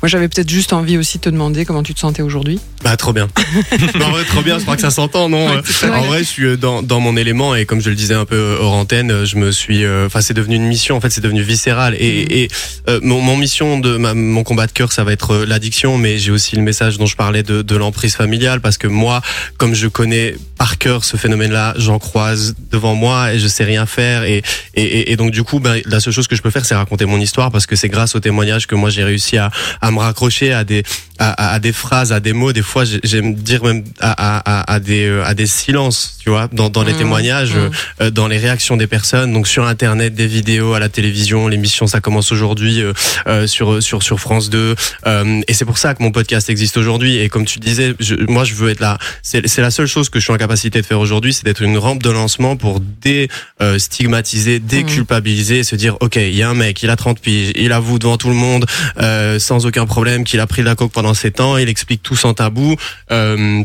Moi, 0.02 0.08
j'avais 0.08 0.28
peut-être 0.28 0.50
juste 0.50 0.72
envie 0.72 0.98
aussi 0.98 1.18
de 1.18 1.22
te 1.24 1.28
demander 1.30 1.64
comment 1.64 1.82
tu 1.82 1.94
te 1.94 2.00
sentais 2.00 2.22
aujourd'hui. 2.22 2.60
Bah 2.84 2.96
trop 2.96 3.12
bien. 3.12 3.28
en 4.04 4.10
vrai, 4.10 4.24
trop 4.24 4.42
bien. 4.42 4.58
Je 4.58 4.62
crois 4.64 4.76
que 4.76 4.82
ça 4.82 4.90
s'entend, 4.90 5.28
non 5.28 5.46
Ouais, 5.46 5.56
Euh, 5.56 5.86
vrai. 5.88 5.98
En 5.98 6.02
vrai, 6.04 6.18
je 6.20 6.24
suis 6.28 6.44
euh, 6.44 6.56
dans, 6.56 6.82
dans 6.82 7.00
mon 7.00 7.16
élément 7.16 7.54
et 7.54 7.66
comme 7.66 7.80
je 7.80 7.90
le 7.90 7.96
disais 7.96 8.14
un 8.14 8.24
peu 8.24 8.56
hors 8.60 8.74
antenne, 8.74 9.24
je 9.24 9.36
me 9.36 9.50
suis. 9.52 9.84
euh, 9.84 10.06
Enfin, 10.06 10.20
c'est 10.20 10.34
devenu 10.34 10.56
une 10.56 10.66
mission. 10.66 10.96
En 10.96 11.00
fait, 11.00 11.10
c'est 11.10 11.20
devenu 11.20 11.42
viscéral. 11.42 11.94
Et, 11.98 12.42
et 12.42 12.48
euh, 12.88 13.00
mon, 13.02 13.20
mon 13.20 13.36
mission 13.36 13.78
de 13.80 13.96
ma, 13.96 14.14
mon 14.14 14.44
combat 14.44 14.66
de 14.66 14.72
cœur, 14.72 14.92
ça 14.92 15.02
va 15.04 15.12
être 15.12 15.36
l'addiction, 15.46 15.98
mais 15.98 16.18
j'ai 16.18 16.30
aussi 16.30 16.54
le 16.56 16.62
message 16.62 16.98
dont 16.98 17.06
je 17.06 17.16
parlais 17.16 17.42
de, 17.42 17.62
de 17.62 17.76
l'emprise 17.76 18.14
familiale 18.14 18.60
parce 18.60 18.78
que 18.78 18.86
moi, 18.86 19.22
comme 19.58 19.74
je 19.74 19.88
connais 19.88 20.36
par 20.58 20.78
cœur 20.78 21.04
ce 21.04 21.16
phénomène-là, 21.16 21.74
j'en 21.76 21.98
croise 21.98 22.35
devant 22.70 22.94
moi 22.94 23.32
et 23.34 23.38
je 23.38 23.46
sais 23.48 23.64
rien 23.64 23.86
faire. 23.86 24.24
Et, 24.24 24.42
et, 24.74 25.16
donc 25.16 25.30
du 25.30 25.42
coup, 25.42 25.60
ben, 25.60 25.80
la 25.86 26.00
seule 26.00 26.12
chose 26.12 26.28
que 26.28 26.36
je 26.36 26.42
peux 26.42 26.50
faire, 26.50 26.64
c'est 26.64 26.74
raconter 26.74 27.04
mon 27.06 27.18
histoire 27.20 27.50
parce 27.50 27.66
que 27.66 27.76
c'est 27.76 27.88
grâce 27.88 28.14
aux 28.14 28.20
témoignages 28.20 28.66
que 28.66 28.74
moi 28.74 28.90
j'ai 28.90 29.04
réussi 29.04 29.36
à, 29.38 29.50
à 29.80 29.90
me 29.90 29.98
raccrocher 29.98 30.52
à 30.52 30.64
des 30.64 30.82
à, 31.18 31.30
à- 31.30 31.54
à 31.54 31.58
des 31.60 31.72
phrases, 31.72 32.12
à 32.12 32.20
des 32.20 32.32
mots. 32.34 32.52
Des 32.52 32.62
fois, 32.62 32.84
j'ai- 32.84 33.00
j'aime 33.02 33.34
dire 33.34 33.64
même 33.64 33.84
à, 34.00 34.72
à, 34.74 34.80
des 34.80 35.06
euh, 35.06 35.24
à 35.24 35.32
des 35.34 35.46
silences, 35.46 36.18
tu 36.22 36.28
vois, 36.30 36.48
dans, 36.52 36.68
dans 36.68 36.82
les 36.82 36.92
Mmh, 36.92 36.98
témoignages, 36.98 37.54
mmh. 37.54 37.58
euh, 37.58 37.70
euh, 38.02 38.10
dans 38.10 38.28
les 38.28 38.38
réactions 38.38 38.76
des 38.76 38.86
personnes. 38.86 39.32
Donc 39.32 39.48
sur 39.48 39.66
Internet, 39.66 40.14
des 40.14 40.26
vidéos, 40.26 40.74
à 40.74 40.78
la 40.80 40.88
télévision, 40.90 41.48
l'émission, 41.48 41.86
ça 41.86 42.00
commence 42.00 42.32
aujourd'hui 42.32 42.82
euh, 42.82 42.92
euh, 43.26 43.46
sur 43.46 43.82
sur 43.82 44.02
sur 44.02 44.20
France 44.20 44.50
2. 44.50 44.74
Euh, 45.06 45.40
et 45.48 45.54
c'est 45.54 45.64
pour 45.64 45.78
ça 45.78 45.94
que 45.94 46.02
mon 46.02 46.10
podcast 46.10 46.50
existe 46.50 46.76
aujourd'hui. 46.76 47.16
Et 47.16 47.28
comme 47.30 47.44
tu 47.46 47.58
disais, 47.60 47.94
je, 47.98 48.14
moi, 48.28 48.44
je 48.44 48.54
veux 48.54 48.68
être 48.70 48.80
là. 48.80 48.98
C'est 49.22 49.46
c'est 49.48 49.62
la 49.62 49.70
seule 49.70 49.86
chose 49.86 50.08
que 50.10 50.18
je 50.18 50.24
suis 50.24 50.32
en 50.32 50.36
capacité 50.38 50.80
de 50.82 50.86
faire 50.86 51.00
aujourd'hui, 51.00 51.32
c'est 51.32 51.44
d'être 51.44 51.62
une 51.62 51.78
rampe 51.78 52.02
de 52.02 52.10
lancement 52.10 52.25
pour 52.58 52.80
dé-stigmatiser, 52.80 54.58
déculpabiliser, 54.58 55.58
et 55.58 55.64
se 55.64 55.76
dire, 55.76 55.96
ok, 56.00 56.16
il 56.16 56.34
y 56.34 56.42
a 56.42 56.48
un 56.48 56.54
mec, 56.54 56.82
il 56.82 56.90
a 56.90 56.96
30 56.96 57.20
piges, 57.20 57.52
il 57.54 57.72
avoue 57.72 57.98
devant 57.98 58.16
tout 58.16 58.28
le 58.28 58.34
monde, 58.34 58.66
euh, 58.98 59.38
sans 59.38 59.66
aucun 59.66 59.86
problème, 59.86 60.24
qu'il 60.24 60.40
a 60.40 60.46
pris 60.46 60.62
de 60.62 60.66
la 60.66 60.74
coke 60.74 60.92
pendant 60.92 61.14
7 61.14 61.40
ans, 61.40 61.56
il 61.56 61.68
explique 61.68 62.02
tout 62.02 62.16
sans 62.16 62.34
tabou. 62.34 62.76
Euh, 63.10 63.62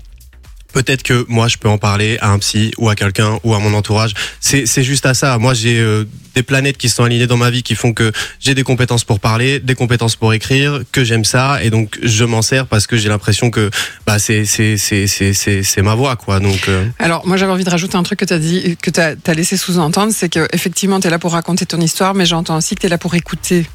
Peut-être 0.73 1.03
que 1.03 1.25
moi 1.27 1.47
je 1.47 1.57
peux 1.57 1.67
en 1.67 1.77
parler 1.77 2.17
à 2.21 2.31
un 2.31 2.39
psy 2.39 2.71
ou 2.77 2.89
à 2.89 2.95
quelqu'un 2.95 3.39
ou 3.43 3.53
à 3.53 3.59
mon 3.59 3.73
entourage. 3.73 4.13
C'est 4.39 4.65
c'est 4.65 4.83
juste 4.83 5.05
à 5.05 5.13
ça. 5.13 5.37
Moi 5.37 5.53
j'ai 5.53 5.77
euh, 5.79 6.05
des 6.35 6.43
planètes 6.43 6.77
qui 6.77 6.89
sont 6.89 7.03
alignées 7.03 7.27
dans 7.27 7.37
ma 7.37 7.49
vie 7.49 7.63
qui 7.63 7.75
font 7.75 7.93
que 7.93 8.11
j'ai 8.39 8.55
des 8.55 8.63
compétences 8.63 9.03
pour 9.03 9.19
parler, 9.19 9.59
des 9.59 9.75
compétences 9.75 10.15
pour 10.15 10.33
écrire, 10.33 10.81
que 10.91 11.03
j'aime 11.03 11.25
ça 11.25 11.63
et 11.63 11.69
donc 11.69 11.97
je 12.01 12.23
m'en 12.23 12.41
sers 12.41 12.67
parce 12.67 12.87
que 12.87 12.97
j'ai 12.97 13.09
l'impression 13.09 13.51
que 13.51 13.69
bah 14.05 14.19
c'est 14.19 14.45
c'est 14.45 14.77
c'est 14.77 15.07
c'est 15.07 15.33
c'est 15.63 15.81
ma 15.81 15.95
voix 15.95 16.15
quoi. 16.15 16.39
Donc 16.39 16.67
euh, 16.67 16.85
Alors, 16.99 17.25
moi, 17.27 17.37
j'avais 17.37 17.51
envie 17.51 17.63
de 17.63 17.69
rajouter 17.69 17.95
un 17.97 18.03
truc 18.03 18.19
que 18.19 18.25
tu 18.25 18.33
as 18.33 18.39
dit, 18.39 18.77
que 18.81 18.89
tu 18.89 18.99
as, 18.99 19.33
laissé 19.33 19.57
sous-entendre, 19.57 20.13
c'est 20.15 20.29
que 20.29 20.47
effectivement, 20.53 20.99
tu 20.99 21.07
es 21.07 21.09
là 21.09 21.19
pour 21.19 21.31
raconter 21.31 21.65
ton 21.65 21.79
histoire, 21.79 22.13
mais 22.13 22.25
j'entends 22.25 22.57
aussi 22.57 22.75
que 22.75 22.81
tu 22.81 22.87
es 22.87 22.89
là 22.89 22.97
pour 22.97 23.15
écouter. 23.15 23.65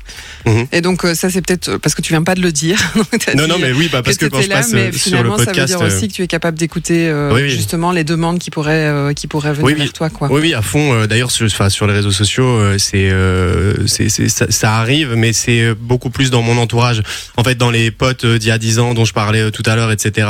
Mhm. 0.45 0.67
Et 0.73 0.81
donc, 0.81 1.05
euh, 1.05 1.15
ça, 1.15 1.31
c'est 1.31 1.43
peut-être 1.43 1.69
euh, 1.69 1.79
parce 1.79 1.95
que 1.95 2.03
tu 2.03 2.13
viens 2.13 2.23
pas 2.23 2.35
de 2.35 2.43
le 2.43 2.53
dire. 2.53 2.79
Non 3.35 3.45
dit, 3.45 3.49
non 3.49 3.59
mais 3.59 3.73
oui 3.73 3.89
bah 3.91 4.03
parce 4.03 4.17
que, 4.17 4.27
que 4.27 4.31
quand 4.31 4.41
je 4.41 4.49
là, 4.49 4.57
passe 4.57 4.73
mais 4.73 4.93
sur 4.93 4.93
le 4.93 4.99
finalement, 4.99 5.37
ça 5.37 5.41
veut 5.41 5.47
podcast 5.47 5.67
dire 5.67 5.81
aussi 5.81 6.09
que 6.09 6.13
tu 6.13 6.23
es 6.23 6.27
capable 6.27 6.57
d'écouter 6.59 7.09
euh, 7.09 7.33
Oui, 7.35 7.43
oui. 7.43 7.51
justement 7.51 7.91
les 7.91 8.05
demandes 8.05 8.39
qui 8.39 8.51
pourraient, 8.51 8.87
euh, 8.87 9.13
qui 9.13 9.27
pourraient 9.27 9.53
venir 9.53 9.65
Oui, 9.67 9.75
vers 9.75 9.93
toi, 9.93 10.11
quoi. 10.11 10.29
Oui, 10.31 10.41
oui, 10.41 10.55
à 10.55 10.63
fond. 10.63 11.07
D'ailleurs, 11.07 11.31
sur, 11.31 11.51
sur 11.51 11.87
les 11.87 11.93
réseaux 11.93 12.13
sociaux, 12.13 12.46
euh, 12.47 12.79
c'est, 12.79 13.11
euh, 13.11 13.87
c'est, 13.87 14.09
ça, 14.29 14.47
ça 14.51 14.77
arrive, 14.77 15.15
mais 15.17 15.33
c'est 15.33 15.61
euh, 15.63 15.75
beaucoup 15.79 16.11
plus 16.11 16.31
dans 16.31 16.43
mon 16.43 16.57
entourage. 16.59 17.03
En 17.37 17.45
fait, 17.45 17.55
dans 17.57 17.71
les 17.71 17.91
potes 17.91 18.25
d'il 18.27 18.49
y 18.49 18.51
a 18.51 18.59
10 18.59 18.79
ans 18.79 18.95
dont 18.95 19.05
je 19.05 19.13
parlais 19.13 19.51
tout 19.51 19.63
à 19.67 19.77
l'heure, 19.77 19.91
etc., 19.93 20.29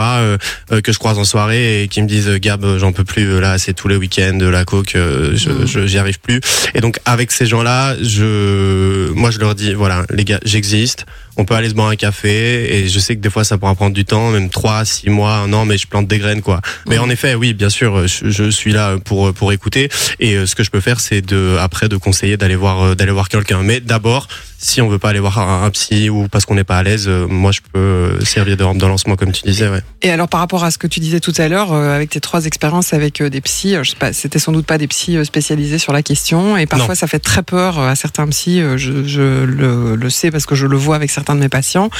que 0.82 0.92
je 0.92 0.98
croise 0.98 1.18
en 1.18 1.24
soirée 1.24 1.82
et 1.82 1.88
qui 1.88 2.02
me 2.02 2.08
disent 2.08 2.30
Gab, 2.40 2.64
j'en 2.78 2.92
peux 2.92 3.04
plus. 3.04 3.40
Là, 3.40 3.58
c'est 3.58 3.72
tous 3.74 3.88
les 3.88 3.96
week-ends, 3.96 4.38
euh, 4.40 4.50
la 4.50 4.64
coke, 4.64 4.94
Mm. 4.94 5.34
je- 5.66 5.86
j'y 5.86 5.98
arrive 5.98 6.20
plus. 6.20 6.40
Et 6.74 6.80
donc, 6.80 6.98
avec 7.04 7.30
ces 7.32 7.46
gens-là, 7.46 7.96
je, 8.02 9.10
moi, 9.12 9.30
je 9.30 9.38
leur 9.38 9.54
dis 9.54 9.74
voilà, 9.74 10.04
les 10.10 10.24
gars, 10.24 10.40
j'existe. 10.44 11.06
On 11.36 11.44
peut 11.44 11.54
aller 11.54 11.68
se 11.68 11.74
boire 11.74 11.88
un 11.88 11.96
café 11.96 12.76
et 12.76 12.88
je 12.88 12.98
sais 12.98 13.16
que 13.16 13.20
des 13.20 13.30
fois 13.30 13.44
ça 13.44 13.58
pourra 13.58 13.74
prendre 13.74 13.94
du 13.94 14.04
temps, 14.04 14.30
même 14.30 14.48
3, 14.48 14.84
6 14.84 15.10
mois, 15.10 15.34
un 15.36 15.52
an, 15.52 15.64
mais 15.64 15.76
je 15.78 15.86
plante 15.86 16.06
des 16.06 16.18
graines 16.18 16.42
quoi. 16.42 16.60
Mais 16.88 16.98
en 16.98 17.10
effet, 17.10 17.34
oui, 17.34 17.52
bien 17.52 17.68
sûr, 17.68 18.06
je, 18.06 18.30
je 18.30 18.50
suis 18.50 18.72
là 18.72 18.96
pour 19.04 19.32
pour 19.34 19.52
écouter 19.52 19.88
et 20.20 20.34
euh, 20.34 20.46
ce 20.46 20.54
que 20.54 20.64
je 20.64 20.70
peux 20.70 20.80
faire, 20.80 21.00
c'est 21.00 21.20
de 21.20 21.56
après 21.60 21.88
de 21.88 21.96
conseiller 21.96 22.36
d'aller 22.36 22.56
voir 22.56 22.82
euh, 22.82 22.94
d'aller 22.94 23.12
voir 23.12 23.28
quelqu'un. 23.28 23.62
Mais 23.62 23.80
d'abord, 23.80 24.28
si 24.58 24.80
on 24.80 24.88
veut 24.88 24.98
pas 24.98 25.10
aller 25.10 25.20
voir 25.20 25.38
un, 25.38 25.64
un 25.64 25.70
psy 25.70 26.08
ou 26.10 26.28
parce 26.28 26.44
qu'on 26.46 26.54
n'est 26.54 26.64
pas 26.64 26.78
à 26.78 26.82
l'aise, 26.82 27.06
euh, 27.08 27.26
moi 27.26 27.52
je 27.52 27.60
peux 27.72 27.78
euh, 27.78 28.24
servir 28.24 28.56
de 28.56 28.64
rampe 28.64 28.78
de 28.78 28.86
lancement 28.86 29.16
comme 29.16 29.32
tu 29.32 29.42
disais. 29.44 29.68
Ouais. 29.68 29.80
Et 30.02 30.10
alors, 30.10 30.28
par 30.28 30.40
rapport 30.40 30.64
à 30.64 30.70
ce 30.70 30.78
que 30.78 30.86
tu 30.86 31.00
disais 31.00 31.20
tout 31.20 31.32
à 31.38 31.48
l'heure, 31.48 31.72
euh, 31.72 31.94
avec 31.94 32.10
tes 32.10 32.20
trois 32.20 32.46
expériences 32.46 32.92
avec 32.92 33.20
euh, 33.20 33.28
des 33.30 33.40
psys, 33.40 33.76
euh, 33.76 33.82
je 33.84 33.90
sais 33.90 33.96
pas, 33.96 34.12
c'était 34.12 34.38
sans 34.38 34.52
doute 34.52 34.66
pas 34.66 34.78
des 34.78 34.86
psys 34.88 35.24
spécialisés 35.24 35.78
sur 35.78 35.92
la 35.92 36.02
question, 36.02 36.56
et 36.56 36.66
parfois 36.66 36.88
Non. 36.88 36.94
ça 36.94 37.06
fait 37.06 37.18
très 37.18 37.42
peur 37.42 37.78
à 37.78 37.94
certains 37.96 38.26
psys. 38.28 38.60
euh, 38.60 38.76
Je, 38.76 39.04
je 39.04 39.44
le, 39.44 39.94
le 39.96 40.10
sais 40.10 40.30
parce 40.30 40.46
que 40.46 40.54
je 40.54 40.66
le 40.66 40.76
vois 40.76 40.96
avec 40.96 41.10
certains 41.10 41.34
de 41.34 41.40
mes 41.40 41.48
patients. 41.48 41.90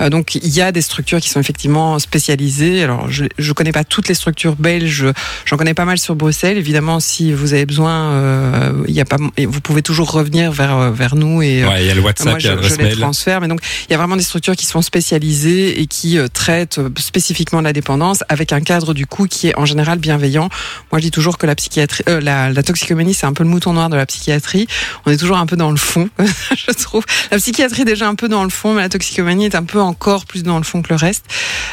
Euh, 0.00 0.08
donc, 0.10 0.34
il 0.34 0.48
y 0.48 0.60
a 0.62 0.72
des 0.72 0.82
structures 0.82 1.20
qui 1.20 1.28
sont 1.28 1.40
effectivement 1.40 1.98
spécialisées. 1.98 2.82
Alors, 2.82 3.10
je, 3.10 3.24
je 3.38 3.52
connais 3.52 3.72
pas 3.72 3.84
toutes 3.84 4.08
les 4.08 4.14
structures 4.14 4.56
belges. 4.56 5.06
J'en 5.46 5.56
connais 5.56 5.74
pas 5.74 5.84
mal 5.84 5.98
sur 5.98 6.14
Bruxelles. 6.16 6.58
Évidemment, 6.58 7.00
si 7.00 7.32
vous 7.32 7.54
avez 7.54 7.66
besoin, 7.66 8.10
euh, 8.12 8.72
il 8.88 8.94
y 8.94 9.00
a 9.00 9.04
pas, 9.04 9.16
et 9.36 9.46
vous 9.46 9.60
pouvez 9.60 9.82
toujours 9.82 10.10
revenir 10.12 10.50
vers 10.52 10.90
vers 10.92 11.14
nous 11.16 11.42
et 11.42 11.64
Ouais, 11.64 11.82
il 11.82 11.86
y 11.86 11.90
a 11.90 11.94
le 12.00 12.06
WhatsApp, 12.06 12.26
moi, 12.28 12.36
il 12.40 12.44
y 12.46 12.48
a 12.48 12.56
je, 12.60 12.68
je 12.68 12.76
les 12.76 12.82
mail. 12.84 12.98
transfère, 12.98 13.40
mais 13.40 13.48
donc 13.48 13.60
il 13.88 13.92
y 13.92 13.94
a 13.94 13.98
vraiment 13.98 14.16
des 14.16 14.22
structures 14.22 14.56
qui 14.56 14.66
sont 14.66 14.82
spécialisées 14.82 15.80
et 15.80 15.86
qui 15.86 16.18
euh, 16.18 16.28
traitent 16.32 16.78
euh, 16.78 16.88
spécifiquement 16.98 17.60
la 17.60 17.72
dépendance 17.72 18.24
avec 18.28 18.52
un 18.52 18.60
cadre 18.60 18.94
du 18.94 19.06
coup 19.06 19.26
qui 19.26 19.48
est 19.48 19.56
en 19.58 19.64
général 19.66 19.98
bienveillant. 19.98 20.48
Moi, 20.92 20.98
je 21.00 21.04
dis 21.04 21.10
toujours 21.10 21.38
que 21.38 21.46
la 21.46 21.54
psychiatrie, 21.54 22.04
euh, 22.08 22.20
la, 22.20 22.50
la 22.50 22.62
toxicomanie, 22.62 23.14
c'est 23.14 23.26
un 23.26 23.32
peu 23.32 23.44
le 23.44 23.50
mouton 23.50 23.72
noir 23.72 23.88
de 23.90 23.96
la 23.96 24.06
psychiatrie. 24.06 24.66
On 25.06 25.10
est 25.10 25.16
toujours 25.16 25.36
un 25.38 25.46
peu 25.46 25.56
dans 25.56 25.70
le 25.70 25.76
fond, 25.76 26.08
je 26.18 26.72
trouve. 26.72 27.04
La 27.30 27.38
psychiatrie 27.38 27.82
est 27.82 27.84
déjà 27.86 28.08
un 28.08 28.14
peu 28.14 28.28
dans 28.28 28.44
le 28.44 28.50
fond, 28.50 28.74
mais 28.74 28.82
la 28.82 28.88
toxicomanie 28.88 29.46
est 29.46 29.54
un 29.54 29.64
peu 29.64 29.80
encore 29.80 30.26
plus 30.26 30.42
dans 30.42 30.58
le 30.58 30.64
fond 30.64 30.82
que 30.82 30.88
le 30.90 30.96
reste. 30.96 31.24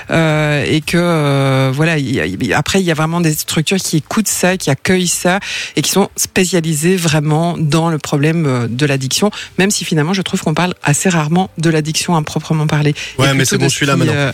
Euh, 0.09 0.63
et 0.67 0.81
que 0.81 1.71
voilà, 1.73 1.97
il 1.97 2.09
y 2.11 2.53
a- 2.53 2.57
après 2.57 2.79
il 2.81 2.85
y 2.85 2.91
a 2.91 2.93
vraiment 2.93 3.21
des 3.21 3.33
structures 3.33 3.77
qui 3.77 3.97
écoutent 3.97 4.27
ça, 4.27 4.57
qui 4.57 4.69
accueillent 4.69 5.07
ça 5.07 5.39
et 5.75 5.81
qui 5.81 5.91
sont 5.91 6.09
spécialisées 6.15 6.95
vraiment 6.95 7.55
dans 7.57 7.89
le 7.89 7.97
problème 7.97 8.67
de 8.69 8.85
l'addiction, 8.85 9.31
même 9.57 9.71
si 9.71 9.85
finalement 9.85 10.13
je 10.17 10.21
trouve 10.23 10.41
qu'on 10.41 10.53
parle 10.53 10.73
assez 10.83 11.07
rarement 11.09 11.49
de 11.57 11.69
l'addiction 11.69 12.15
à 12.15 12.21
proprement 12.23 12.67
parler. 12.67 12.93
Ouais, 13.19 13.33
mais 13.33 13.45
c'est 13.45 13.57
bon, 13.57 13.65
de 13.65 13.69
je 13.69 13.75
suis 13.75 13.85
ce 13.85 13.91
là 13.91 13.93
qui, 13.95 13.99
maintenant. 13.99 14.13
euh, 14.15 14.31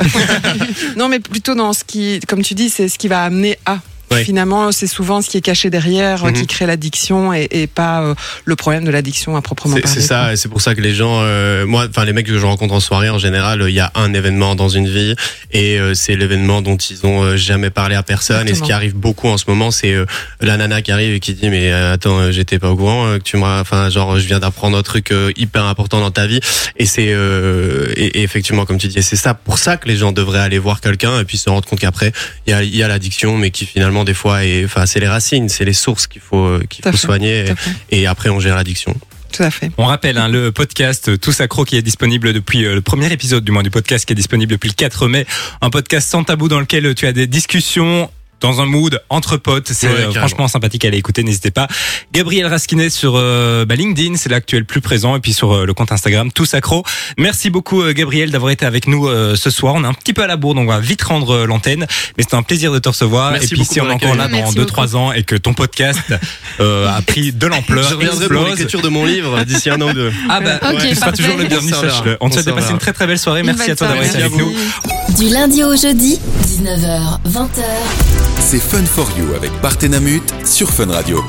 non, 0.98 1.10
mais 1.10 1.19
plutôt 1.19 1.54
dans 1.56 1.74
ce 1.74 1.84
qui, 1.84 2.19
comme 2.28 2.41
tu 2.41 2.54
dis, 2.56 2.69
c'est 2.69 2.88
ce 2.88 2.98
qui 2.98 3.08
va 3.08 3.24
amener 3.24 3.58
à. 3.65 3.80
Ouais. 4.13 4.23
Finalement, 4.23 4.71
c'est 4.71 4.88
souvent 4.88 5.21
ce 5.21 5.30
qui 5.30 5.38
est 5.38 5.41
caché 5.41 5.69
derrière 5.69 6.26
euh, 6.26 6.30
Mhm. 6.30 6.34
qui 6.34 6.47
crée 6.47 6.65
l'addiction 6.65 7.34
et, 7.34 7.47
et 7.52 7.67
pas 7.67 8.02
euh, 8.02 8.15
le 8.45 8.56
problème 8.56 8.86
de 8.86 8.91
l'addiction 8.91 9.36
à 9.36 9.41
proprement 9.41 9.76
parler. 9.76 9.88
c'est 9.88 10.02
ça, 10.02 10.34
et 10.34 10.36
c'est 10.38 10.49
pour 10.49 10.62
ça 10.62 10.76
que 10.76 10.82
les 10.82 10.93
gens, 10.93 11.19
euh, 11.21 11.65
moi, 11.65 11.86
enfin 11.89 12.06
les 12.06 12.13
mecs 12.13 12.26
que 12.28 12.38
je 12.38 12.45
rencontre 12.45 12.73
en 12.73 12.80
soirée, 12.80 13.10
en 13.10 13.17
général, 13.19 13.62
euh, 13.62 13.69
il 13.69 13.76
y 13.76 13.80
a 13.80 13.91
un 13.95 14.13
événement 14.13 14.56
dans 14.56 14.69
une 14.69 14.88
vie, 14.88 15.15
et 15.52 15.80
euh, 15.80 15.93
c'est 15.93 16.15
l'événement 16.15 16.62
dont 16.62 16.78
ils 16.78 17.06
ont 17.06 17.36
jamais 17.38 17.69
parlé 17.69 17.95
à 17.95 18.04
personne. 18.04 18.47
Et 18.47 18.54
ce 18.56 18.62
qui 18.62 18.71
arrive 18.71 18.95
beaucoup 18.95 19.28
en 19.28 19.38
ce 19.38 19.45
moment, 19.47 19.71
c'est 19.71 19.95
la 20.41 20.58
nana 20.58 20.82
qui 20.82 20.91
arrive 20.91 21.13
et 21.13 21.19
qui 21.19 21.34
dit 21.34 21.49
mais 21.49 21.71
attends, 21.71 22.32
j'étais 22.32 22.60
pas 22.60 22.69
au 22.71 22.76
courant 22.76 23.17
que 23.17 23.23
tu 23.23 23.38
m'as, 23.38 23.60
enfin 23.62 23.89
genre 23.89 24.19
je 24.19 24.26
viens 24.26 24.39
d'apprendre 24.39 24.78
un 24.78 24.82
truc 24.84 25.13
hyper 25.38 25.65
important 25.65 25.99
dans 25.99 26.12
ta 26.12 26.28
vie. 26.28 26.39
Et 26.78 26.86
c'est 26.86 27.10
euh, 27.12 27.91
et, 27.95 28.19
et 28.19 28.23
effectivement 28.23 28.65
comme 28.65 28.78
tu 28.78 28.88
dis, 28.88 29.02
c'est 29.04 29.15
ça 29.15 29.34
pour 29.34 29.58
ça 29.58 29.78
que 29.78 29.88
les 29.88 29.95
gens 29.97 30.12
devraient 30.12 30.39
aller 30.39 30.60
voir 30.60 30.82
quelqu'un 30.82 31.19
et 31.19 31.26
puis 31.26 31.38
se 31.38 31.49
rendre 31.49 31.67
compte 31.67 31.80
qu'après 31.80 32.12
il 32.47 32.52
y 32.52 32.54
a, 32.54 32.63
il 32.63 32.76
y 32.76 32.84
a 32.84 32.88
l'addiction, 32.88 33.38
mais 33.38 33.52
qui 33.52 33.65
finalement 33.65 34.03
des 34.04 34.13
fois 34.13 34.46
est, 34.46 34.66
enfin 34.66 34.86
c'est 34.86 35.00
les 35.00 35.08
racines, 35.08 35.50
c'est 35.50 35.66
les 35.66 35.74
sources 35.74 36.08
qu'il 36.08 36.22
faut 36.22 36.46
euh, 36.46 36.63
qu'il 36.70 36.84
faut 36.84 36.92
fait, 36.92 36.98
soigner. 36.98 37.46
Et, 37.92 38.02
et 38.02 38.08
après 38.08 38.30
on 38.30 38.39
gère 38.39 38.56
l'addiction. 38.56 38.96
Tout 39.32 39.44
à 39.44 39.50
fait. 39.50 39.72
On 39.78 39.86
rappelle 39.86 40.20
hein, 40.20 40.28
le 40.28 40.52
podcast 40.52 41.20
Tous 41.20 41.42
Accro 41.42 41.66
qui 41.66 41.76
est 41.76 41.82
disponible 41.82 42.34
depuis 42.34 42.66
euh, 42.66 42.76
le 42.76 42.82
premier 42.82 43.12
épisode 43.12 43.44
du 43.44 43.52
moins 43.52 43.63
du 43.63 43.72
podcast 43.72 44.06
qui 44.06 44.13
est 44.13 44.16
disponible 44.16 44.52
depuis 44.52 44.70
le 44.70 44.76
4 44.76 45.08
mai. 45.08 45.26
Un 45.62 45.72
podcast 45.72 46.08
sans 46.08 46.24
tabou 46.24 46.48
dans 46.48 46.60
lequel 46.60 46.94
tu 46.94 47.08
as 47.08 47.13
des 47.13 47.26
discussions 47.26 48.12
dans 48.44 48.62
un 48.62 48.66
mood 48.66 49.02
entre 49.10 49.38
potes. 49.38 49.70
C'est 49.72 49.88
Ouais, 49.88 49.94
euh, 49.94 50.12
franchement 50.12 50.48
sympathique 50.48 50.84
à 50.86 50.90
aller 50.90 50.98
écouter, 50.98 51.24
n'hésitez 51.24 51.50
pas. 51.52 51.68
Gabriel 52.14 52.46
Raskinet 52.48 52.90
sur 52.90 53.14
euh, 53.16 53.66
bah, 53.66 53.76
LinkedIn, 53.76 54.16
c'est 54.18 54.30
là 54.30 54.40
que 54.42 54.46
tu 54.46 54.56
es 54.58 54.60
le 54.60 54.66
plus 54.66 54.82
présent, 54.82 55.16
et 55.16 55.20
puis 55.20 55.34
sur 55.34 55.54
euh, 55.54 55.66
le 55.66 55.74
compte 55.74 55.92
Instagram 55.92 56.32
Tous 56.32 56.54
Accro. 56.54 56.84
Merci 57.18 57.50
beaucoup 57.50 57.82
euh, 57.82 57.94
Gabriel 57.94 58.32
d'avoir 58.32 58.52
été 58.52 58.66
avec 58.66 58.88
nous 58.88 59.08
euh, 59.08 59.36
ce 59.36 59.50
soir. 59.50 59.74
On 59.76 59.84
est 59.84 59.88
un 59.88 59.94
petit 59.94 60.14
peu 60.14 60.24
à 60.24 60.28
la 60.28 60.36
bourre, 60.36 60.56
donc 60.56 60.66
on 60.70 60.72
va 60.74 60.80
vite 60.80 61.02
rendre 61.04 61.32
euh, 61.34 61.46
l'antenne. 61.46 61.88
Mais 62.18 62.24
c'était 62.24 62.36
un 62.36 62.44
plaisir 62.44 62.72
de 62.74 62.80
te 62.80 62.90
recevoir. 62.90 63.32
Merci 63.32 63.46
et 63.46 63.56
puis 63.56 63.66
si 63.66 63.80
on 63.80 63.86
pour 63.86 63.92
est 63.92 63.96
encore 63.96 64.16
là 64.16 64.28
dans 64.28 64.38
Merci 64.38 64.58
2-3 64.60 64.96
ans 64.96 65.12
et 65.14 65.24
que 65.24 65.36
ton 65.36 65.54
podcast 65.54 66.00
euh, 66.60 66.88
a 66.90 67.02
pris 67.08 67.32
de 67.32 67.48
l'ampleur, 67.48 67.88
Je 67.88 67.96
reviendrai 67.96 68.28
pour 68.28 68.36
explose, 68.38 68.50
l'écriture 68.58 68.82
de 68.82 68.90
mon 68.90 69.06
livre 69.06 69.44
d'ici 69.46 69.70
un 69.70 69.80
an 69.82 69.90
ou 69.90 69.94
deux. 69.94 70.12
ah 70.30 70.42
bah, 70.42 70.60
Ok, 70.70 70.80
tu 70.82 70.96
seras 70.96 71.08
parfait. 71.08 71.24
toujours 71.24 71.38
le 71.38 71.46
bienvenu, 71.46 71.72
On 72.20 72.28
te 72.30 72.34
souhaite 72.34 72.46
de 72.48 72.52
passer 72.52 72.72
une 72.72 72.78
très 72.78 72.94
très 72.94 73.08
belle 73.08 73.20
soirée. 73.20 73.44
Merci 73.44 73.72
à 73.72 73.76
toi 73.76 73.88
d'avoir 73.88 74.06
été 74.06 74.18
avec 74.18 74.36
nous. 74.36 74.52
Du 75.18 75.30
lundi 75.30 75.64
au 75.64 75.76
jeudi, 75.78 76.20
19h, 76.44 77.20
20h. 77.30 78.12
C'est 78.46 78.60
Fun 78.60 78.86
for 78.86 79.10
You 79.18 79.34
avec 79.36 79.52
Partenamut 79.62 80.22
sur 80.46 80.70
Fun 80.70 80.92
Radio. 80.92 81.24